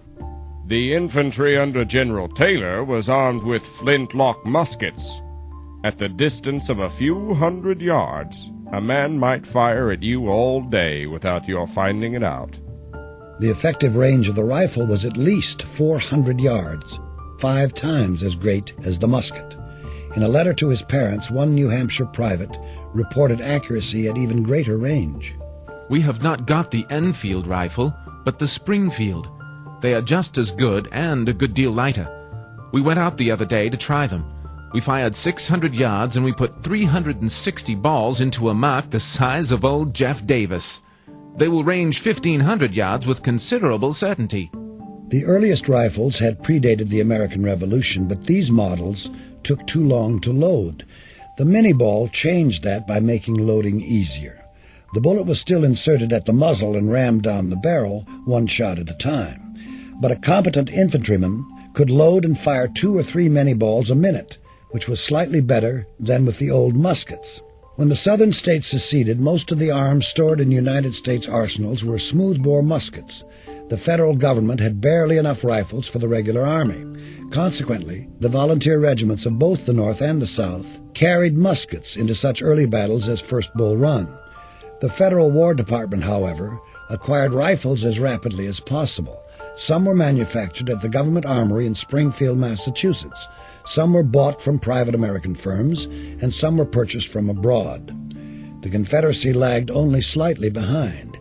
The 0.69 0.95
infantry 0.95 1.57
under 1.57 1.85
General 1.85 2.29
Taylor 2.29 2.83
was 2.83 3.09
armed 3.09 3.45
with 3.45 3.65
flintlock 3.65 4.45
muskets. 4.45 5.21
At 5.85 5.99
the 5.99 6.09
distance 6.09 6.69
of 6.69 6.81
a 6.81 6.91
few 6.91 7.35
hundred 7.35 7.81
yards, 7.81 8.51
a 8.73 8.81
man 8.81 9.17
might 9.17 9.47
fire 9.47 9.93
at 9.93 10.03
you 10.03 10.27
all 10.29 10.61
day 10.61 11.07
without 11.07 11.47
your 11.47 11.69
finding 11.69 12.15
it 12.15 12.25
out. 12.25 12.59
The 13.39 13.49
effective 13.49 13.95
range 13.95 14.27
of 14.27 14.35
the 14.35 14.43
rifle 14.43 14.85
was 14.85 15.05
at 15.05 15.17
least 15.17 15.63
400 15.63 16.41
yards, 16.41 16.99
five 17.39 17.73
times 17.73 18.25
as 18.25 18.35
great 18.35 18.75
as 18.83 18.99
the 18.99 19.07
musket. 19.07 19.57
In 20.17 20.25
a 20.25 20.29
letter 20.29 20.55
to 20.55 20.69
his 20.69 20.83
parents, 20.83 21.31
one 21.31 21.55
New 21.55 21.69
Hampshire 21.69 22.07
private 22.07 22.59
reported 22.93 23.41
accuracy 23.41 24.09
at 24.09 24.19
even 24.19 24.43
greater 24.43 24.79
range. 24.79 25.37
We 25.89 26.01
have 26.01 26.23
not 26.23 26.45
got 26.47 26.73
the 26.73 26.87
Enfield 26.91 27.47
rifle, 27.47 27.95
but 28.25 28.41
the 28.41 28.49
Springfield. 28.49 29.29
They 29.81 29.95
are 29.95 30.03
just 30.03 30.39
as 30.39 30.51
good 30.51 30.89
and 30.93 31.29
a 31.29 31.33
good 31.33 31.55
deal 31.55 31.71
lighter. 31.71 32.09
We 32.73 32.81
went 32.81 32.99
out 32.99 33.17
the 33.17 33.31
other 33.31 33.45
day 33.45 33.69
to 33.69 33.77
try 33.77 34.07
them. 34.07 34.25
We 34.73 34.81
fired 34.81 35.15
600 35.15 35.75
yards 35.75 36.17
and 36.17 36.25
we 36.25 36.33
put 36.33 36.63
360 36.63 37.75
balls 37.77 38.21
into 38.21 38.51
a 38.51 38.55
mark 38.55 38.91
the 38.91 39.01
size 39.01 39.53
of 39.53 39.65
old 39.65 39.95
Jeff 39.95 40.27
Davis. 40.27 40.81
They 41.37 41.49
will 41.49 41.65
range 41.65 42.05
1500 42.05 42.75
yards 42.75 43.07
with 43.07 43.23
considerable 43.23 43.93
certainty. 43.93 44.51
The 45.09 45.25
earliest 45.25 45.69
rifles 45.69 46.19
had 46.19 46.43
predated 46.43 46.89
the 46.89 47.01
American 47.01 47.45
Revolution, 47.45 48.09
but 48.09 48.27
these 48.27 48.51
models 48.51 49.09
took 49.45 49.67
too 49.67 49.85
long 49.85 50.21
to 50.21 50.33
load. 50.33 50.85
The 51.39 51.45
Minié 51.45 51.79
ball 51.79 52.09
changed 52.09 52.65
that 52.65 52.87
by 52.87 52.99
making 52.99 53.35
loading 53.37 53.81
easier. 53.81 54.43
The 54.95 55.01
bullet 55.01 55.27
was 55.27 55.39
still 55.39 55.63
inserted 55.63 56.13
at 56.13 56.25
the 56.25 56.33
muzzle 56.33 56.77
and 56.77 56.91
rammed 56.91 57.23
down 57.23 57.51
the 57.51 57.57
barrel, 57.57 58.01
one 58.25 58.47
shot 58.47 58.79
at 58.79 58.91
a 58.91 58.95
time. 58.95 59.46
But 60.01 60.13
a 60.13 60.17
competent 60.17 60.71
infantryman 60.71 61.45
could 61.75 61.91
load 61.91 62.25
and 62.25 62.39
fire 62.39 62.69
two 62.69 62.97
or 62.97 63.03
three 63.03 63.29
Minié 63.29 63.59
balls 63.59 63.91
a 63.91 63.95
minute, 63.95 64.39
which 64.71 64.89
was 64.89 65.01
slightly 65.01 65.41
better 65.41 65.87
than 65.99 66.25
with 66.25 66.39
the 66.39 66.51
old 66.51 66.77
muskets. 66.77 67.41
When 67.77 67.89
the 67.89 67.97
southern 67.97 68.33
states 68.33 68.69
seceded, 68.69 69.21
most 69.21 69.53
of 69.53 69.59
the 69.59 69.71
arms 69.71 70.07
stored 70.07 70.41
in 70.41 70.51
United 70.51 70.95
States 70.95 71.29
arsenals 71.29 71.85
were 71.85 71.99
smoothbore 71.99 72.63
muskets. 72.63 73.25
the 73.69 73.77
federal 73.77 74.15
government 74.15 74.61
had 74.61 74.81
barely 74.81 75.17
enough 75.17 75.43
rifles 75.43 75.89
for 75.89 75.99
the 75.99 76.09
regular 76.09 76.43
army. 76.43 76.85
Consequently, 77.31 78.09
the 78.21 78.29
volunteer 78.29 78.79
regiments 78.79 79.27
of 79.27 79.39
both 79.39 79.67
the 79.67 79.73
North 79.73 80.01
and 80.01 80.23
the 80.23 80.27
South 80.27 80.81
carried 80.95 81.37
muskets 81.37 81.97
into 81.97 82.15
such 82.15 82.43
early 82.43 82.67
battles 82.67 83.09
as 83.09 83.21
First 83.21 83.53
Bull 83.55 83.77
Run. 83.77 84.07
The 84.81 84.89
Federal 84.89 85.31
War 85.31 85.53
Department, 85.53 86.05
however, 86.05 86.61
acquired 86.91 87.33
rifles 87.33 87.83
as 87.83 87.99
rapidly 87.99 88.47
as 88.47 88.61
possible. 88.61 89.21
Some 89.59 89.87
were 89.87 89.95
manufactured 89.95 90.69
at 90.69 90.83
the 90.83 90.89
government 90.89 91.25
armory 91.25 91.67
in 91.67 91.75
Springfield, 91.75 92.37
Massachusetts. 92.37 93.27
Some 93.65 93.95
were 93.95 94.03
bought 94.03 94.43
from 94.43 94.59
private 94.59 94.95
American 94.95 95.35
firms, 95.35 95.85
and 95.85 96.35
some 96.35 96.59
were 96.59 96.67
purchased 96.67 97.09
from 97.09 97.31
abroad. 97.31 97.93
The 98.63 98.69
Confederacy 98.69 99.33
lagged 99.33 99.71
only 99.71 100.03
slightly 100.03 100.51
behind. 100.51 101.17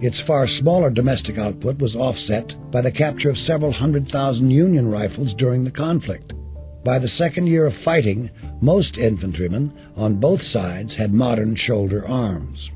Its 0.00 0.20
far 0.20 0.46
smaller 0.46 0.90
domestic 0.90 1.38
output 1.38 1.78
was 1.78 1.96
offset 1.96 2.54
by 2.70 2.82
the 2.82 2.92
capture 2.92 3.30
of 3.30 3.38
several 3.38 3.72
hundred 3.72 4.08
thousand 4.08 4.50
Union 4.50 4.90
rifles 4.90 5.32
during 5.32 5.64
the 5.64 5.70
conflict. 5.70 6.34
By 6.84 6.98
the 6.98 7.08
second 7.08 7.46
year 7.46 7.64
of 7.66 7.74
fighting, 7.74 8.30
most 8.60 8.98
infantrymen 8.98 9.72
on 9.96 10.16
both 10.16 10.42
sides 10.42 10.94
had 10.94 11.14
modern 11.14 11.54
shoulder 11.54 12.06
arms. 12.06 12.70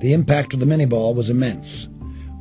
The 0.00 0.12
impact 0.14 0.54
of 0.54 0.60
the 0.60 0.66
Minié-ball 0.66 1.14
was 1.14 1.30
immense. 1.30 1.88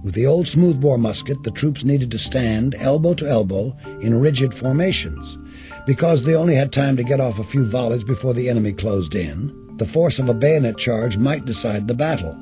With 0.05 0.13
the 0.13 0.27
old 0.27 0.47
smoothbore 0.47 0.99
musket, 0.99 1.41
the 1.41 1.49
troops 1.49 1.83
needed 1.83 2.11
to 2.11 2.19
stand 2.19 2.75
elbow 2.75 3.15
to 3.15 3.27
elbow 3.27 3.75
in 4.01 4.21
rigid 4.21 4.53
formations. 4.53 5.39
Because 5.87 6.21
they 6.21 6.35
only 6.35 6.53
had 6.53 6.71
time 6.71 6.95
to 6.97 7.03
get 7.03 7.19
off 7.19 7.39
a 7.39 7.43
few 7.43 7.65
volleys 7.65 8.03
before 8.03 8.35
the 8.35 8.47
enemy 8.47 8.71
closed 8.71 9.15
in, 9.15 9.51
the 9.77 9.85
force 9.87 10.19
of 10.19 10.29
a 10.29 10.35
bayonet 10.35 10.77
charge 10.77 11.17
might 11.17 11.45
decide 11.45 11.87
the 11.87 11.95
battle. 11.95 12.37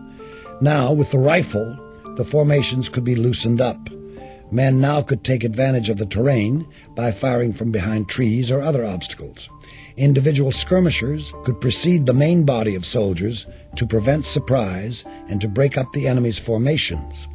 Now, 0.60 0.92
with 0.92 1.12
the 1.12 1.20
rifle, 1.20 1.80
the 2.18 2.26
formations 2.26 2.90
could 2.90 3.06
be 3.06 3.16
loosened 3.16 3.62
up. 3.62 3.90
Men 4.52 4.82
now 4.82 5.02
could 5.02 5.24
take 5.24 5.46
advantage 5.46 5.88
of 5.88 6.00
the 6.00 6.06
terrain 6.06 6.68
by 6.98 7.14
firing 7.14 7.54
from 7.54 7.72
behind 7.72 8.10
trees 8.10 8.52
or 8.52 8.60
other 8.60 8.84
obstacles. 8.84 9.50
Individual 9.96 10.52
skirmishers 10.52 11.32
could 11.46 11.62
precede 11.62 12.08
the 12.08 12.14
main 12.14 12.44
body 12.44 12.76
of 12.76 12.86
soldiers 12.86 13.46
to 13.78 13.88
prevent 13.88 14.26
surprise 14.26 15.06
and 15.30 15.40
to 15.40 15.48
break 15.48 15.78
up 15.78 15.94
the 15.94 16.10
enemy's 16.10 16.38
formations. 16.38 17.26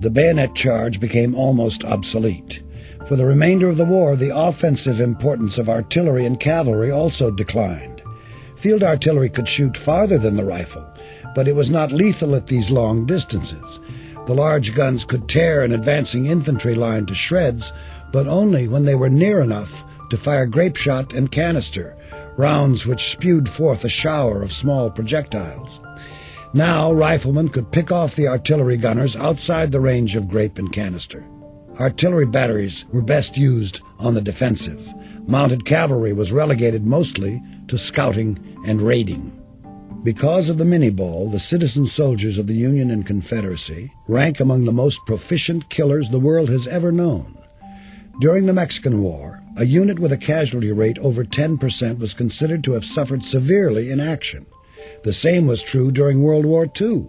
The 0.00 0.10
bayonet 0.10 0.54
charge 0.54 1.00
became 1.00 1.34
almost 1.34 1.84
obsolete. 1.84 2.62
For 3.06 3.16
the 3.16 3.26
remainder 3.26 3.68
of 3.68 3.76
the 3.76 3.84
war, 3.84 4.14
the 4.14 4.36
offensive 4.36 5.00
importance 5.00 5.58
of 5.58 5.68
artillery 5.68 6.24
and 6.24 6.38
cavalry 6.38 6.90
also 6.90 7.30
declined. 7.30 8.00
Field 8.56 8.84
artillery 8.84 9.28
could 9.28 9.48
shoot 9.48 9.76
farther 9.76 10.18
than 10.18 10.36
the 10.36 10.44
rifle, 10.44 10.86
but 11.34 11.48
it 11.48 11.56
was 11.56 11.68
not 11.68 11.90
lethal 11.90 12.36
at 12.36 12.46
these 12.46 12.70
long 12.70 13.06
distances. 13.06 13.80
The 14.26 14.34
large 14.34 14.74
guns 14.74 15.04
could 15.04 15.28
tear 15.28 15.62
an 15.62 15.72
advancing 15.72 16.26
infantry 16.26 16.74
line 16.74 17.06
to 17.06 17.14
shreds, 17.14 17.72
but 18.12 18.26
only 18.28 18.68
when 18.68 18.84
they 18.84 18.94
were 18.94 19.10
near 19.10 19.40
enough 19.40 19.84
to 20.10 20.16
fire 20.16 20.46
grape 20.46 20.76
shot 20.76 21.12
and 21.12 21.30
canister, 21.30 21.96
rounds 22.36 22.86
which 22.86 23.10
spewed 23.10 23.48
forth 23.48 23.84
a 23.84 23.88
shower 23.88 24.42
of 24.42 24.52
small 24.52 24.90
projectiles. 24.90 25.80
Now 26.54 26.92
riflemen 26.92 27.50
could 27.50 27.72
pick 27.72 27.92
off 27.92 28.16
the 28.16 28.28
artillery 28.28 28.76
gunners 28.76 29.16
outside 29.16 29.70
the 29.70 29.80
range 29.80 30.16
of 30.16 30.28
grape 30.28 30.58
and 30.58 30.72
canister. 30.72 31.26
Artillery 31.78 32.26
batteries 32.26 32.84
were 32.92 33.02
best 33.02 33.36
used 33.36 33.80
on 33.98 34.14
the 34.14 34.20
defensive. 34.20 34.92
Mounted 35.28 35.64
cavalry 35.64 36.12
was 36.12 36.32
relegated 36.32 36.86
mostly 36.86 37.42
to 37.68 37.78
scouting 37.78 38.38
and 38.66 38.82
raiding. 38.82 39.34
Because 40.02 40.48
of 40.48 40.58
the 40.58 40.64
Minié-ball, 40.64 41.30
the 41.30 41.38
citizen 41.38 41.84
soldiers 41.86 42.38
of 42.38 42.46
the 42.46 42.54
Union 42.54 42.90
and 42.90 43.06
Confederacy 43.06 43.92
rank 44.06 44.40
among 44.40 44.64
the 44.64 44.72
most 44.72 45.04
proficient 45.06 45.68
killers 45.68 46.08
the 46.08 46.18
world 46.18 46.48
has 46.48 46.66
ever 46.66 46.90
known. 46.90 47.37
During 48.20 48.46
the 48.46 48.52
Mexican 48.52 49.00
War, 49.00 49.44
a 49.56 49.64
unit 49.64 50.00
with 50.00 50.10
a 50.10 50.16
casualty 50.16 50.72
rate 50.72 50.98
over 50.98 51.22
10% 51.22 51.98
was 52.00 52.14
considered 52.14 52.64
to 52.64 52.72
have 52.72 52.84
suffered 52.84 53.24
severely 53.24 53.92
in 53.92 54.00
action. 54.00 54.46
The 55.04 55.12
same 55.12 55.46
was 55.46 55.62
true 55.62 55.92
during 55.92 56.22
World 56.22 56.44
War 56.44 56.66
II. 56.80 57.06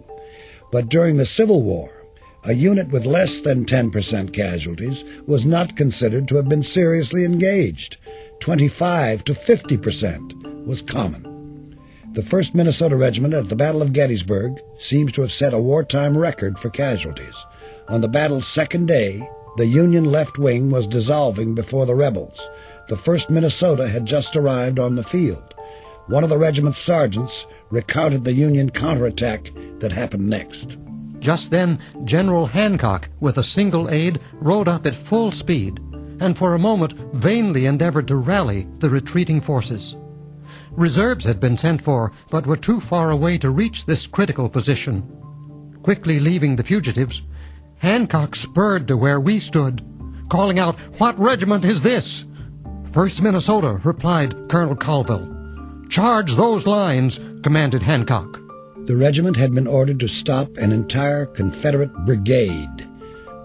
But 0.70 0.88
during 0.88 1.16
the 1.16 1.26
Civil 1.26 1.62
War, 1.62 2.06
a 2.44 2.52
unit 2.52 2.90
with 2.90 3.06
less 3.06 3.40
than 3.40 3.64
10% 3.64 4.32
casualties 4.32 5.02
was 5.26 5.44
not 5.44 5.76
considered 5.76 6.28
to 6.28 6.36
have 6.36 6.48
been 6.48 6.62
seriously 6.62 7.24
engaged. 7.24 7.96
25 8.38 9.24
to 9.24 9.32
50% 9.32 10.64
was 10.64 10.80
common. 10.80 11.76
The 12.12 12.22
1st 12.22 12.54
Minnesota 12.54 12.94
Regiment 12.94 13.34
at 13.34 13.48
the 13.48 13.56
Battle 13.56 13.82
of 13.82 13.92
Gettysburg 13.92 14.60
seems 14.78 15.10
to 15.12 15.22
have 15.22 15.32
set 15.32 15.54
a 15.54 15.58
wartime 15.58 16.16
record 16.16 16.56
for 16.56 16.70
casualties. 16.70 17.44
On 17.88 18.00
the 18.00 18.08
battle's 18.08 18.46
second 18.46 18.86
day, 18.86 19.28
the 19.56 19.66
Union 19.66 20.04
left 20.04 20.38
wing 20.38 20.70
was 20.70 20.86
dissolving 20.86 21.54
before 21.54 21.86
the 21.86 21.94
rebels. 21.94 22.48
The 22.88 22.96
1st 22.96 23.30
Minnesota 23.30 23.88
had 23.88 24.06
just 24.06 24.36
arrived 24.36 24.78
on 24.78 24.94
the 24.94 25.02
field. 25.02 25.54
One 26.06 26.24
of 26.24 26.30
the 26.30 26.38
regiment's 26.38 26.78
sergeants 26.78 27.46
recounted 27.70 28.24
the 28.24 28.32
Union 28.32 28.70
counterattack 28.70 29.52
that 29.78 29.92
happened 29.92 30.28
next. 30.28 30.76
Just 31.20 31.50
then, 31.50 31.78
General 32.04 32.46
Hancock, 32.46 33.08
with 33.20 33.38
a 33.38 33.44
single 33.44 33.90
aide, 33.90 34.20
rode 34.34 34.68
up 34.68 34.86
at 34.86 34.94
full 34.94 35.30
speed, 35.30 35.78
and 36.20 36.36
for 36.36 36.54
a 36.54 36.58
moment 36.58 36.94
vainly 37.14 37.66
endeavored 37.66 38.08
to 38.08 38.16
rally 38.16 38.66
the 38.78 38.90
retreating 38.90 39.40
forces. 39.40 39.96
Reserves 40.72 41.24
had 41.24 41.40
been 41.40 41.58
sent 41.58 41.82
for, 41.82 42.12
but 42.30 42.46
were 42.46 42.56
too 42.56 42.80
far 42.80 43.10
away 43.10 43.38
to 43.38 43.50
reach 43.50 43.84
this 43.84 44.06
critical 44.06 44.48
position. 44.48 45.02
Quickly 45.82 46.20
leaving 46.20 46.56
the 46.56 46.64
fugitives, 46.64 47.22
Hancock 47.80 48.34
spurred 48.34 48.86
to 48.88 48.96
where 48.98 49.18
we 49.18 49.38
stood, 49.38 49.82
calling 50.28 50.58
out, 50.58 50.78
What 50.98 51.18
regiment 51.18 51.64
is 51.64 51.80
this? 51.80 52.26
First 52.92 53.22
Minnesota, 53.22 53.80
replied 53.82 54.50
Colonel 54.50 54.76
Colville. 54.76 55.26
Charge 55.88 56.34
those 56.34 56.66
lines, 56.66 57.18
commanded 57.42 57.82
Hancock. 57.82 58.38
The 58.84 58.96
regiment 58.96 59.38
had 59.38 59.54
been 59.54 59.66
ordered 59.66 59.98
to 60.00 60.08
stop 60.08 60.58
an 60.58 60.72
entire 60.72 61.24
Confederate 61.24 61.92
brigade, 62.04 62.86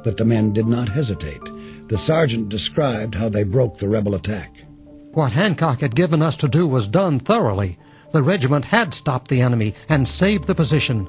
but 0.03 0.17
the 0.17 0.25
men 0.25 0.51
did 0.51 0.67
not 0.67 0.89
hesitate. 0.89 1.41
The 1.87 1.97
sergeant 1.97 2.49
described 2.49 3.15
how 3.15 3.29
they 3.29 3.43
broke 3.43 3.77
the 3.77 3.87
rebel 3.87 4.15
attack. 4.15 4.65
What 5.13 5.31
Hancock 5.31 5.79
had 5.79 5.95
given 5.95 6.21
us 6.21 6.35
to 6.37 6.49
do 6.49 6.67
was 6.67 6.87
done 6.87 7.19
thoroughly. 7.19 7.79
The 8.11 8.21
regiment 8.21 8.65
had 8.65 8.93
stopped 8.93 9.29
the 9.29 9.41
enemy 9.41 9.75
and 9.87 10.05
saved 10.05 10.43
the 10.43 10.55
position. 10.55 11.07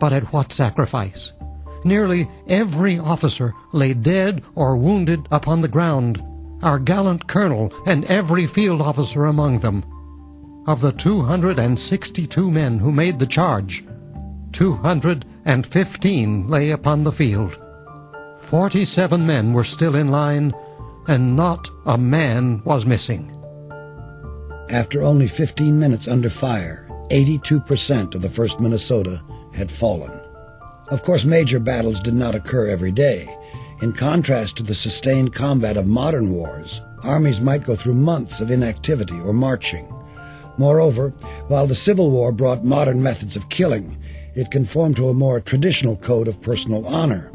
But 0.00 0.12
at 0.12 0.32
what 0.32 0.52
sacrifice? 0.52 1.32
Nearly 1.84 2.28
every 2.48 2.98
officer 2.98 3.54
lay 3.72 3.94
dead 3.94 4.42
or 4.54 4.76
wounded 4.76 5.28
upon 5.30 5.60
the 5.60 5.68
ground, 5.68 6.22
our 6.62 6.78
gallant 6.78 7.26
colonel 7.26 7.72
and 7.86 8.04
every 8.06 8.46
field 8.46 8.80
officer 8.80 9.24
among 9.26 9.60
them. 9.60 9.84
Of 10.66 10.80
the 10.80 10.92
262 10.92 12.50
men 12.50 12.78
who 12.78 12.90
made 12.90 13.18
the 13.18 13.26
charge, 13.26 13.84
215 14.52 16.48
lay 16.48 16.70
upon 16.70 17.04
the 17.04 17.12
field. 17.12 17.58
47 18.40 19.26
men 19.26 19.52
were 19.52 19.64
still 19.64 19.94
in 19.94 20.08
line, 20.08 20.54
and 21.08 21.36
not 21.36 21.68
a 21.84 21.98
man 21.98 22.62
was 22.64 22.86
missing. 22.86 23.32
After 24.70 25.02
only 25.02 25.28
15 25.28 25.78
minutes 25.78 26.08
under 26.08 26.30
fire, 26.30 26.88
82% 27.10 28.14
of 28.14 28.22
the 28.22 28.28
1st 28.28 28.58
Minnesota 28.58 29.22
had 29.52 29.70
fallen. 29.70 30.25
Of 30.88 31.02
course, 31.02 31.24
major 31.24 31.58
battles 31.58 32.00
did 32.00 32.14
not 32.14 32.36
occur 32.36 32.68
every 32.68 32.92
day. 32.92 33.28
In 33.82 33.92
contrast 33.92 34.56
to 34.56 34.62
the 34.62 34.74
sustained 34.74 35.34
combat 35.34 35.76
of 35.76 35.86
modern 35.86 36.32
wars, 36.32 36.80
armies 37.02 37.40
might 37.40 37.64
go 37.64 37.74
through 37.74 37.94
months 37.94 38.40
of 38.40 38.52
inactivity 38.52 39.18
or 39.18 39.32
marching. 39.32 39.92
Moreover, 40.58 41.10
while 41.48 41.66
the 41.66 41.74
Civil 41.74 42.10
War 42.10 42.30
brought 42.30 42.64
modern 42.64 43.02
methods 43.02 43.34
of 43.34 43.48
killing, 43.48 43.96
it 44.34 44.52
conformed 44.52 44.96
to 44.96 45.08
a 45.08 45.14
more 45.14 45.40
traditional 45.40 45.96
code 45.96 46.28
of 46.28 46.40
personal 46.40 46.86
honor. 46.86 47.32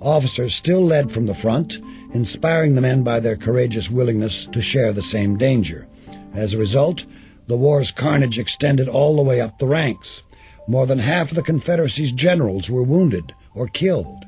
Officers 0.00 0.54
still 0.54 0.84
led 0.84 1.12
from 1.12 1.26
the 1.26 1.34
front, 1.34 1.78
inspiring 2.14 2.74
the 2.74 2.80
men 2.80 3.02
by 3.02 3.20
their 3.20 3.36
courageous 3.36 3.90
willingness 3.90 4.46
to 4.46 4.62
share 4.62 4.92
the 4.92 5.02
same 5.02 5.36
danger. 5.36 5.86
As 6.34 6.54
a 6.54 6.58
result, 6.58 7.04
the 7.46 7.56
war's 7.56 7.90
carnage 7.90 8.38
extended 8.38 8.88
all 8.88 9.16
the 9.16 9.22
way 9.22 9.40
up 9.40 9.58
the 9.58 9.66
ranks. 9.66 10.22
More 10.68 10.86
than 10.86 10.98
half 10.98 11.30
of 11.30 11.36
the 11.36 11.42
Confederacy's 11.42 12.12
generals 12.12 12.68
were 12.68 12.82
wounded 12.82 13.32
or 13.54 13.68
killed. 13.68 14.24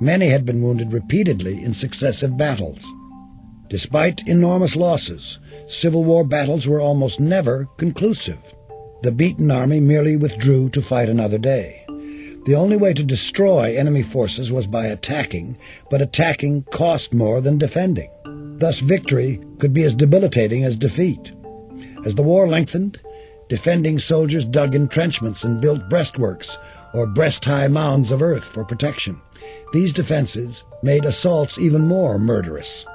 Many 0.00 0.28
had 0.28 0.44
been 0.44 0.62
wounded 0.62 0.92
repeatedly 0.92 1.62
in 1.62 1.74
successive 1.74 2.36
battles. 2.36 2.82
Despite 3.68 4.26
enormous 4.26 4.76
losses, 4.76 5.38
Civil 5.68 6.04
War 6.04 6.24
battles 6.24 6.66
were 6.66 6.80
almost 6.80 7.20
never 7.20 7.68
conclusive. 7.76 8.54
The 9.02 9.12
beaten 9.12 9.50
army 9.50 9.80
merely 9.80 10.16
withdrew 10.16 10.70
to 10.70 10.80
fight 10.80 11.08
another 11.08 11.38
day. 11.38 11.84
The 12.46 12.54
only 12.54 12.76
way 12.76 12.94
to 12.94 13.02
destroy 13.02 13.76
enemy 13.76 14.02
forces 14.02 14.52
was 14.52 14.66
by 14.66 14.86
attacking, 14.86 15.58
but 15.90 16.00
attacking 16.00 16.62
cost 16.70 17.12
more 17.12 17.40
than 17.40 17.58
defending. 17.58 18.10
Thus, 18.58 18.78
victory 18.78 19.40
could 19.58 19.74
be 19.74 19.82
as 19.82 19.94
debilitating 19.94 20.62
as 20.62 20.76
defeat. 20.76 21.32
As 22.06 22.14
the 22.14 22.22
war 22.22 22.48
lengthened, 22.48 23.00
defending 23.48 23.98
soldiers 23.98 24.44
dug 24.44 24.74
entrenchments 24.74 25.44
and 25.44 25.60
built 25.60 25.88
breastworks 25.88 26.56
or 26.94 27.06
breast-high 27.06 27.68
mounds 27.68 28.10
of 28.10 28.22
earth 28.22 28.44
for 28.44 28.64
protection. 28.64 29.20
These 29.72 29.92
defenses 29.92 30.64
made 30.82 31.04
assaults 31.04 31.58
even 31.58 31.86
more 31.86 32.18
murderous. 32.18 32.86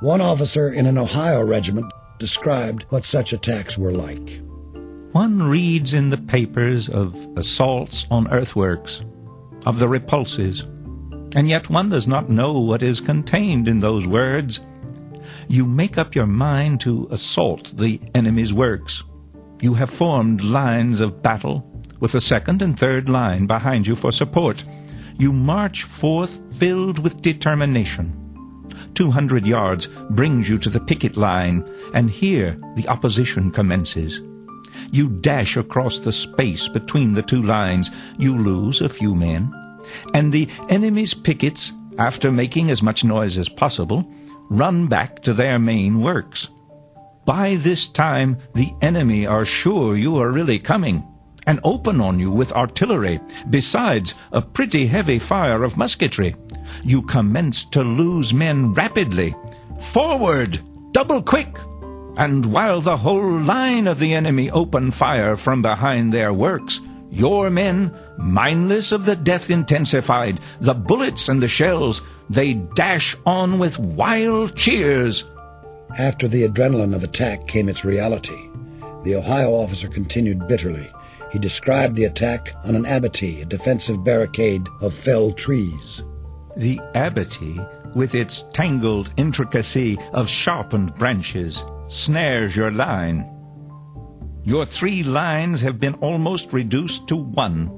One 0.00 0.20
officer 0.20 0.72
in 0.72 0.86
an 0.86 0.98
Ohio 0.98 1.44
regiment 1.44 1.92
described 2.18 2.84
what 2.88 3.04
such 3.04 3.32
attacks 3.32 3.78
were 3.78 3.92
like. 3.92 4.40
One 5.12 5.42
reads 5.42 5.94
in 5.94 6.10
the 6.10 6.18
papers 6.18 6.88
of 6.88 7.16
assaults 7.36 8.06
on 8.10 8.30
earthworks, 8.32 9.04
of 9.64 9.78
the 9.78 9.88
repulses, 9.88 10.62
and 11.36 11.48
yet 11.48 11.70
one 11.70 11.88
does 11.88 12.08
not 12.08 12.28
know 12.28 12.58
what 12.58 12.82
is 12.82 13.00
contained 13.00 13.68
in 13.68 13.80
those 13.80 14.06
words. 14.06 14.60
You 15.48 15.64
make 15.66 15.98
up 15.98 16.14
your 16.14 16.26
mind 16.26 16.80
to 16.80 17.08
assault 17.10 17.76
the 17.76 18.00
enemy's 18.14 18.52
works. 18.52 19.02
You 19.64 19.72
have 19.72 19.88
formed 19.88 20.42
lines 20.42 21.00
of 21.00 21.22
battle 21.22 21.64
with 21.98 22.14
a 22.14 22.20
second 22.20 22.60
and 22.60 22.78
third 22.78 23.08
line 23.08 23.46
behind 23.46 23.86
you 23.86 23.96
for 23.96 24.12
support. 24.12 24.62
You 25.16 25.32
march 25.32 25.84
forth 25.84 26.38
filled 26.54 26.98
with 26.98 27.22
determination. 27.22 28.12
Two 28.92 29.10
hundred 29.10 29.46
yards 29.46 29.86
brings 30.10 30.50
you 30.50 30.58
to 30.58 30.68
the 30.68 30.80
picket 30.80 31.16
line, 31.16 31.66
and 31.94 32.10
here 32.10 32.60
the 32.76 32.86
opposition 32.88 33.50
commences. 33.50 34.20
You 34.92 35.08
dash 35.08 35.56
across 35.56 36.00
the 36.00 36.12
space 36.12 36.68
between 36.68 37.14
the 37.14 37.22
two 37.22 37.40
lines. 37.40 37.90
You 38.18 38.36
lose 38.36 38.82
a 38.82 38.90
few 38.90 39.14
men, 39.14 39.50
and 40.12 40.30
the 40.30 40.46
enemy's 40.68 41.14
pickets, 41.14 41.72
after 41.96 42.30
making 42.30 42.70
as 42.70 42.82
much 42.82 43.02
noise 43.02 43.38
as 43.38 43.48
possible, 43.48 44.12
run 44.50 44.88
back 44.88 45.22
to 45.22 45.32
their 45.32 45.58
main 45.58 46.02
works. 46.02 46.48
By 47.24 47.56
this 47.56 47.86
time 47.86 48.38
the 48.54 48.72
enemy 48.82 49.26
are 49.26 49.44
sure 49.44 49.96
you 49.96 50.18
are 50.18 50.30
really 50.30 50.58
coming, 50.58 51.02
and 51.46 51.60
open 51.64 52.00
on 52.00 52.20
you 52.20 52.30
with 52.30 52.52
artillery, 52.52 53.20
besides 53.50 54.14
a 54.32 54.42
pretty 54.42 54.86
heavy 54.86 55.18
fire 55.18 55.62
of 55.62 55.76
musketry. 55.76 56.36
You 56.82 57.02
commence 57.02 57.64
to 57.66 57.82
lose 57.82 58.32
men 58.32 58.72
rapidly. 58.74 59.34
Forward! 59.80 60.60
Double 60.92 61.22
quick! 61.22 61.58
And 62.16 62.46
while 62.46 62.80
the 62.80 62.96
whole 62.96 63.38
line 63.40 63.86
of 63.86 63.98
the 63.98 64.14
enemy 64.14 64.50
open 64.50 64.90
fire 64.90 65.36
from 65.36 65.62
behind 65.62 66.12
their 66.12 66.32
works, 66.32 66.80
your 67.10 67.50
men, 67.50 67.92
mindless 68.18 68.92
of 68.92 69.04
the 69.04 69.16
death 69.16 69.50
intensified, 69.50 70.40
the 70.60 70.74
bullets 70.74 71.28
and 71.28 71.42
the 71.42 71.48
shells, 71.48 72.02
they 72.30 72.54
dash 72.54 73.16
on 73.26 73.58
with 73.58 73.78
wild 73.78 74.56
cheers. 74.56 75.24
After 75.98 76.26
the 76.26 76.42
adrenaline 76.48 76.94
of 76.94 77.04
attack 77.04 77.46
came 77.46 77.68
its 77.68 77.84
reality. 77.84 78.48
The 79.04 79.14
Ohio 79.14 79.54
officer 79.54 79.86
continued 79.86 80.48
bitterly. 80.48 80.90
He 81.30 81.38
described 81.38 81.94
the 81.94 82.04
attack 82.04 82.54
on 82.64 82.74
an 82.74 82.84
abattis, 82.84 83.42
a 83.42 83.44
defensive 83.44 84.02
barricade 84.02 84.66
of 84.80 84.94
felled 84.94 85.36
trees. 85.36 86.02
The 86.56 86.80
abattis, 86.94 87.94
with 87.94 88.14
its 88.14 88.44
tangled 88.52 89.12
intricacy 89.16 89.98
of 90.12 90.28
sharpened 90.28 90.94
branches, 90.96 91.64
snares 91.88 92.56
your 92.56 92.72
line. 92.72 93.30
Your 94.42 94.64
three 94.64 95.02
lines 95.02 95.60
have 95.60 95.78
been 95.78 95.94
almost 95.94 96.52
reduced 96.52 97.06
to 97.08 97.16
one. 97.16 97.70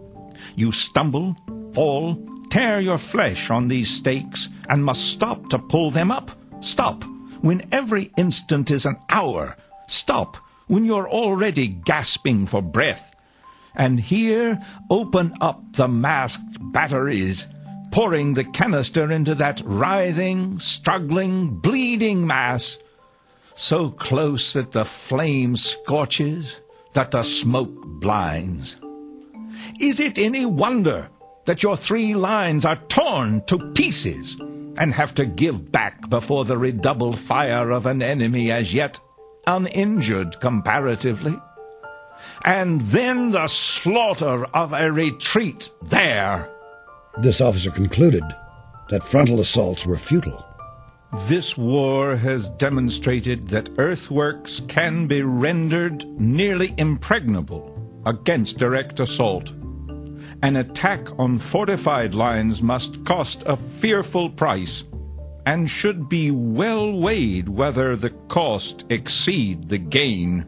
You 0.54 0.72
stumble, 0.72 1.36
fall, 1.74 2.24
tear 2.50 2.80
your 2.80 2.98
flesh 2.98 3.50
on 3.50 3.68
these 3.68 3.90
stakes, 3.90 4.48
and 4.68 4.84
must 4.84 5.12
stop 5.12 5.50
to 5.50 5.58
pull 5.58 5.90
them 5.90 6.10
up. 6.10 6.30
Stop 6.60 7.04
when 7.46 7.68
every 7.70 8.10
instant 8.16 8.72
is 8.72 8.86
an 8.86 8.96
hour. 9.08 9.56
Stop 9.86 10.36
when 10.66 10.84
you're 10.84 11.08
already 11.08 11.68
gasping 11.68 12.44
for 12.44 12.60
breath. 12.60 13.14
And 13.76 14.00
here 14.00 14.60
open 14.90 15.32
up 15.40 15.62
the 15.74 15.86
masked 15.86 16.58
batteries, 16.72 17.46
pouring 17.92 18.34
the 18.34 18.42
canister 18.42 19.12
into 19.12 19.36
that 19.36 19.62
writhing, 19.64 20.58
struggling, 20.58 21.60
bleeding 21.60 22.26
mass 22.26 22.78
so 23.54 23.90
close 23.90 24.54
that 24.54 24.72
the 24.72 24.84
flame 24.84 25.56
scorches, 25.56 26.56
that 26.94 27.12
the 27.12 27.22
smoke 27.22 27.70
blinds. 28.00 28.74
Is 29.78 30.00
it 30.00 30.18
any 30.18 30.46
wonder 30.46 31.08
that 31.44 31.62
your 31.62 31.76
three 31.76 32.12
lines 32.12 32.64
are 32.64 32.82
torn 32.88 33.44
to 33.46 33.72
pieces 33.72 34.36
and 34.78 34.92
have 34.94 35.14
to 35.16 35.26
give 35.26 35.70
back 35.72 36.08
before 36.08 36.44
the 36.44 36.58
redoubled 36.58 37.18
fire 37.18 37.70
of 37.70 37.86
an 37.86 38.02
enemy 38.02 38.50
as 38.50 38.74
yet 38.74 38.98
uninjured 39.46 40.40
comparatively? 40.40 41.36
And 42.44 42.80
then 42.80 43.30
the 43.30 43.46
slaughter 43.46 44.44
of 44.54 44.72
a 44.72 44.90
retreat 44.90 45.70
there. 45.82 46.50
This 47.18 47.40
officer 47.40 47.70
concluded 47.70 48.24
that 48.90 49.02
frontal 49.02 49.40
assaults 49.40 49.86
were 49.86 49.96
futile. 49.96 50.44
This 51.26 51.56
war 51.56 52.16
has 52.16 52.50
demonstrated 52.50 53.48
that 53.48 53.70
earthworks 53.78 54.60
can 54.68 55.06
be 55.06 55.22
rendered 55.22 56.04
nearly 56.20 56.74
impregnable 56.76 57.72
against 58.04 58.58
direct 58.58 59.00
assault. 59.00 59.52
An 60.46 60.54
attack 60.54 61.08
on 61.18 61.38
fortified 61.38 62.14
lines 62.14 62.62
must 62.62 63.04
cost 63.04 63.42
a 63.46 63.56
fearful 63.56 64.30
price 64.30 64.84
and 65.44 65.68
should 65.68 66.08
be 66.08 66.30
well 66.30 66.92
weighed 66.92 67.48
whether 67.48 67.96
the 67.96 68.10
cost 68.28 68.84
exceed 68.88 69.68
the 69.68 69.78
gain. 69.78 70.46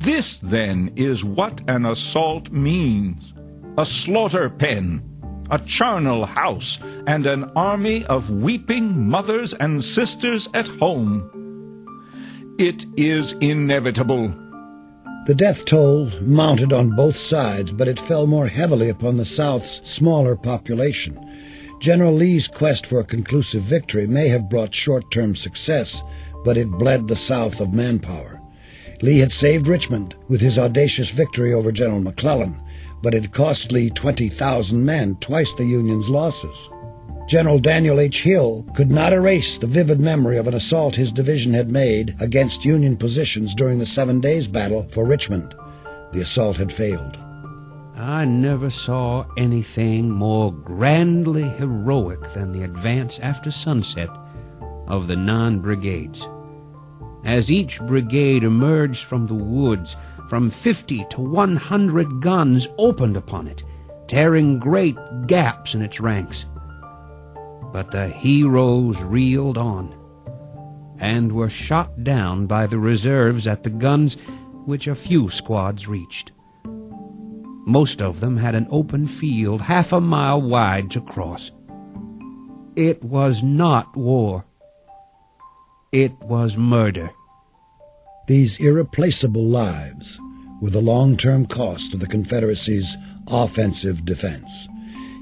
This, 0.00 0.36
then, 0.36 0.92
is 0.94 1.24
what 1.24 1.62
an 1.68 1.86
assault 1.86 2.50
means 2.50 3.32
a 3.78 3.86
slaughter 3.86 4.50
pen 4.50 5.02
a 5.50 5.58
charnel 5.60 6.26
house, 6.26 6.78
and 7.06 7.24
an 7.24 7.44
army 7.56 8.04
of 8.04 8.28
weeping 8.28 9.08
mothers 9.08 9.54
and 9.54 9.82
sisters 9.82 10.46
at 10.52 10.68
home. 10.68 11.24
It 12.58 12.84
is 12.98 13.32
inevitable. 13.32 14.47
The 15.28 15.34
death 15.34 15.66
toll 15.66 16.10
mounted 16.22 16.72
on 16.72 16.96
both 16.96 17.18
sides, 17.18 17.70
but 17.70 17.86
it 17.86 18.00
fell 18.00 18.26
more 18.26 18.46
heavily 18.46 18.88
upon 18.88 19.18
the 19.18 19.26
South's 19.26 19.86
smaller 19.86 20.36
population. 20.36 21.20
General 21.80 22.14
Lee's 22.14 22.48
quest 22.48 22.86
for 22.86 22.98
a 22.98 23.04
conclusive 23.04 23.60
victory 23.60 24.06
may 24.06 24.28
have 24.28 24.48
brought 24.48 24.74
short-term 24.74 25.36
success, 25.36 26.02
but 26.46 26.56
it 26.56 26.70
bled 26.70 27.08
the 27.08 27.14
South 27.14 27.60
of 27.60 27.74
manpower. 27.74 28.40
Lee 29.02 29.18
had 29.18 29.30
saved 29.30 29.68
Richmond 29.68 30.14
with 30.28 30.40
his 30.40 30.58
audacious 30.58 31.10
victory 31.10 31.52
over 31.52 31.72
General 31.72 32.00
McClellan, 32.00 32.58
but 33.02 33.14
it 33.14 33.30
cost 33.30 33.70
Lee 33.70 33.90
20,000 33.90 34.82
men, 34.82 35.14
twice 35.16 35.52
the 35.52 35.66
Union's 35.66 36.08
losses. 36.08 36.70
General 37.28 37.58
Daniel 37.58 38.00
H. 38.00 38.22
Hill 38.22 38.64
could 38.74 38.90
not 38.90 39.12
erase 39.12 39.58
the 39.58 39.66
vivid 39.66 40.00
memory 40.00 40.38
of 40.38 40.48
an 40.48 40.54
assault 40.54 40.94
his 40.94 41.12
division 41.12 41.52
had 41.52 41.70
made 41.70 42.16
against 42.20 42.64
Union 42.64 42.96
positions 42.96 43.54
during 43.54 43.78
the 43.78 43.84
Seven 43.84 44.18
Days 44.18 44.48
Battle 44.48 44.84
for 44.84 45.04
Richmond. 45.04 45.54
The 46.12 46.22
assault 46.22 46.56
had 46.56 46.72
failed. 46.72 47.18
I 47.96 48.24
never 48.24 48.70
saw 48.70 49.26
anything 49.36 50.10
more 50.10 50.50
grandly 50.50 51.50
heroic 51.50 52.32
than 52.32 52.52
the 52.52 52.62
advance 52.62 53.18
after 53.18 53.50
sunset 53.50 54.08
of 54.86 55.06
the 55.06 55.16
nine 55.16 55.58
brigades. 55.58 56.26
As 57.26 57.52
each 57.52 57.78
brigade 57.82 58.42
emerged 58.42 59.04
from 59.04 59.26
the 59.26 59.34
woods, 59.34 59.96
from 60.30 60.48
50 60.48 61.04
to 61.10 61.20
100 61.20 62.22
guns 62.22 62.68
opened 62.78 63.18
upon 63.18 63.48
it, 63.48 63.64
tearing 64.06 64.58
great 64.58 64.96
gaps 65.26 65.74
in 65.74 65.82
its 65.82 66.00
ranks. 66.00 66.46
But 67.72 67.90
the 67.90 68.08
heroes 68.08 69.00
reeled 69.02 69.58
on 69.58 69.94
and 70.98 71.32
were 71.32 71.48
shot 71.48 72.02
down 72.02 72.46
by 72.46 72.66
the 72.66 72.78
reserves 72.78 73.46
at 73.46 73.62
the 73.62 73.70
guns 73.70 74.16
which 74.64 74.86
a 74.86 74.94
few 74.94 75.28
squads 75.30 75.86
reached. 75.86 76.32
Most 77.66 78.00
of 78.00 78.20
them 78.20 78.38
had 78.38 78.54
an 78.54 78.66
open 78.70 79.06
field 79.06 79.62
half 79.62 79.92
a 79.92 80.00
mile 80.00 80.40
wide 80.40 80.90
to 80.92 81.00
cross. 81.00 81.52
It 82.74 83.02
was 83.04 83.42
not 83.42 83.96
war. 83.96 84.44
It 85.92 86.12
was 86.20 86.56
murder. 86.56 87.10
These 88.26 88.58
irreplaceable 88.60 89.44
lives 89.44 90.18
were 90.60 90.70
the 90.70 90.80
long-term 90.80 91.46
cost 91.46 91.94
of 91.94 92.00
the 92.00 92.06
Confederacy's 92.06 92.96
offensive 93.26 94.04
defense. 94.04 94.68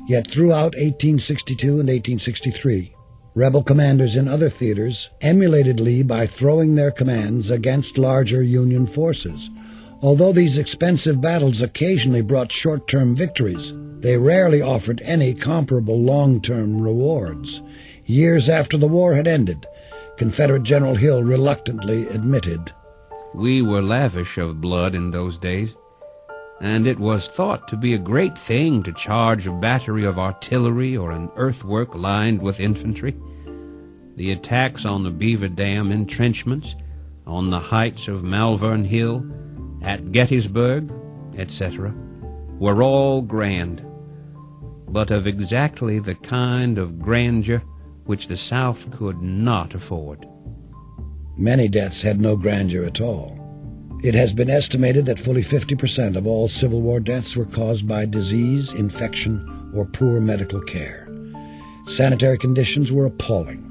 Yet 0.08 0.30
throughout 0.30 0.74
1862 0.76 1.66
and 1.66 1.88
1863, 1.88 2.94
rebel 3.34 3.62
commanders 3.62 4.14
in 4.14 4.28
other 4.28 4.48
theaters 4.48 5.10
emulated 5.20 5.80
Lee 5.80 6.04
by 6.04 6.26
throwing 6.28 6.74
their 6.76 6.92
commands 6.92 7.50
against 7.50 7.98
larger 7.98 8.40
Union 8.40 8.86
forces. 8.86 9.50
Although 10.02 10.32
these 10.32 10.58
expensive 10.58 11.20
battles 11.20 11.60
occasionally 11.60 12.22
brought 12.22 12.52
short-term 12.52 13.16
victories, 13.16 13.72
they 13.98 14.16
rarely 14.16 14.62
offered 14.62 15.02
any 15.04 15.34
comparable 15.34 16.00
long-term 16.00 16.80
rewards. 16.80 17.62
Years 18.04 18.48
after 18.48 18.76
the 18.76 18.86
war 18.86 19.14
had 19.14 19.26
ended, 19.26 19.66
Confederate 20.16 20.62
General 20.62 20.94
Hill 20.94 21.24
reluctantly 21.24 22.06
admitted 22.08 22.72
We 23.34 23.60
were 23.60 23.82
lavish 23.82 24.38
of 24.38 24.60
blood 24.60 24.94
in 24.94 25.10
those 25.10 25.36
days, 25.36 25.74
and 26.60 26.86
it 26.86 26.98
was 26.98 27.28
thought 27.28 27.68
to 27.68 27.76
be 27.76 27.94
a 27.94 27.98
great 27.98 28.38
thing 28.38 28.82
to 28.82 28.92
charge 28.92 29.46
a 29.46 29.52
battery 29.52 30.04
of 30.04 30.18
artillery 30.18 30.96
or 30.96 31.10
an 31.10 31.30
earthwork 31.36 31.94
lined 31.94 32.40
with 32.40 32.60
infantry. 32.60 33.14
The 34.16 34.32
attacks 34.32 34.86
on 34.86 35.02
the 35.02 35.10
Beaver 35.10 35.48
Dam 35.48 35.92
entrenchments, 35.92 36.74
on 37.26 37.50
the 37.50 37.58
heights 37.58 38.08
of 38.08 38.24
Malvern 38.24 38.84
Hill, 38.84 39.26
at 39.82 40.12
Gettysburg, 40.12 40.90
etc., 41.36 41.94
were 42.58 42.82
all 42.82 43.20
grand, 43.20 43.84
but 44.88 45.10
of 45.10 45.26
exactly 45.26 45.98
the 45.98 46.14
kind 46.14 46.78
of 46.78 46.98
grandeur 46.98 47.62
which 48.06 48.28
the 48.28 48.36
South 48.36 48.90
could 48.90 49.20
not 49.20 49.74
afford. 49.74 50.26
Many 51.36 51.68
deaths 51.68 52.00
had 52.00 52.18
no 52.18 52.36
grandeur 52.36 52.84
at 52.84 53.00
all. 53.00 53.45
It 54.02 54.14
has 54.14 54.32
been 54.32 54.50
estimated 54.50 55.06
that 55.06 55.18
fully 55.18 55.42
50% 55.42 56.16
of 56.16 56.26
all 56.26 56.48
Civil 56.48 56.82
War 56.82 57.00
deaths 57.00 57.36
were 57.36 57.46
caused 57.46 57.88
by 57.88 58.04
disease, 58.04 58.72
infection, 58.72 59.70
or 59.74 59.86
poor 59.86 60.20
medical 60.20 60.60
care. 60.60 61.08
Sanitary 61.88 62.36
conditions 62.36 62.92
were 62.92 63.06
appalling. 63.06 63.62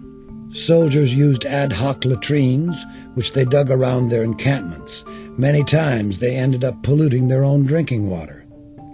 Soldiers 0.54 1.14
used 1.14 1.46
ad 1.46 1.74
hoc 1.74 2.06
latrines, 2.06 2.84
which 3.14 3.34
they 3.34 3.46
dug 3.46 3.70
around 3.70 4.10
their 4.10 4.24
encampments. 4.24 5.04
Many 5.38 5.64
times 5.64 6.20
they 6.20 6.36
ended 6.36 6.64
up 6.64 6.82
polluting 6.82 7.28
their 7.28 7.44
own 7.44 7.66
drinking 7.66 8.10
water. 8.10 8.46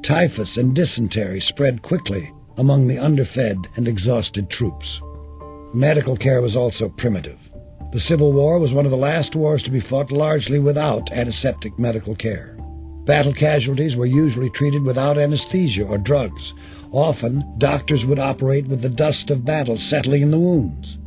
Typhus 0.02 0.58
and 0.58 0.76
dysentery 0.76 1.40
spread 1.40 1.84
quickly 1.84 2.32
among 2.58 2.88
the 2.88 2.98
underfed 2.98 3.68
and 3.76 3.88
exhausted 3.88 4.50
troops. 4.50 5.02
Medical 5.74 6.18
care 6.18 6.42
was 6.42 6.56
also 6.56 6.90
primitive. 6.90 7.51
The 7.92 8.00
Civil 8.00 8.32
War 8.32 8.58
was 8.58 8.74
one 8.74 8.86
of 8.86 8.92
the 8.92 8.98
last 8.98 9.36
wars 9.36 9.62
to 9.64 9.72
be 9.72 9.82
fought 9.82 10.14
largely 10.14 10.60
without 10.60 11.12
antiseptic 11.12 11.78
medical 11.78 12.16
care. 12.16 12.56
Battle 13.06 13.34
casualties 13.34 13.98
were 13.98 14.06
usually 14.06 14.50
treated 14.50 14.84
without 14.84 15.18
anesthesia 15.18 15.86
or 15.86 15.98
drugs. 15.98 16.54
Often, 16.92 17.44
doctors 17.58 18.06
would 18.06 18.18
operate 18.18 18.68
with 18.68 18.82
the 18.82 18.90
dust 18.90 19.30
of 19.30 19.44
battle 19.44 19.78
settling 19.78 20.22
in 20.22 20.32
the 20.32 20.40
wounds. 20.40 21.00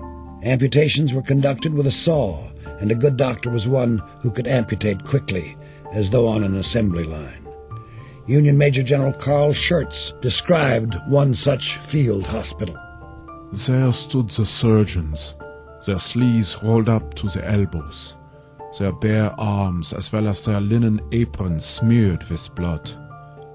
Amputations 0.42 1.14
were 1.14 1.22
conducted 1.22 1.72
with 1.72 1.86
a 1.86 1.90
saw, 1.90 2.50
and 2.80 2.90
a 2.90 2.94
good 2.94 3.16
doctor 3.16 3.48
was 3.48 3.66
one 3.66 4.02
who 4.20 4.30
could 4.30 4.46
amputate 4.46 5.04
quickly, 5.04 5.56
as 5.94 6.10
though 6.10 6.26
on 6.26 6.44
an 6.44 6.54
assembly 6.56 7.04
line. 7.04 7.48
Union 8.26 8.58
Major 8.58 8.82
General 8.82 9.14
Carl 9.14 9.54
Schurz 9.54 10.12
described 10.20 11.00
one 11.08 11.34
such 11.34 11.78
field 11.78 12.24
hospital. 12.24 12.76
There 13.52 13.90
stood 13.92 14.28
the 14.28 14.44
surgeons, 14.44 15.34
their 15.86 15.98
sleeves 15.98 16.56
rolled 16.62 16.88
up 16.88 17.14
to 17.14 17.28
the 17.28 17.46
elbows, 17.46 18.16
their 18.78 18.92
bare 18.92 19.38
arms 19.38 19.92
as 19.92 20.12
well 20.12 20.26
as 20.28 20.44
their 20.44 20.60
linen 20.60 21.00
aprons 21.12 21.64
smeared 21.64 22.24
with 22.28 22.54
blood, 22.54 22.90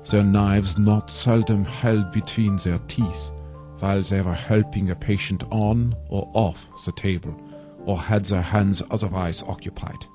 their 0.09 0.23
knives 0.23 0.77
not 0.77 1.11
seldom 1.11 1.65
held 1.65 2.11
between 2.11 2.55
their 2.57 2.79
teeth 2.87 3.31
while 3.79 4.01
they 4.01 4.21
were 4.21 4.33
helping 4.33 4.89
a 4.89 4.95
patient 4.95 5.43
on 5.51 5.95
or 6.09 6.29
off 6.33 6.67
the 6.85 6.91
table, 6.93 7.35
or 7.85 7.97
had 7.97 8.25
their 8.25 8.41
hands 8.41 8.81
otherwise 8.91 9.43
occupied. 9.43 10.05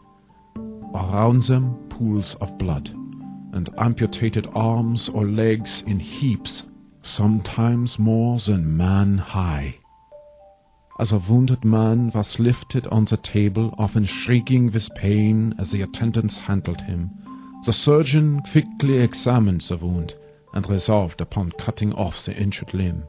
Around 0.94 1.42
them 1.42 1.74
pools 1.88 2.34
of 2.36 2.58
blood, 2.58 2.88
and 3.52 3.68
amputated 3.78 4.48
arms 4.54 5.08
or 5.08 5.26
legs 5.26 5.82
in 5.86 5.98
heaps, 5.98 6.64
sometimes 7.02 7.98
more 7.98 8.38
than 8.38 8.76
man 8.76 9.18
high. 9.18 9.76
As 10.96 11.10
a 11.10 11.18
wounded 11.18 11.64
man 11.64 12.12
was 12.14 12.38
lifted 12.38 12.86
on 12.86 13.04
the 13.06 13.16
table, 13.16 13.74
often 13.78 14.04
shrieking 14.04 14.70
with 14.70 14.94
pain 14.94 15.52
as 15.58 15.72
the 15.72 15.82
attendants 15.82 16.38
handled 16.38 16.82
him, 16.82 17.10
the 17.64 17.72
surgeon 17.72 18.40
quickly 18.42 18.98
examined 18.98 19.62
the 19.62 19.76
wound 19.76 20.14
and 20.52 20.70
resolved 20.70 21.20
upon 21.20 21.50
cutting 21.58 21.92
off 21.94 22.24
the 22.24 22.36
injured 22.36 22.74
limb. 22.74 23.04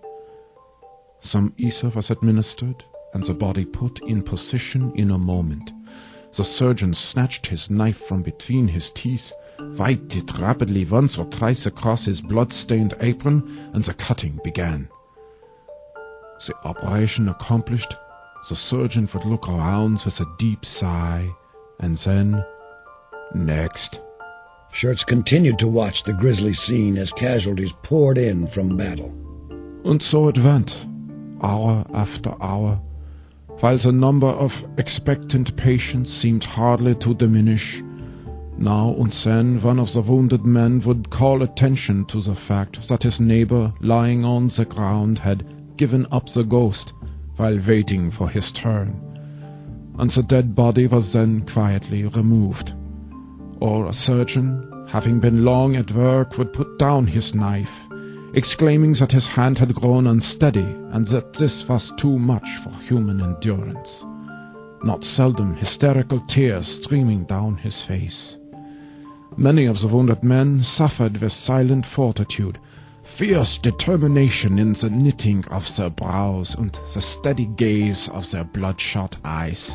Some 1.20 1.54
ether 1.58 1.90
was 1.90 2.10
administered, 2.10 2.84
and 3.14 3.24
the 3.24 3.36
body 3.36 3.66
put 3.66 4.00
in 4.08 4.24
position 4.24 4.92
in 4.96 5.12
a 5.12 5.20
moment. 5.20 5.72
The 6.36 6.44
surgeon 6.44 6.96
snatched 6.96 7.46
his 7.46 7.70
knife 7.70 8.00
from 8.08 8.24
between 8.24 8.68
his 8.68 8.90
teeth, 8.90 9.32
wiped 9.60 10.16
it 10.16 10.40
rapidly 10.40 10.86
once 10.86 11.20
or 11.20 11.26
twice 11.26 11.68
across 11.68 12.06
his 12.06 12.20
blood-stained 12.20 12.96
apron, 13.00 13.70
and 13.74 13.84
the 13.84 13.94
cutting 13.94 14.40
began. 14.44 14.90
The 16.40 16.54
operation 16.64 17.30
accomplished, 17.30 17.96
the 18.50 18.56
surgeon 18.56 19.10
would 19.14 19.26
look 19.26 19.48
around 19.48 20.02
with 20.04 20.20
a 20.20 20.26
deep 20.38 20.66
sigh, 20.66 21.30
and 21.80 21.98
then, 21.98 22.44
next. 23.34 24.02
Schurz 24.72 25.04
continued 25.06 25.58
to 25.60 25.68
watch 25.68 26.04
the 26.04 26.14
grisly 26.14 26.54
scene 26.54 26.98
as 26.98 27.14
casualties 27.14 27.74
poured 27.84 28.18
in 28.18 28.48
from 28.48 28.76
battle. 28.76 29.16
And 29.86 30.02
so 30.02 30.28
it 30.28 30.38
went, 30.38 30.86
hour 31.42 31.86
after 31.94 32.36
hour, 32.42 32.82
while 33.62 33.78
the 33.78 33.94
number 33.94 34.28
of 34.28 34.68
expectant 34.78 35.56
patients 35.56 36.12
seemed 36.12 36.44
hardly 36.44 36.96
to 36.96 37.14
diminish. 37.14 37.82
Now 38.58 38.94
and 39.00 39.12
then 39.12 39.62
one 39.62 39.80
of 39.80 39.94
the 39.94 40.02
wounded 40.02 40.46
men 40.46 40.82
would 40.82 41.10
call 41.10 41.42
attention 41.42 42.06
to 42.06 42.20
the 42.22 42.36
fact 42.36 42.88
that 42.90 43.04
his 43.04 43.22
neighbor 43.22 43.74
lying 43.80 44.26
on 44.26 44.48
the 44.48 44.66
ground 44.66 45.20
had 45.20 45.46
given 45.78 46.08
up 46.12 46.30
the 46.30 46.44
ghost 46.44 46.94
while 47.38 47.60
waiting 47.68 48.10
for 48.12 48.30
his 48.30 48.52
turn, 48.52 49.02
and 50.00 50.10
the 50.10 50.24
dead 50.24 50.56
body 50.56 50.88
was 50.88 51.14
then 51.14 51.46
quietly 51.46 52.06
removed. 52.06 52.74
Or 53.60 53.88
a 53.88 53.94
surgeon, 53.94 54.86
having 54.90 55.20
been 55.20 55.46
long 55.46 55.76
at 55.76 55.92
work, 55.92 56.38
would 56.38 56.54
put 56.54 56.78
down 56.78 57.08
his 57.08 57.34
knife, 57.34 57.88
exclaiming 58.34 58.94
that 58.94 59.12
his 59.12 59.26
hand 59.26 59.58
had 59.58 59.76
grown 59.76 60.08
unsteady 60.08 60.76
and 60.92 61.06
that 61.08 61.34
this 61.34 61.68
was 61.68 61.94
too 61.98 62.20
much 62.20 62.48
for 62.58 62.72
human 62.82 63.22
endurance. 63.22 64.06
Not 64.84 65.04
seldom 65.04 65.56
hysterical 65.56 66.20
tears 66.28 66.68
streaming 66.68 67.24
down 67.24 67.58
his 67.58 67.82
face. 67.82 68.38
Many 69.38 69.66
of 69.66 69.82
the 69.82 69.88
wounded 69.88 70.24
men 70.24 70.64
suffered 70.64 71.18
with 71.18 71.34
silent 71.34 71.86
fortitude, 71.86 72.60
fierce 73.16 73.58
determination 73.58 74.60
in 74.60 74.74
the 74.74 74.90
knitting 74.90 75.46
of 75.46 75.74
their 75.78 75.90
brows 75.90 76.54
and 76.56 76.78
the 76.94 77.00
steady 77.00 77.46
gaze 77.46 78.10
of 78.10 78.30
their 78.30 78.44
bloodshot 78.44 79.16
eyes. 79.24 79.72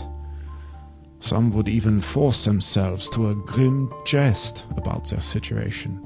Some 1.21 1.51
would 1.53 1.67
even 1.67 2.03
force 2.03 2.45
themselves 2.45 3.09
to 3.11 3.31
a 3.31 3.35
grim 3.35 3.91
jest 4.05 4.67
about 4.77 5.09
their 5.09 5.23
situation. 5.23 5.99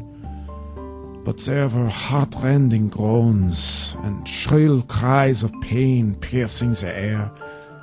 But 1.25 1.39
there 1.39 1.67
were 1.69 1.89
heart-rending 1.89 2.91
groans 2.91 3.97
and 4.05 4.29
shrill 4.29 4.83
cries 4.83 5.43
of 5.43 5.53
pain 5.61 6.15
piercing 6.15 6.75
the 6.75 6.97
air 6.97 7.33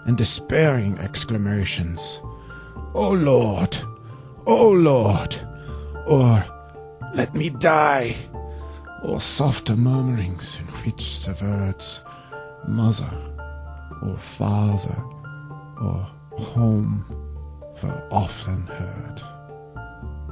and 0.06 0.16
despairing 0.16 0.98
exclamations. 1.00 2.22
Oh 2.94 3.12
Lord! 3.12 3.78
Oh 4.48 4.70
Lord! 4.70 5.36
Or, 6.08 6.46
let 7.14 7.36
me 7.36 7.50
die! 7.50 8.16
Or 9.02 9.20
softer 9.20 9.76
murmurings 9.76 10.60
in 10.60 10.66
which 10.84 11.26
the 11.26 11.34
words 11.42 12.02
mother 12.68 13.12
or 14.02 14.18
father 14.18 15.04
or 15.82 16.08
home 16.38 17.06
were 17.82 18.08
often 18.12 18.66
heard. 18.68 19.22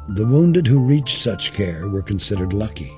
The 0.09 0.25
wounded 0.25 0.67
who 0.67 0.79
reached 0.79 1.19
such 1.19 1.53
care 1.53 1.87
were 1.87 2.01
considered 2.01 2.53
lucky. 2.53 2.95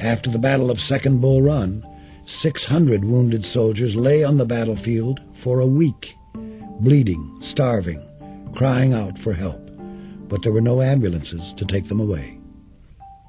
After 0.00 0.30
the 0.30 0.38
Battle 0.38 0.70
of 0.70 0.80
Second 0.80 1.20
Bull 1.20 1.42
Run, 1.42 1.84
600 2.24 3.04
wounded 3.04 3.44
soldiers 3.44 3.96
lay 3.96 4.22
on 4.22 4.36
the 4.36 4.46
battlefield 4.46 5.20
for 5.32 5.60
a 5.60 5.66
week, 5.66 6.16
bleeding, 6.80 7.36
starving, 7.40 8.04
crying 8.54 8.92
out 8.92 9.18
for 9.18 9.32
help, 9.32 9.70
but 10.28 10.42
there 10.42 10.52
were 10.52 10.60
no 10.60 10.82
ambulances 10.82 11.52
to 11.54 11.64
take 11.64 11.88
them 11.88 12.00
away. 12.00 12.37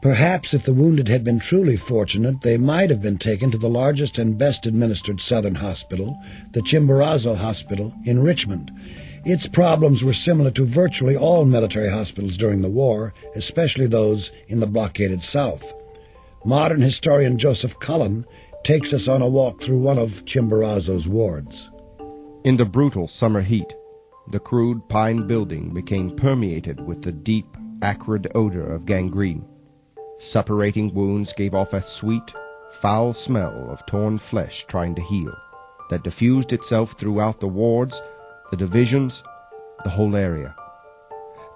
Perhaps 0.01 0.53
if 0.53 0.63
the 0.63 0.73
wounded 0.73 1.09
had 1.09 1.25
been 1.25 1.39
truly 1.39 1.75
fortunate, 1.75 2.39
they 2.41 2.57
might 2.57 2.89
have 2.89 3.01
been 3.01 3.17
taken 3.17 3.51
to 3.51 3.57
the 3.57 3.69
largest 3.69 4.17
and 4.17 4.37
best 4.37 4.65
administered 4.65 5.19
Southern 5.19 5.55
hospital, 5.55 6.17
the 6.51 6.61
Chimborazo 6.61 7.35
Hospital 7.35 7.93
in 8.05 8.23
Richmond. 8.23 8.71
Its 9.25 9.45
problems 9.45 10.01
were 10.01 10.13
similar 10.13 10.51
to 10.51 10.65
virtually 10.65 11.17
all 11.17 11.43
military 11.43 11.89
hospitals 11.89 12.37
during 12.37 12.61
the 12.61 12.69
war, 12.69 13.13
especially 13.35 13.87
those 13.87 14.31
in 14.47 14.61
the 14.61 14.67
blockaded 14.67 15.21
South. 15.21 15.73
Modern 16.45 16.79
historian 16.79 17.37
Joseph 17.37 17.77
Cullen 17.81 18.25
takes 18.63 18.93
us 18.93 19.09
on 19.09 19.21
a 19.21 19.27
walk 19.27 19.61
through 19.61 19.79
one 19.79 19.97
of 19.97 20.23
Chimborazo's 20.23 21.09
wards. 21.09 21.69
In 22.45 22.55
the 22.55 22.65
brutal 22.65 23.09
summer 23.09 23.41
heat, 23.41 23.75
the 24.31 24.39
crude 24.39 24.87
pine 24.87 25.27
building 25.27 25.73
became 25.73 26.15
permeated 26.15 26.79
with 26.79 27.01
the 27.01 27.11
deep, 27.11 27.57
acrid 27.81 28.31
odor 28.33 28.65
of 28.65 28.85
gangrene. 28.85 29.45
Suppurating 30.21 30.93
wounds 30.93 31.31
gave 31.31 31.55
off 31.55 31.71
a 31.71 31.81
sweet, 31.81 32.33
foul 32.71 33.13
smell 33.13 33.71
of 33.71 33.85
torn 33.85 34.17
flesh 34.17 34.65
trying 34.67 34.93
to 34.95 35.01
heal 35.01 35.33
that 35.89 36.03
diffused 36.03 36.51
itself 36.51 36.91
throughout 36.91 37.39
the 37.39 37.47
wards, 37.47 38.01
the 38.51 38.57
divisions, 38.57 39.23
the 39.85 39.89
whole 39.89 40.17
area. 40.17 40.53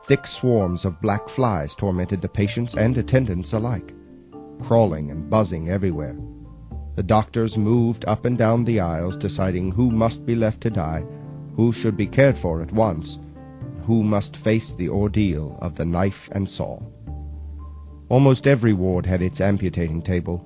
Thick 0.06 0.26
swarms 0.26 0.86
of 0.86 1.02
black 1.02 1.28
flies 1.28 1.76
tormented 1.76 2.22
the 2.22 2.30
patients 2.30 2.76
and 2.76 2.98
attendants 2.98 3.52
alike, 3.52 3.94
crawling 4.62 5.12
and 5.12 5.30
buzzing 5.30 5.70
everywhere. 5.70 6.18
The 6.96 7.04
doctors 7.04 7.58
moved 7.58 8.06
up 8.06 8.24
and 8.24 8.38
down 8.38 8.64
the 8.64 8.80
aisles, 8.80 9.18
deciding 9.18 9.72
who 9.72 9.92
must 9.92 10.26
be 10.26 10.36
left 10.36 10.62
to 10.62 10.70
die, 10.70 11.04
who 11.58 11.74
should 11.74 11.98
be 11.98 12.08
cared 12.08 12.38
for 12.38 12.62
at 12.62 12.72
once, 12.72 13.20
who 13.84 14.04
must 14.04 14.38
face 14.38 14.72
the 14.72 14.88
ordeal 14.88 15.58
of 15.62 15.76
the 15.76 15.86
knife 15.86 16.30
and 16.32 16.50
saw. 16.50 16.80
Almost 18.14 18.46
every 18.46 18.74
ward 18.74 19.08
had 19.08 19.24
its 19.24 19.42
amputating 19.42 20.00
table, 20.04 20.46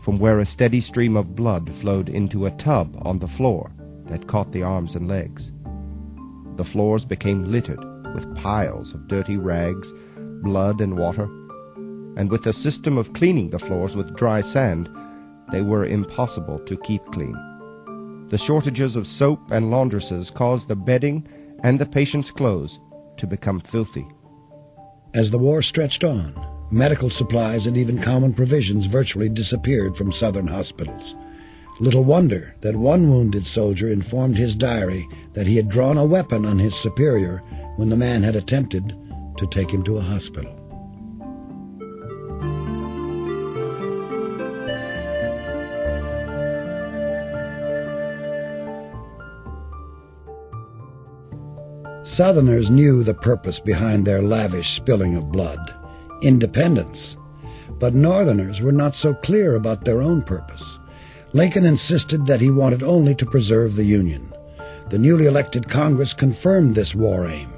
from 0.00 0.18
where 0.18 0.38
a 0.38 0.44
steady 0.44 0.82
stream 0.82 1.16
of 1.16 1.34
blood 1.34 1.72
flowed 1.72 2.10
into 2.10 2.44
a 2.44 2.50
tub 2.50 2.94
on 3.06 3.18
the 3.18 3.26
floor 3.26 3.72
that 4.04 4.26
caught 4.26 4.52
the 4.52 4.62
arms 4.62 4.94
and 4.94 5.08
legs. 5.08 5.50
The 6.56 6.64
floors 6.64 7.06
became 7.06 7.50
littered 7.50 7.82
with 8.14 8.36
piles 8.36 8.92
of 8.92 9.08
dirty 9.08 9.38
rags, 9.38 9.94
blood, 10.42 10.82
and 10.82 10.98
water, 10.98 11.24
and 12.18 12.30
with 12.30 12.46
a 12.46 12.52
system 12.52 12.98
of 12.98 13.14
cleaning 13.14 13.48
the 13.48 13.58
floors 13.58 13.96
with 13.96 14.14
dry 14.14 14.42
sand, 14.42 14.86
they 15.50 15.62
were 15.62 15.86
impossible 15.86 16.58
to 16.66 16.76
keep 16.80 17.02
clean. 17.12 17.34
The 18.28 18.36
shortages 18.36 18.94
of 18.94 19.06
soap 19.06 19.40
and 19.50 19.70
laundresses 19.70 20.30
caused 20.30 20.68
the 20.68 20.76
bedding 20.76 21.26
and 21.62 21.78
the 21.78 21.86
patient's 21.86 22.30
clothes 22.30 22.78
to 23.16 23.26
become 23.26 23.60
filthy. 23.60 24.06
As 25.14 25.30
the 25.30 25.38
war 25.38 25.62
stretched 25.62 26.04
on, 26.04 26.55
medical 26.70 27.10
supplies 27.10 27.66
and 27.66 27.76
even 27.76 28.00
common 28.00 28.34
provisions 28.34 28.86
virtually 28.86 29.28
disappeared 29.28 29.96
from 29.96 30.12
southern 30.12 30.46
hospitals. 30.46 31.14
Little 31.78 32.04
wonder 32.04 32.54
that 32.62 32.74
one 32.74 33.10
wounded 33.10 33.46
soldier 33.46 33.88
informed 33.88 34.36
his 34.38 34.56
diary 34.56 35.06
that 35.34 35.46
he 35.46 35.56
had 35.56 35.68
drawn 35.68 35.98
a 35.98 36.04
weapon 36.04 36.46
on 36.46 36.58
his 36.58 36.74
superior 36.74 37.42
when 37.76 37.90
the 37.90 37.96
man 37.96 38.22
had 38.22 38.34
attempted 38.34 38.96
to 39.36 39.46
take 39.46 39.70
him 39.70 39.84
to 39.84 39.98
a 39.98 40.00
hospital. 40.00 40.62
Southerners 52.04 52.70
knew 52.70 53.04
the 53.04 53.12
purpose 53.12 53.60
behind 53.60 54.06
their 54.06 54.22
lavish 54.22 54.70
spilling 54.70 55.16
of 55.16 55.30
blood 55.30 55.75
independence. 56.26 57.16
But 57.78 57.94
Northerners 57.94 58.60
were 58.60 58.72
not 58.72 58.96
so 58.96 59.14
clear 59.14 59.54
about 59.54 59.84
their 59.84 60.00
own 60.00 60.22
purpose. 60.22 60.78
Lincoln 61.32 61.64
insisted 61.64 62.26
that 62.26 62.40
he 62.40 62.50
wanted 62.50 62.82
only 62.82 63.14
to 63.16 63.26
preserve 63.26 63.76
the 63.76 63.84
Union. 63.84 64.32
The 64.88 64.98
newly 64.98 65.26
elected 65.26 65.68
Congress 65.68 66.14
confirmed 66.14 66.74
this 66.74 66.94
war 66.94 67.26
aim. 67.26 67.52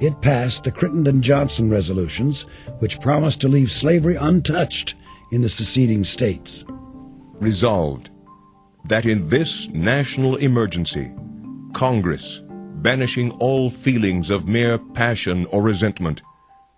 It 0.00 0.20
passed 0.20 0.64
the 0.64 0.70
Crittenden-Johnson 0.70 1.70
resolutions, 1.70 2.42
which 2.78 3.00
promised 3.00 3.40
to 3.40 3.48
leave 3.48 3.70
slavery 3.70 4.16
untouched 4.16 4.94
in 5.32 5.40
the 5.40 5.48
seceding 5.48 6.04
states. 6.04 6.64
Resolved 7.40 8.10
that 8.86 9.06
in 9.06 9.28
this 9.28 9.68
national 9.68 10.36
emergency, 10.36 11.10
Congress, 11.72 12.42
banishing 12.82 13.30
all 13.32 13.70
feelings 13.70 14.30
of 14.30 14.48
mere 14.48 14.78
passion 14.78 15.46
or 15.46 15.62
resentment, 15.62 16.22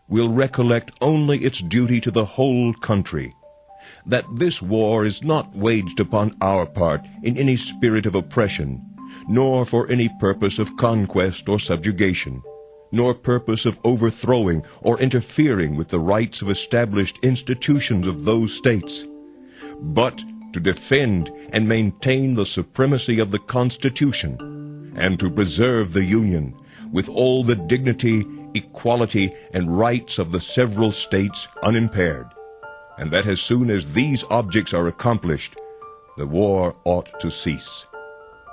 will 0.08 0.28
recollect 0.28 0.92
only 1.00 1.38
its 1.38 1.60
duty 1.60 2.00
to 2.00 2.10
the 2.10 2.24
whole 2.24 2.72
country, 2.74 3.34
that 4.06 4.24
this 4.36 4.62
war 4.62 5.04
is 5.04 5.22
not 5.22 5.54
waged 5.54 6.00
upon 6.00 6.36
our 6.40 6.66
part 6.66 7.04
in 7.22 7.36
any 7.36 7.56
spirit 7.56 8.06
of 8.06 8.14
oppression, 8.14 8.80
nor 9.28 9.64
for 9.64 9.88
any 9.88 10.08
purpose 10.20 10.58
of 10.58 10.76
conquest 10.76 11.48
or 11.48 11.58
subjugation, 11.58 12.42
nor 12.92 13.14
purpose 13.14 13.66
of 13.66 13.78
overthrowing 13.84 14.64
or 14.80 14.98
interfering 15.00 15.76
with 15.76 15.88
the 15.88 15.98
rights 15.98 16.40
of 16.42 16.50
established 16.50 17.18
institutions 17.22 18.06
of 18.06 18.24
those 18.24 18.54
states, 18.54 19.06
but 19.80 20.22
to 20.52 20.60
defend 20.60 21.30
and 21.52 21.68
maintain 21.68 22.34
the 22.34 22.46
supremacy 22.46 23.18
of 23.18 23.30
the 23.30 23.38
Constitution, 23.38 24.92
and 24.96 25.18
to 25.18 25.30
preserve 25.30 25.92
the 25.92 26.04
Union 26.04 26.54
with 26.92 27.08
all 27.08 27.42
the 27.42 27.56
dignity 27.56 28.24
equality, 28.56 29.32
and 29.52 29.78
rights 29.78 30.18
of 30.18 30.32
the 30.32 30.40
several 30.40 30.92
states 30.92 31.48
unimpaired, 31.62 32.26
and 32.98 33.10
that 33.10 33.26
as 33.26 33.40
soon 33.40 33.70
as 33.70 33.92
these 33.92 34.24
objects 34.30 34.72
are 34.72 34.88
accomplished, 34.88 35.54
the 36.16 36.26
war 36.26 36.74
ought 36.84 37.20
to 37.20 37.30
cease. 37.30 37.84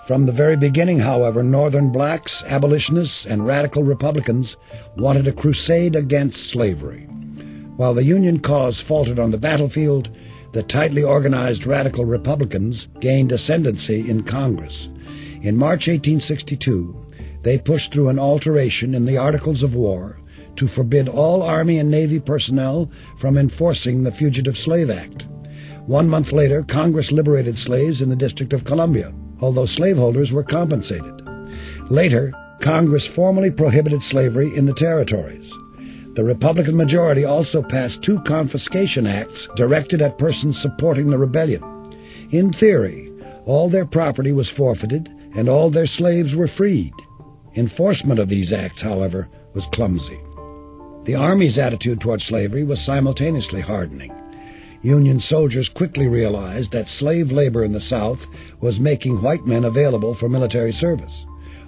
From 0.05 0.25
the 0.25 0.33
very 0.33 0.57
beginning, 0.57 0.99
however, 0.99 1.43
Northern 1.43 1.89
blacks, 1.89 2.43
abolitionists, 2.43 3.25
and 3.25 3.45
radical 3.45 3.83
Republicans 3.83 4.57
wanted 4.97 5.27
a 5.27 5.31
crusade 5.31 5.95
against 5.95 6.49
slavery. 6.49 7.07
While 7.77 7.93
the 7.93 8.03
Union 8.03 8.39
cause 8.39 8.81
faltered 8.81 9.17
on 9.17 9.31
the 9.31 9.37
battlefield, 9.37 10.09
the 10.51 10.61
tightly 10.61 11.03
organized 11.03 11.65
radical 11.65 12.05
Republicans 12.05 12.87
gained 12.99 13.31
ascendancy 13.31 14.07
in 14.09 14.23
Congress. 14.23 14.89
In 15.41 15.57
March 15.57 15.87
1862, 15.87 17.02
they 17.43 17.57
pushed 17.57 17.93
through 17.93 18.09
an 18.09 18.19
alteration 18.19 18.95
in 18.95 19.05
the 19.05 19.17
Articles 19.17 19.63
of 19.63 19.75
War 19.75 20.19
to 20.55 20.67
forbid 20.67 21.07
all 21.07 21.41
Army 21.41 21.77
and 21.77 21.89
Navy 21.89 22.19
personnel 22.19 22.89
from 23.17 23.37
enforcing 23.37 24.03
the 24.03 24.11
Fugitive 24.11 24.57
Slave 24.57 24.89
Act. 24.89 25.25
One 25.85 26.07
month 26.07 26.31
later, 26.31 26.63
Congress 26.63 27.11
liberated 27.11 27.57
slaves 27.57 28.01
in 28.01 28.09
the 28.09 28.15
District 28.15 28.53
of 28.53 28.63
Columbia, 28.63 29.13
although 29.41 29.65
slaveholders 29.65 30.31
were 30.31 30.43
compensated. 30.43 31.21
Later, 31.89 32.33
Congress 32.61 33.05
formally 33.05 33.51
prohibited 33.51 34.03
slavery 34.03 34.55
in 34.55 34.65
the 34.65 34.73
territories. 34.73 35.53
The 36.15 36.23
Republican 36.23 36.77
majority 36.77 37.25
also 37.25 37.61
passed 37.61 38.03
two 38.03 38.21
confiscation 38.21 39.05
acts 39.07 39.49
directed 39.55 40.01
at 40.01 40.17
persons 40.17 40.61
supporting 40.61 41.09
the 41.09 41.17
rebellion. 41.17 41.63
In 42.29 42.53
theory, 42.53 43.11
all 43.45 43.67
their 43.67 43.85
property 43.85 44.31
was 44.31 44.49
forfeited 44.49 45.09
and 45.35 45.49
all 45.49 45.69
their 45.69 45.87
slaves 45.87 46.35
were 46.35 46.47
freed. 46.47 46.93
Enforcement 47.55 48.19
of 48.19 48.29
these 48.29 48.51
acts, 48.51 48.81
however, 48.81 49.29
was 49.53 49.67
clumsy. 49.67 50.19
The 51.03 51.15
Army's 51.15 51.57
attitude 51.57 52.01
toward 52.01 52.21
slavery 52.21 52.63
was 52.63 52.81
simultaneously 52.81 53.61
hardening. 53.61 54.11
Union 54.81 55.19
soldiers 55.19 55.69
quickly 55.69 56.07
realized 56.07 56.71
that 56.71 56.89
slave 56.89 57.31
labor 57.31 57.63
in 57.63 57.71
the 57.71 57.79
South 57.79 58.27
was 58.59 58.79
making 58.79 59.21
white 59.21 59.45
men 59.45 59.65
available 59.65 60.13
for 60.13 60.27
military 60.27 60.73
service. 60.73 61.25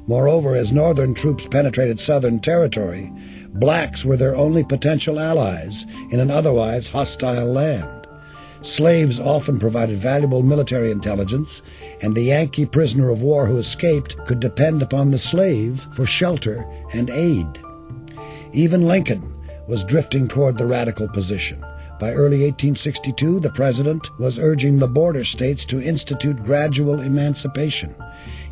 Moreover, 0.07 0.55
as 0.55 0.71
Northern 0.71 1.13
troops 1.13 1.47
penetrated 1.47 1.99
Southern 1.99 2.39
territory, 2.39 3.11
blacks 3.53 4.03
were 4.03 4.17
their 4.17 4.35
only 4.35 4.63
potential 4.63 5.19
allies 5.19 5.85
in 6.11 6.19
an 6.19 6.31
otherwise 6.31 6.89
hostile 6.89 7.47
land. 7.47 8.04
Slaves 8.65 9.19
often 9.19 9.59
provided 9.59 9.97
valuable 9.97 10.41
military 10.41 10.89
intelligence, 10.89 11.61
and 12.01 12.15
the 12.15 12.23
Yankee 12.23 12.65
prisoner 12.65 13.11
of 13.11 13.21
war 13.21 13.45
who 13.45 13.57
escaped 13.57 14.17
could 14.25 14.39
depend 14.39 14.81
upon 14.81 15.11
the 15.11 15.19
slave 15.19 15.85
for 15.93 16.07
shelter 16.07 16.67
and 16.91 17.11
aid. 17.11 17.45
Even 18.53 18.87
Lincoln 18.87 19.35
was 19.67 19.83
drifting 19.83 20.27
toward 20.27 20.57
the 20.57 20.65
radical 20.65 21.07
position. 21.07 21.63
By 21.97 22.11
early 22.11 22.43
1862, 22.43 23.39
the 23.39 23.51
president 23.51 24.09
was 24.19 24.37
urging 24.37 24.79
the 24.79 24.87
border 24.87 25.23
states 25.23 25.63
to 25.65 25.81
institute 25.81 26.43
gradual 26.43 26.99
emancipation. 26.99 27.95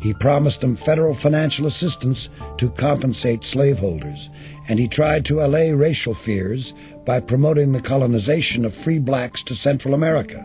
He 0.00 0.14
promised 0.14 0.62
them 0.62 0.76
federal 0.76 1.14
financial 1.14 1.66
assistance 1.66 2.30
to 2.56 2.70
compensate 2.70 3.44
slaveholders, 3.44 4.30
and 4.68 4.78
he 4.78 4.88
tried 4.88 5.26
to 5.26 5.44
allay 5.44 5.72
racial 5.72 6.14
fears 6.14 6.72
by 7.04 7.20
promoting 7.20 7.72
the 7.72 7.82
colonization 7.82 8.64
of 8.64 8.74
free 8.74 8.98
blacks 8.98 9.42
to 9.42 9.54
Central 9.54 9.92
America. 9.92 10.42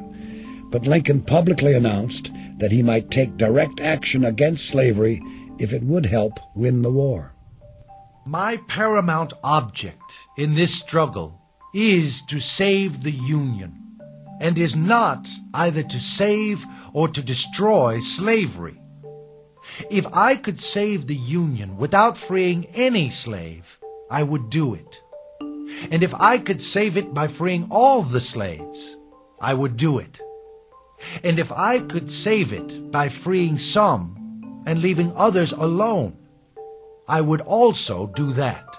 But 0.70 0.86
Lincoln 0.86 1.22
publicly 1.22 1.74
announced 1.74 2.32
that 2.58 2.74
he 2.74 2.84
might 2.84 3.12
take 3.12 3.38
direct 3.38 3.80
action 3.80 4.26
against 4.26 4.68
slavery 4.68 5.22
if 5.58 5.72
it 5.72 5.84
would 5.84 6.06
help 6.06 6.38
win 6.54 6.82
the 6.82 6.92
war. 6.92 7.34
My 8.26 8.58
paramount 8.68 9.32
object 9.42 10.04
in 10.38 10.56
this 10.56 10.76
struggle 10.76 11.39
is 11.74 12.22
to 12.24 12.40
save 12.40 13.04
the 13.04 13.12
Union, 13.12 13.76
and 14.40 14.58
is 14.58 14.76
not 14.76 15.28
either 15.54 15.84
to 15.84 16.00
save 16.00 16.66
or 16.94 17.08
to 17.08 17.22
destroy 17.22 18.00
slavery. 18.00 18.82
If 19.90 20.08
I 20.14 20.36
could 20.36 20.60
save 20.60 21.08
the 21.08 21.16
Union 21.16 21.78
without 21.78 22.18
freeing 22.18 22.66
any 22.74 23.10
slave, 23.10 23.80
I 24.10 24.24
would 24.24 24.50
do 24.50 24.74
it. 24.74 25.02
And 25.92 26.02
if 26.02 26.14
I 26.16 26.40
could 26.40 26.62
save 26.62 26.98
it 26.98 27.14
by 27.14 27.28
freeing 27.28 27.68
all 27.70 28.02
the 28.02 28.20
slaves, 28.20 28.96
I 29.40 29.54
would 29.54 29.78
do 29.78 30.00
it. 30.00 30.20
And 31.24 31.40
if 31.40 31.52
I 31.52 31.80
could 31.80 32.10
save 32.10 32.52
it 32.52 32.92
by 32.92 33.10
freeing 33.10 33.58
some 33.58 34.64
and 34.66 34.82
leaving 34.82 35.14
others 35.16 35.52
alone, 35.52 36.18
I 37.08 37.22
would 37.22 37.42
also 37.42 38.08
do 38.08 38.34
that. 38.34 38.79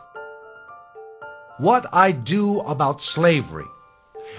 What 1.61 1.85
I 1.93 2.13
do 2.13 2.61
about 2.61 3.03
slavery 3.03 3.67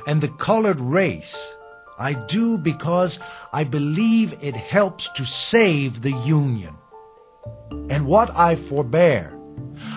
and 0.07 0.21
the 0.21 0.27
colored 0.27 0.79
race, 0.79 1.55
I 1.99 2.13
do 2.13 2.57
because 2.57 3.19
I 3.53 3.63
believe 3.63 4.35
it 4.41 4.55
helps 4.55 5.07
to 5.09 5.23
save 5.23 6.01
the 6.01 6.13
Union. 6.13 6.73
And 7.91 8.07
what 8.07 8.35
I 8.35 8.55
forbear 8.55 9.37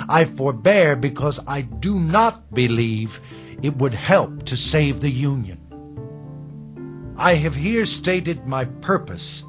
I 0.07 0.27
forbear 0.27 0.97
because 0.97 1.41
I 1.47 1.62
do 1.62 1.99
not 1.99 2.53
believe 2.53 3.22
it 3.62 3.79
would 3.79 3.95
help 3.95 4.45
to 4.45 4.57
save 4.59 5.01
the 5.01 5.09
Union. 5.09 5.61
I 7.16 7.37
have 7.37 7.55
here 7.55 7.87
stated 7.87 8.47
my 8.47 8.66
purpose 8.66 9.43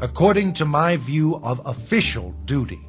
according 0.00 0.54
to 0.54 0.64
my 0.64 0.96
view 0.96 1.36
of 1.42 1.60
official 1.66 2.34
duty, 2.46 2.80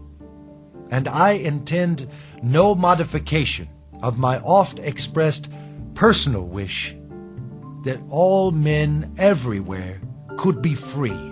and 0.90 1.10
I 1.10 1.32
intend 1.32 2.08
no 2.42 2.76
modification 2.76 3.68
of 4.02 4.20
my 4.20 4.40
oft 4.40 4.80
expressed 4.80 5.50
personal 5.94 6.46
wish 6.46 6.96
that 7.84 8.00
all 8.10 8.52
men 8.52 9.14
everywhere 9.18 10.00
could 10.38 10.62
be 10.62 10.76
free. 10.76 11.32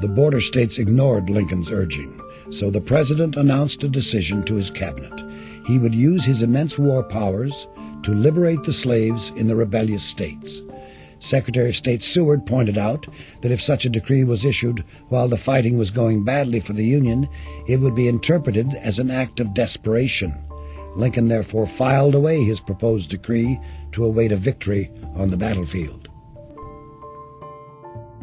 The 0.00 0.12
border 0.14 0.40
states 0.40 0.78
ignored 0.78 1.30
Lincoln's 1.30 1.72
urging, 1.72 2.20
so 2.50 2.70
the 2.70 2.80
president 2.80 3.36
announced 3.36 3.82
a 3.84 3.88
decision 3.88 4.44
to 4.44 4.56
his 4.56 4.70
cabinet. 4.70 5.22
He 5.66 5.78
would 5.78 5.94
use 5.94 6.24
his 6.24 6.42
immense 6.42 6.78
war 6.78 7.02
powers 7.02 7.66
to 8.02 8.14
liberate 8.14 8.62
the 8.62 8.72
slaves 8.72 9.30
in 9.36 9.48
the 9.48 9.56
rebellious 9.56 10.04
states. 10.04 10.60
Secretary 11.18 11.70
of 11.70 11.76
State 11.76 12.04
Seward 12.04 12.46
pointed 12.46 12.76
out 12.76 13.06
that 13.40 13.50
if 13.50 13.60
such 13.60 13.84
a 13.84 13.88
decree 13.90 14.22
was 14.22 14.44
issued 14.44 14.84
while 15.08 15.28
the 15.28 15.38
fighting 15.38 15.78
was 15.78 15.90
going 15.90 16.24
badly 16.24 16.60
for 16.60 16.74
the 16.74 16.84
Union, 16.84 17.28
it 17.66 17.80
would 17.80 17.94
be 17.94 18.06
interpreted 18.06 18.74
as 18.74 18.98
an 18.98 19.10
act 19.10 19.40
of 19.40 19.54
desperation. 19.54 20.45
Lincoln 20.96 21.28
therefore 21.28 21.66
filed 21.66 22.14
away 22.14 22.42
his 22.42 22.60
proposed 22.60 23.10
decree 23.10 23.60
to 23.92 24.04
await 24.04 24.32
a 24.32 24.36
victory 24.36 24.90
on 25.14 25.30
the 25.30 25.36
battlefield. 25.36 26.08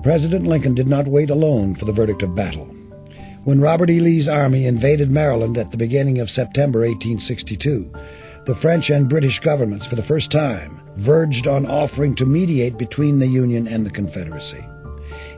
President 0.01 0.45
Lincoln 0.45 0.75
did 0.75 0.87
not 0.87 1.07
wait 1.07 1.29
alone 1.29 1.75
for 1.75 1.85
the 1.85 1.93
verdict 1.93 2.23
of 2.23 2.35
battle. 2.35 2.65
When 3.45 3.61
Robert 3.61 3.89
E. 3.89 3.99
Lee's 3.99 4.27
army 4.27 4.65
invaded 4.65 5.11
Maryland 5.11 5.57
at 5.57 5.71
the 5.71 5.77
beginning 5.77 6.19
of 6.19 6.29
September 6.29 6.79
1862, 6.79 7.91
the 8.45 8.55
French 8.55 8.89
and 8.89 9.07
British 9.07 9.39
governments, 9.39 9.85
for 9.85 9.95
the 9.95 10.03
first 10.03 10.31
time, 10.31 10.81
verged 10.97 11.47
on 11.47 11.65
offering 11.65 12.15
to 12.15 12.25
mediate 12.25 12.77
between 12.77 13.19
the 13.19 13.27
Union 13.27 13.67
and 13.67 13.85
the 13.85 13.89
Confederacy. 13.89 14.65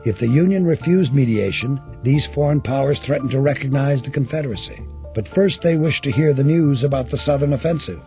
If 0.04 0.18
the 0.18 0.28
Union 0.28 0.66
refused 0.66 1.14
mediation, 1.14 1.80
these 2.02 2.26
foreign 2.26 2.60
powers 2.60 2.98
threatened 2.98 3.30
to 3.32 3.40
recognize 3.40 4.02
the 4.02 4.10
Confederacy. 4.10 4.80
But 5.16 5.26
first 5.26 5.62
they 5.62 5.78
wished 5.78 6.04
to 6.04 6.10
hear 6.10 6.34
the 6.34 6.44
news 6.44 6.84
about 6.84 7.08
the 7.08 7.16
Southern 7.16 7.54
offensive. 7.54 8.02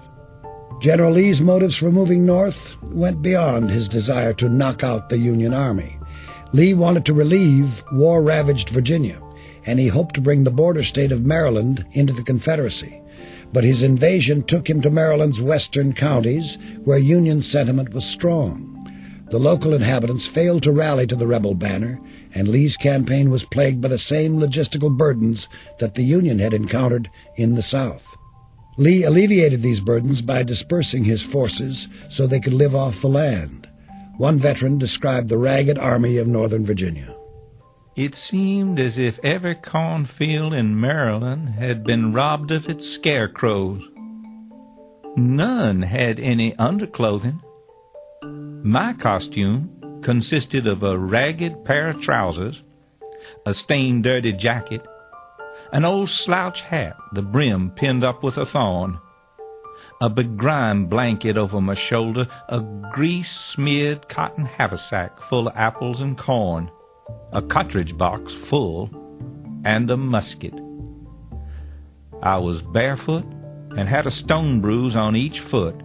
General 0.79 1.13
Lee's 1.13 1.41
motives 1.41 1.75
for 1.75 1.91
moving 1.91 2.23
north 2.23 2.75
went 2.83 3.23
beyond 3.23 3.71
his 3.71 3.89
desire 3.89 4.31
to 4.33 4.47
knock 4.47 4.83
out 4.83 5.09
the 5.09 5.17
Union 5.17 5.51
Army. 5.51 5.97
Lee 6.53 6.75
wanted 6.75 7.05
to 7.05 7.15
relieve 7.15 7.83
war 7.91 8.21
ravaged 8.21 8.69
Virginia, 8.69 9.19
and 9.65 9.79
he 9.79 9.87
hoped 9.87 10.13
to 10.15 10.21
bring 10.21 10.43
the 10.43 10.51
border 10.51 10.83
state 10.83 11.11
of 11.11 11.25
Maryland 11.25 11.83
into 11.93 12.13
the 12.13 12.21
Confederacy. 12.21 13.01
But 13.51 13.63
his 13.63 13.81
invasion 13.81 14.43
took 14.43 14.69
him 14.69 14.79
to 14.83 14.91
Maryland's 14.91 15.41
western 15.41 15.93
counties, 15.93 16.59
where 16.83 16.99
Union 16.99 17.41
sentiment 17.41 17.91
was 17.91 18.05
strong. 18.05 18.67
The 19.31 19.39
local 19.39 19.73
inhabitants 19.73 20.27
failed 20.27 20.61
to 20.61 20.71
rally 20.71 21.07
to 21.07 21.15
the 21.15 21.27
rebel 21.27 21.55
banner, 21.55 21.99
and 22.33 22.47
Lee's 22.47 22.77
campaign 22.77 23.29
was 23.29 23.45
plagued 23.45 23.81
by 23.81 23.87
the 23.87 23.97
same 23.97 24.37
logistical 24.37 24.95
burdens 24.95 25.47
that 25.79 25.95
the 25.95 26.03
Union 26.03 26.39
had 26.39 26.53
encountered 26.53 27.09
in 27.35 27.55
the 27.55 27.63
South. 27.63 28.15
Lee 28.77 29.03
alleviated 29.03 29.61
these 29.61 29.79
burdens 29.79 30.21
by 30.21 30.43
dispersing 30.43 31.03
his 31.03 31.21
forces 31.21 31.87
so 32.09 32.25
they 32.25 32.39
could 32.39 32.53
live 32.53 32.75
off 32.75 33.01
the 33.01 33.09
land. 33.09 33.67
One 34.17 34.37
veteran 34.37 34.77
described 34.77 35.29
the 35.29 35.37
ragged 35.37 35.77
army 35.77 36.17
of 36.17 36.27
Northern 36.27 36.65
Virginia. 36.65 37.15
It 37.95 38.15
seemed 38.15 38.79
as 38.79 38.97
if 38.97 39.19
every 39.23 39.55
cornfield 39.55 40.53
in 40.53 40.79
Maryland 40.79 41.49
had 41.49 41.83
been 41.83 42.13
robbed 42.13 42.51
of 42.51 42.69
its 42.69 42.87
scarecrows. 42.89 43.85
None 45.17 45.81
had 45.81 46.19
any 46.19 46.55
underclothing. 46.55 47.41
My 48.63 48.93
costume 48.93 49.78
consisted 50.01 50.67
of 50.67 50.83
a 50.83 50.97
ragged 50.97 51.63
pair 51.65 51.89
of 51.89 52.01
trousers, 52.01 52.63
a 53.45 53.53
stained 53.53 54.03
dirty 54.03 54.33
jacket, 54.33 54.85
an 55.71 55.85
old 55.85 56.09
slouch 56.09 56.61
hat, 56.61 56.97
the 57.13 57.21
brim 57.21 57.69
pinned 57.71 58.03
up 58.03 58.23
with 58.23 58.37
a 58.37 58.45
thorn, 58.45 58.99
a 60.01 60.09
begrimed 60.09 60.89
blanket 60.89 61.37
over 61.37 61.59
my 61.59 61.73
shoulder, 61.73 62.27
a 62.47 62.61
grease-smeared 62.91 64.07
cotton 64.07 64.45
haversack 64.45 65.21
full 65.21 65.47
of 65.47 65.55
apples 65.55 66.01
and 66.01 66.17
corn, 66.17 66.71
a 67.31 67.41
cartridge 67.41 67.97
box 67.97 68.33
full, 68.33 68.89
and 69.65 69.91
a 69.91 69.97
musket. 69.97 70.53
I 72.23 72.37
was 72.37 72.61
barefoot 72.61 73.25
and 73.75 73.87
had 73.87 74.07
a 74.07 74.11
stone 74.11 74.61
bruise 74.61 74.95
on 74.95 75.15
each 75.15 75.39
foot. 75.41 75.75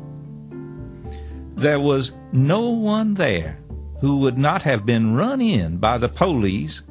There 1.57 1.81
was 1.81 2.13
no 2.33 2.71
one 2.71 3.15
there 3.15 3.59
who 4.01 4.19
would 4.19 4.39
not 4.39 4.63
have 4.63 4.85
been 4.85 5.15
run 5.15 5.41
in 5.41 5.79
by 5.79 5.99
the 5.99 6.09
police 6.09 6.83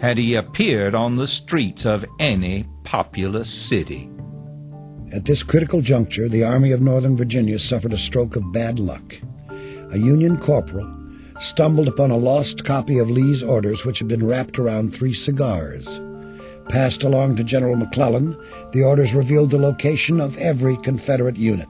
had 0.00 0.18
he 0.18 0.34
appeared 0.34 0.94
on 0.94 1.16
the 1.16 1.26
streets 1.26 1.86
of 1.86 2.04
any 2.20 2.66
populous 2.84 3.48
city. 3.48 4.10
At 5.12 5.24
this 5.24 5.42
critical 5.42 5.80
juncture, 5.80 6.28
the 6.28 6.44
Army 6.44 6.72
of 6.72 6.80
Northern 6.80 7.16
Virginia 7.16 7.58
suffered 7.58 7.92
a 7.92 7.98
stroke 7.98 8.36
of 8.36 8.52
bad 8.52 8.78
luck. 8.78 9.14
A 9.92 9.98
Union 9.98 10.36
corporal 10.36 10.92
stumbled 11.40 11.86
upon 11.86 12.10
a 12.10 12.16
lost 12.16 12.64
copy 12.64 12.98
of 12.98 13.10
Lee's 13.10 13.42
orders 13.42 13.84
which 13.84 13.98
had 13.98 14.08
been 14.08 14.26
wrapped 14.26 14.58
around 14.58 14.92
three 14.92 15.14
cigars. 15.14 16.00
Passed 16.68 17.04
along 17.04 17.36
to 17.36 17.44
General 17.44 17.76
McClellan, 17.76 18.36
the 18.72 18.82
orders 18.82 19.14
revealed 19.14 19.50
the 19.50 19.58
location 19.58 20.20
of 20.20 20.36
every 20.38 20.76
Confederate 20.78 21.36
unit. 21.36 21.68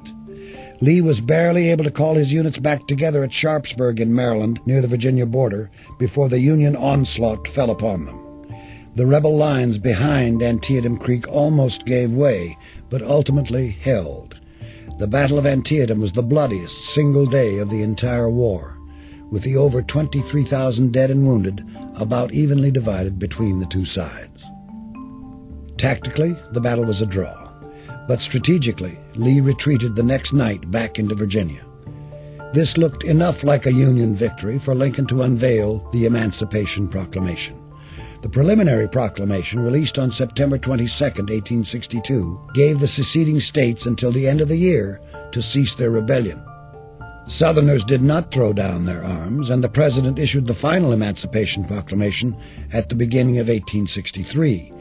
Lee 0.80 1.00
was 1.00 1.20
barely 1.20 1.70
able 1.70 1.84
to 1.84 1.90
call 1.90 2.14
his 2.14 2.32
units 2.32 2.58
back 2.58 2.86
together 2.86 3.24
at 3.24 3.32
Sharpsburg 3.32 4.00
in 4.00 4.14
Maryland, 4.14 4.60
near 4.66 4.82
the 4.82 4.88
Virginia 4.88 5.24
border, 5.24 5.70
before 5.98 6.28
the 6.28 6.40
Union 6.40 6.76
onslaught 6.76 7.48
fell 7.48 7.70
upon 7.70 8.04
them. 8.04 8.22
The 8.94 9.06
rebel 9.06 9.36
lines 9.36 9.78
behind 9.78 10.42
Antietam 10.42 10.98
Creek 10.98 11.28
almost 11.28 11.86
gave 11.86 12.12
way, 12.12 12.56
but 12.90 13.02
ultimately 13.02 13.70
held. 13.70 14.40
The 14.98 15.06
Battle 15.06 15.38
of 15.38 15.46
Antietam 15.46 16.00
was 16.00 16.12
the 16.12 16.22
bloodiest 16.22 16.94
single 16.94 17.26
day 17.26 17.58
of 17.58 17.68
the 17.68 17.82
entire 17.82 18.30
war, 18.30 18.78
with 19.30 19.42
the 19.42 19.56
over 19.56 19.82
23,000 19.82 20.92
dead 20.92 21.10
and 21.10 21.26
wounded 21.26 21.66
about 21.94 22.32
evenly 22.32 22.70
divided 22.70 23.18
between 23.18 23.60
the 23.60 23.66
two 23.66 23.84
sides. 23.84 24.46
Tactically, 25.76 26.34
the 26.52 26.60
battle 26.60 26.84
was 26.84 27.02
a 27.02 27.06
draw, 27.06 27.45
but 28.08 28.20
strategically, 28.20 28.98
Lee 29.14 29.40
retreated 29.40 29.94
the 29.94 30.02
next 30.02 30.32
night 30.32 30.70
back 30.70 30.98
into 30.98 31.14
Virginia. 31.14 31.64
This 32.52 32.78
looked 32.78 33.04
enough 33.04 33.44
like 33.44 33.66
a 33.66 33.72
Union 33.72 34.14
victory 34.14 34.58
for 34.58 34.74
Lincoln 34.74 35.06
to 35.08 35.22
unveil 35.22 35.88
the 35.92 36.06
Emancipation 36.06 36.88
Proclamation. 36.88 37.60
The 38.22 38.28
preliminary 38.28 38.88
proclamation, 38.88 39.60
released 39.60 39.98
on 39.98 40.10
September 40.10 40.56
22, 40.56 40.88
1862, 40.88 42.50
gave 42.54 42.80
the 42.80 42.88
seceding 42.88 43.40
states 43.40 43.86
until 43.86 44.10
the 44.10 44.26
end 44.26 44.40
of 44.40 44.48
the 44.48 44.56
year 44.56 45.00
to 45.32 45.42
cease 45.42 45.74
their 45.74 45.90
rebellion. 45.90 46.42
Southerners 47.28 47.84
did 47.84 48.02
not 48.02 48.30
throw 48.30 48.52
down 48.52 48.84
their 48.84 49.04
arms, 49.04 49.50
and 49.50 49.62
the 49.62 49.68
President 49.68 50.18
issued 50.18 50.46
the 50.46 50.54
final 50.54 50.92
Emancipation 50.92 51.64
Proclamation 51.64 52.36
at 52.72 52.88
the 52.88 52.94
beginning 52.94 53.38
of 53.38 53.48
1863. 53.48 54.72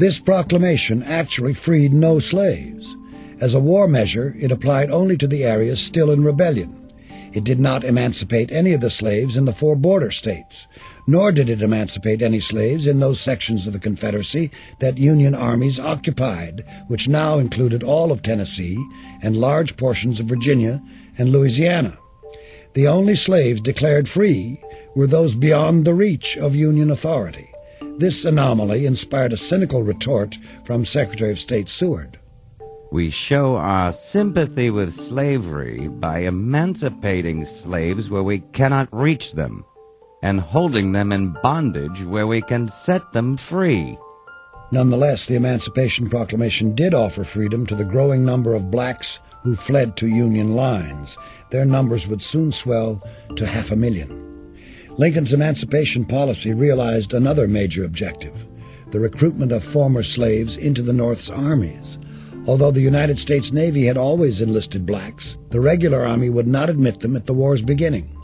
This 0.00 0.18
proclamation 0.18 1.02
actually 1.02 1.52
freed 1.52 1.92
no 1.92 2.20
slaves. 2.20 2.96
As 3.38 3.52
a 3.52 3.60
war 3.60 3.86
measure, 3.86 4.34
it 4.40 4.50
applied 4.50 4.90
only 4.90 5.14
to 5.18 5.26
the 5.26 5.44
areas 5.44 5.78
still 5.78 6.10
in 6.10 6.24
rebellion. 6.24 6.90
It 7.34 7.44
did 7.44 7.60
not 7.60 7.84
emancipate 7.84 8.50
any 8.50 8.72
of 8.72 8.80
the 8.80 8.88
slaves 8.88 9.36
in 9.36 9.44
the 9.44 9.52
four 9.52 9.76
border 9.76 10.10
states, 10.10 10.66
nor 11.06 11.32
did 11.32 11.50
it 11.50 11.60
emancipate 11.60 12.22
any 12.22 12.40
slaves 12.40 12.86
in 12.86 12.98
those 12.98 13.20
sections 13.20 13.66
of 13.66 13.74
the 13.74 13.78
Confederacy 13.78 14.50
that 14.78 14.96
Union 14.96 15.34
armies 15.34 15.78
occupied, 15.78 16.64
which 16.88 17.06
now 17.06 17.38
included 17.38 17.82
all 17.82 18.10
of 18.10 18.22
Tennessee 18.22 18.82
and 19.20 19.36
large 19.36 19.76
portions 19.76 20.18
of 20.18 20.24
Virginia 20.24 20.80
and 21.18 21.28
Louisiana. 21.28 21.98
The 22.72 22.86
only 22.86 23.16
slaves 23.16 23.60
declared 23.60 24.08
free 24.08 24.62
were 24.96 25.06
those 25.06 25.34
beyond 25.34 25.84
the 25.84 25.92
reach 25.92 26.38
of 26.38 26.54
Union 26.54 26.90
authority. 26.90 27.49
This 27.98 28.24
anomaly 28.24 28.86
inspired 28.86 29.32
a 29.32 29.36
cynical 29.36 29.82
retort 29.82 30.36
from 30.64 30.84
Secretary 30.84 31.30
of 31.30 31.38
State 31.38 31.68
Seward. 31.68 32.18
We 32.92 33.10
show 33.10 33.56
our 33.56 33.92
sympathy 33.92 34.70
with 34.70 34.98
slavery 34.98 35.88
by 35.88 36.20
emancipating 36.20 37.44
slaves 37.44 38.10
where 38.10 38.22
we 38.22 38.40
cannot 38.52 38.88
reach 38.92 39.32
them 39.32 39.64
and 40.22 40.40
holding 40.40 40.92
them 40.92 41.12
in 41.12 41.36
bondage 41.42 42.02
where 42.04 42.26
we 42.26 42.42
can 42.42 42.68
set 42.68 43.12
them 43.12 43.36
free. 43.36 43.96
Nonetheless, 44.72 45.26
the 45.26 45.36
Emancipation 45.36 46.08
Proclamation 46.08 46.74
did 46.74 46.94
offer 46.94 47.24
freedom 47.24 47.66
to 47.66 47.74
the 47.74 47.84
growing 47.84 48.24
number 48.24 48.54
of 48.54 48.70
blacks 48.70 49.18
who 49.42 49.56
fled 49.56 49.96
to 49.96 50.06
Union 50.06 50.54
lines. 50.54 51.16
Their 51.50 51.64
numbers 51.64 52.06
would 52.06 52.22
soon 52.22 52.52
swell 52.52 53.02
to 53.36 53.46
half 53.46 53.70
a 53.70 53.76
million. 53.76 54.29
Lincoln's 55.00 55.32
emancipation 55.32 56.04
policy 56.04 56.52
realized 56.52 57.14
another 57.14 57.48
major 57.48 57.84
objective 57.84 58.46
the 58.90 59.00
recruitment 59.00 59.50
of 59.50 59.64
former 59.64 60.02
slaves 60.02 60.58
into 60.58 60.82
the 60.82 60.92
North's 60.92 61.30
armies. 61.30 61.98
Although 62.46 62.72
the 62.72 62.82
United 62.82 63.18
States 63.18 63.50
Navy 63.50 63.86
had 63.86 63.96
always 63.96 64.42
enlisted 64.42 64.84
blacks, 64.84 65.38
the 65.48 65.60
regular 65.60 66.04
army 66.04 66.28
would 66.28 66.46
not 66.46 66.68
admit 66.68 67.00
them 67.00 67.16
at 67.16 67.24
the 67.24 67.32
war's 67.32 67.62
beginning. 67.62 68.14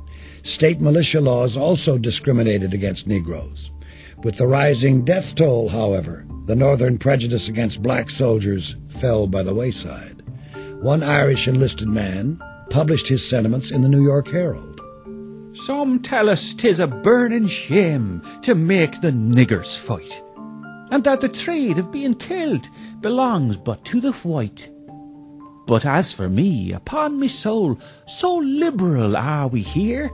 State 0.42 0.78
militia 0.78 1.22
laws 1.22 1.56
also 1.56 1.96
discriminated 1.96 2.74
against 2.74 3.06
Negroes. 3.06 3.70
With 4.22 4.36
the 4.36 4.46
rising 4.46 5.02
death 5.02 5.34
toll, 5.34 5.70
however, 5.70 6.26
the 6.44 6.56
Northern 6.56 6.98
prejudice 6.98 7.48
against 7.48 7.82
black 7.82 8.10
soldiers 8.10 8.76
fell 8.88 9.26
by 9.26 9.42
the 9.42 9.54
wayside. 9.54 10.20
One 10.82 11.02
Irish 11.02 11.48
enlisted 11.48 11.88
man 11.88 12.38
published 12.68 13.08
his 13.08 13.26
sentiments 13.26 13.70
in 13.70 13.80
the 13.80 13.88
New 13.88 14.04
York 14.04 14.28
Herald. 14.28 14.75
Some 15.64 16.00
tell 16.00 16.28
us 16.28 16.52
'tis 16.52 16.80
a 16.80 16.86
burning 16.86 17.46
shame 17.46 18.20
to 18.42 18.54
make 18.54 19.00
the 19.00 19.10
niggers 19.10 19.76
fight, 19.76 20.22
and 20.90 21.02
that 21.04 21.22
the 21.22 21.30
trade 21.30 21.78
of 21.78 21.90
being 21.90 22.12
killed 22.12 22.68
belongs 23.00 23.56
but 23.56 23.82
to 23.86 24.00
the 24.00 24.12
white. 24.12 24.68
But 25.66 25.86
as 25.86 26.12
for 26.12 26.28
me, 26.28 26.72
upon 26.72 27.18
me 27.18 27.28
soul, 27.28 27.78
so 28.06 28.36
liberal 28.36 29.16
are 29.16 29.48
we 29.48 29.62
here, 29.62 30.10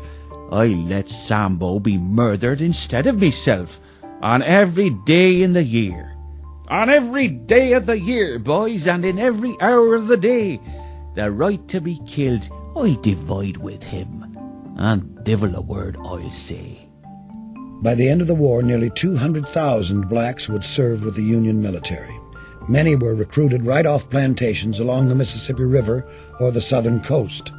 I 0.53 0.67
let 0.67 1.09
Sambo 1.09 1.81
be 1.81 1.99
murdered 1.99 2.61
instead 2.61 3.09
of 3.09 3.21
myself 3.21 3.81
on 4.23 4.45
every 4.45 4.91
day 4.91 5.43
in 5.43 5.55
the 5.55 5.65
year. 5.65 6.15
On 6.69 6.89
every 6.89 7.27
day 7.27 7.73
of 7.73 7.87
the 7.87 7.99
year, 7.99 8.39
boys, 8.39 8.87
and 8.87 9.05
in 9.05 9.19
every 9.19 9.57
hour 9.61 9.97
of 9.97 10.07
the 10.07 10.17
day, 10.17 10.61
the 11.15 11.33
right 11.33 11.67
to 11.69 11.81
be 11.81 12.01
killed 12.07 12.49
I 12.77 12.97
divide 13.03 13.57
with 13.57 13.83
him, 13.83 14.32
and 14.79 15.25
divil 15.25 15.55
a 15.55 15.61
word 15.61 15.97
I'll 16.01 16.31
say. 16.31 16.89
By 17.83 17.95
the 17.95 18.09
end 18.09 18.21
of 18.21 18.29
the 18.29 18.35
war, 18.35 18.63
nearly 18.63 18.91
200,000 18.91 20.09
blacks 20.09 20.49
would 20.49 20.65
serve 20.65 21.05
with 21.05 21.17
the 21.17 21.23
Union 21.23 21.61
military. 21.61 22.17
Many 22.69 22.95
were 22.95 23.15
recruited 23.15 23.67
right 23.67 23.85
off 23.85 24.09
plantations 24.09 24.79
along 24.79 25.09
the 25.09 25.17
Mississippi 25.17 25.65
River 25.65 26.07
or 26.39 26.53
the 26.53 26.61
southern 26.61 27.03
coast. 27.03 27.51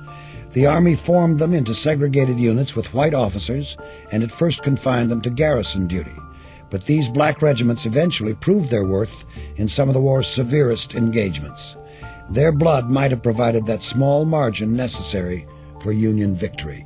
The 0.53 0.65
Army 0.65 0.95
formed 0.95 1.39
them 1.39 1.53
into 1.53 1.75
segregated 1.75 2.39
units 2.39 2.75
with 2.75 2.93
white 2.93 3.13
officers 3.13 3.75
and 4.11 4.23
at 4.23 4.31
first 4.31 4.63
confined 4.63 5.11
them 5.11 5.21
to 5.21 5.29
garrison 5.29 5.87
duty. 5.87 6.15
But 6.69 6.85
these 6.85 7.09
black 7.09 7.41
regiments 7.41 7.85
eventually 7.85 8.33
proved 8.33 8.69
their 8.69 8.85
worth 8.85 9.25
in 9.57 9.67
some 9.67 9.89
of 9.89 9.93
the 9.93 10.01
war's 10.01 10.27
severest 10.27 10.95
engagements. 10.95 11.75
Their 12.29 12.51
blood 12.51 12.89
might 12.89 13.11
have 13.11 13.21
provided 13.21 13.65
that 13.65 13.83
small 13.83 14.25
margin 14.25 14.75
necessary 14.75 15.45
for 15.81 15.91
Union 15.91 16.33
victory. 16.33 16.85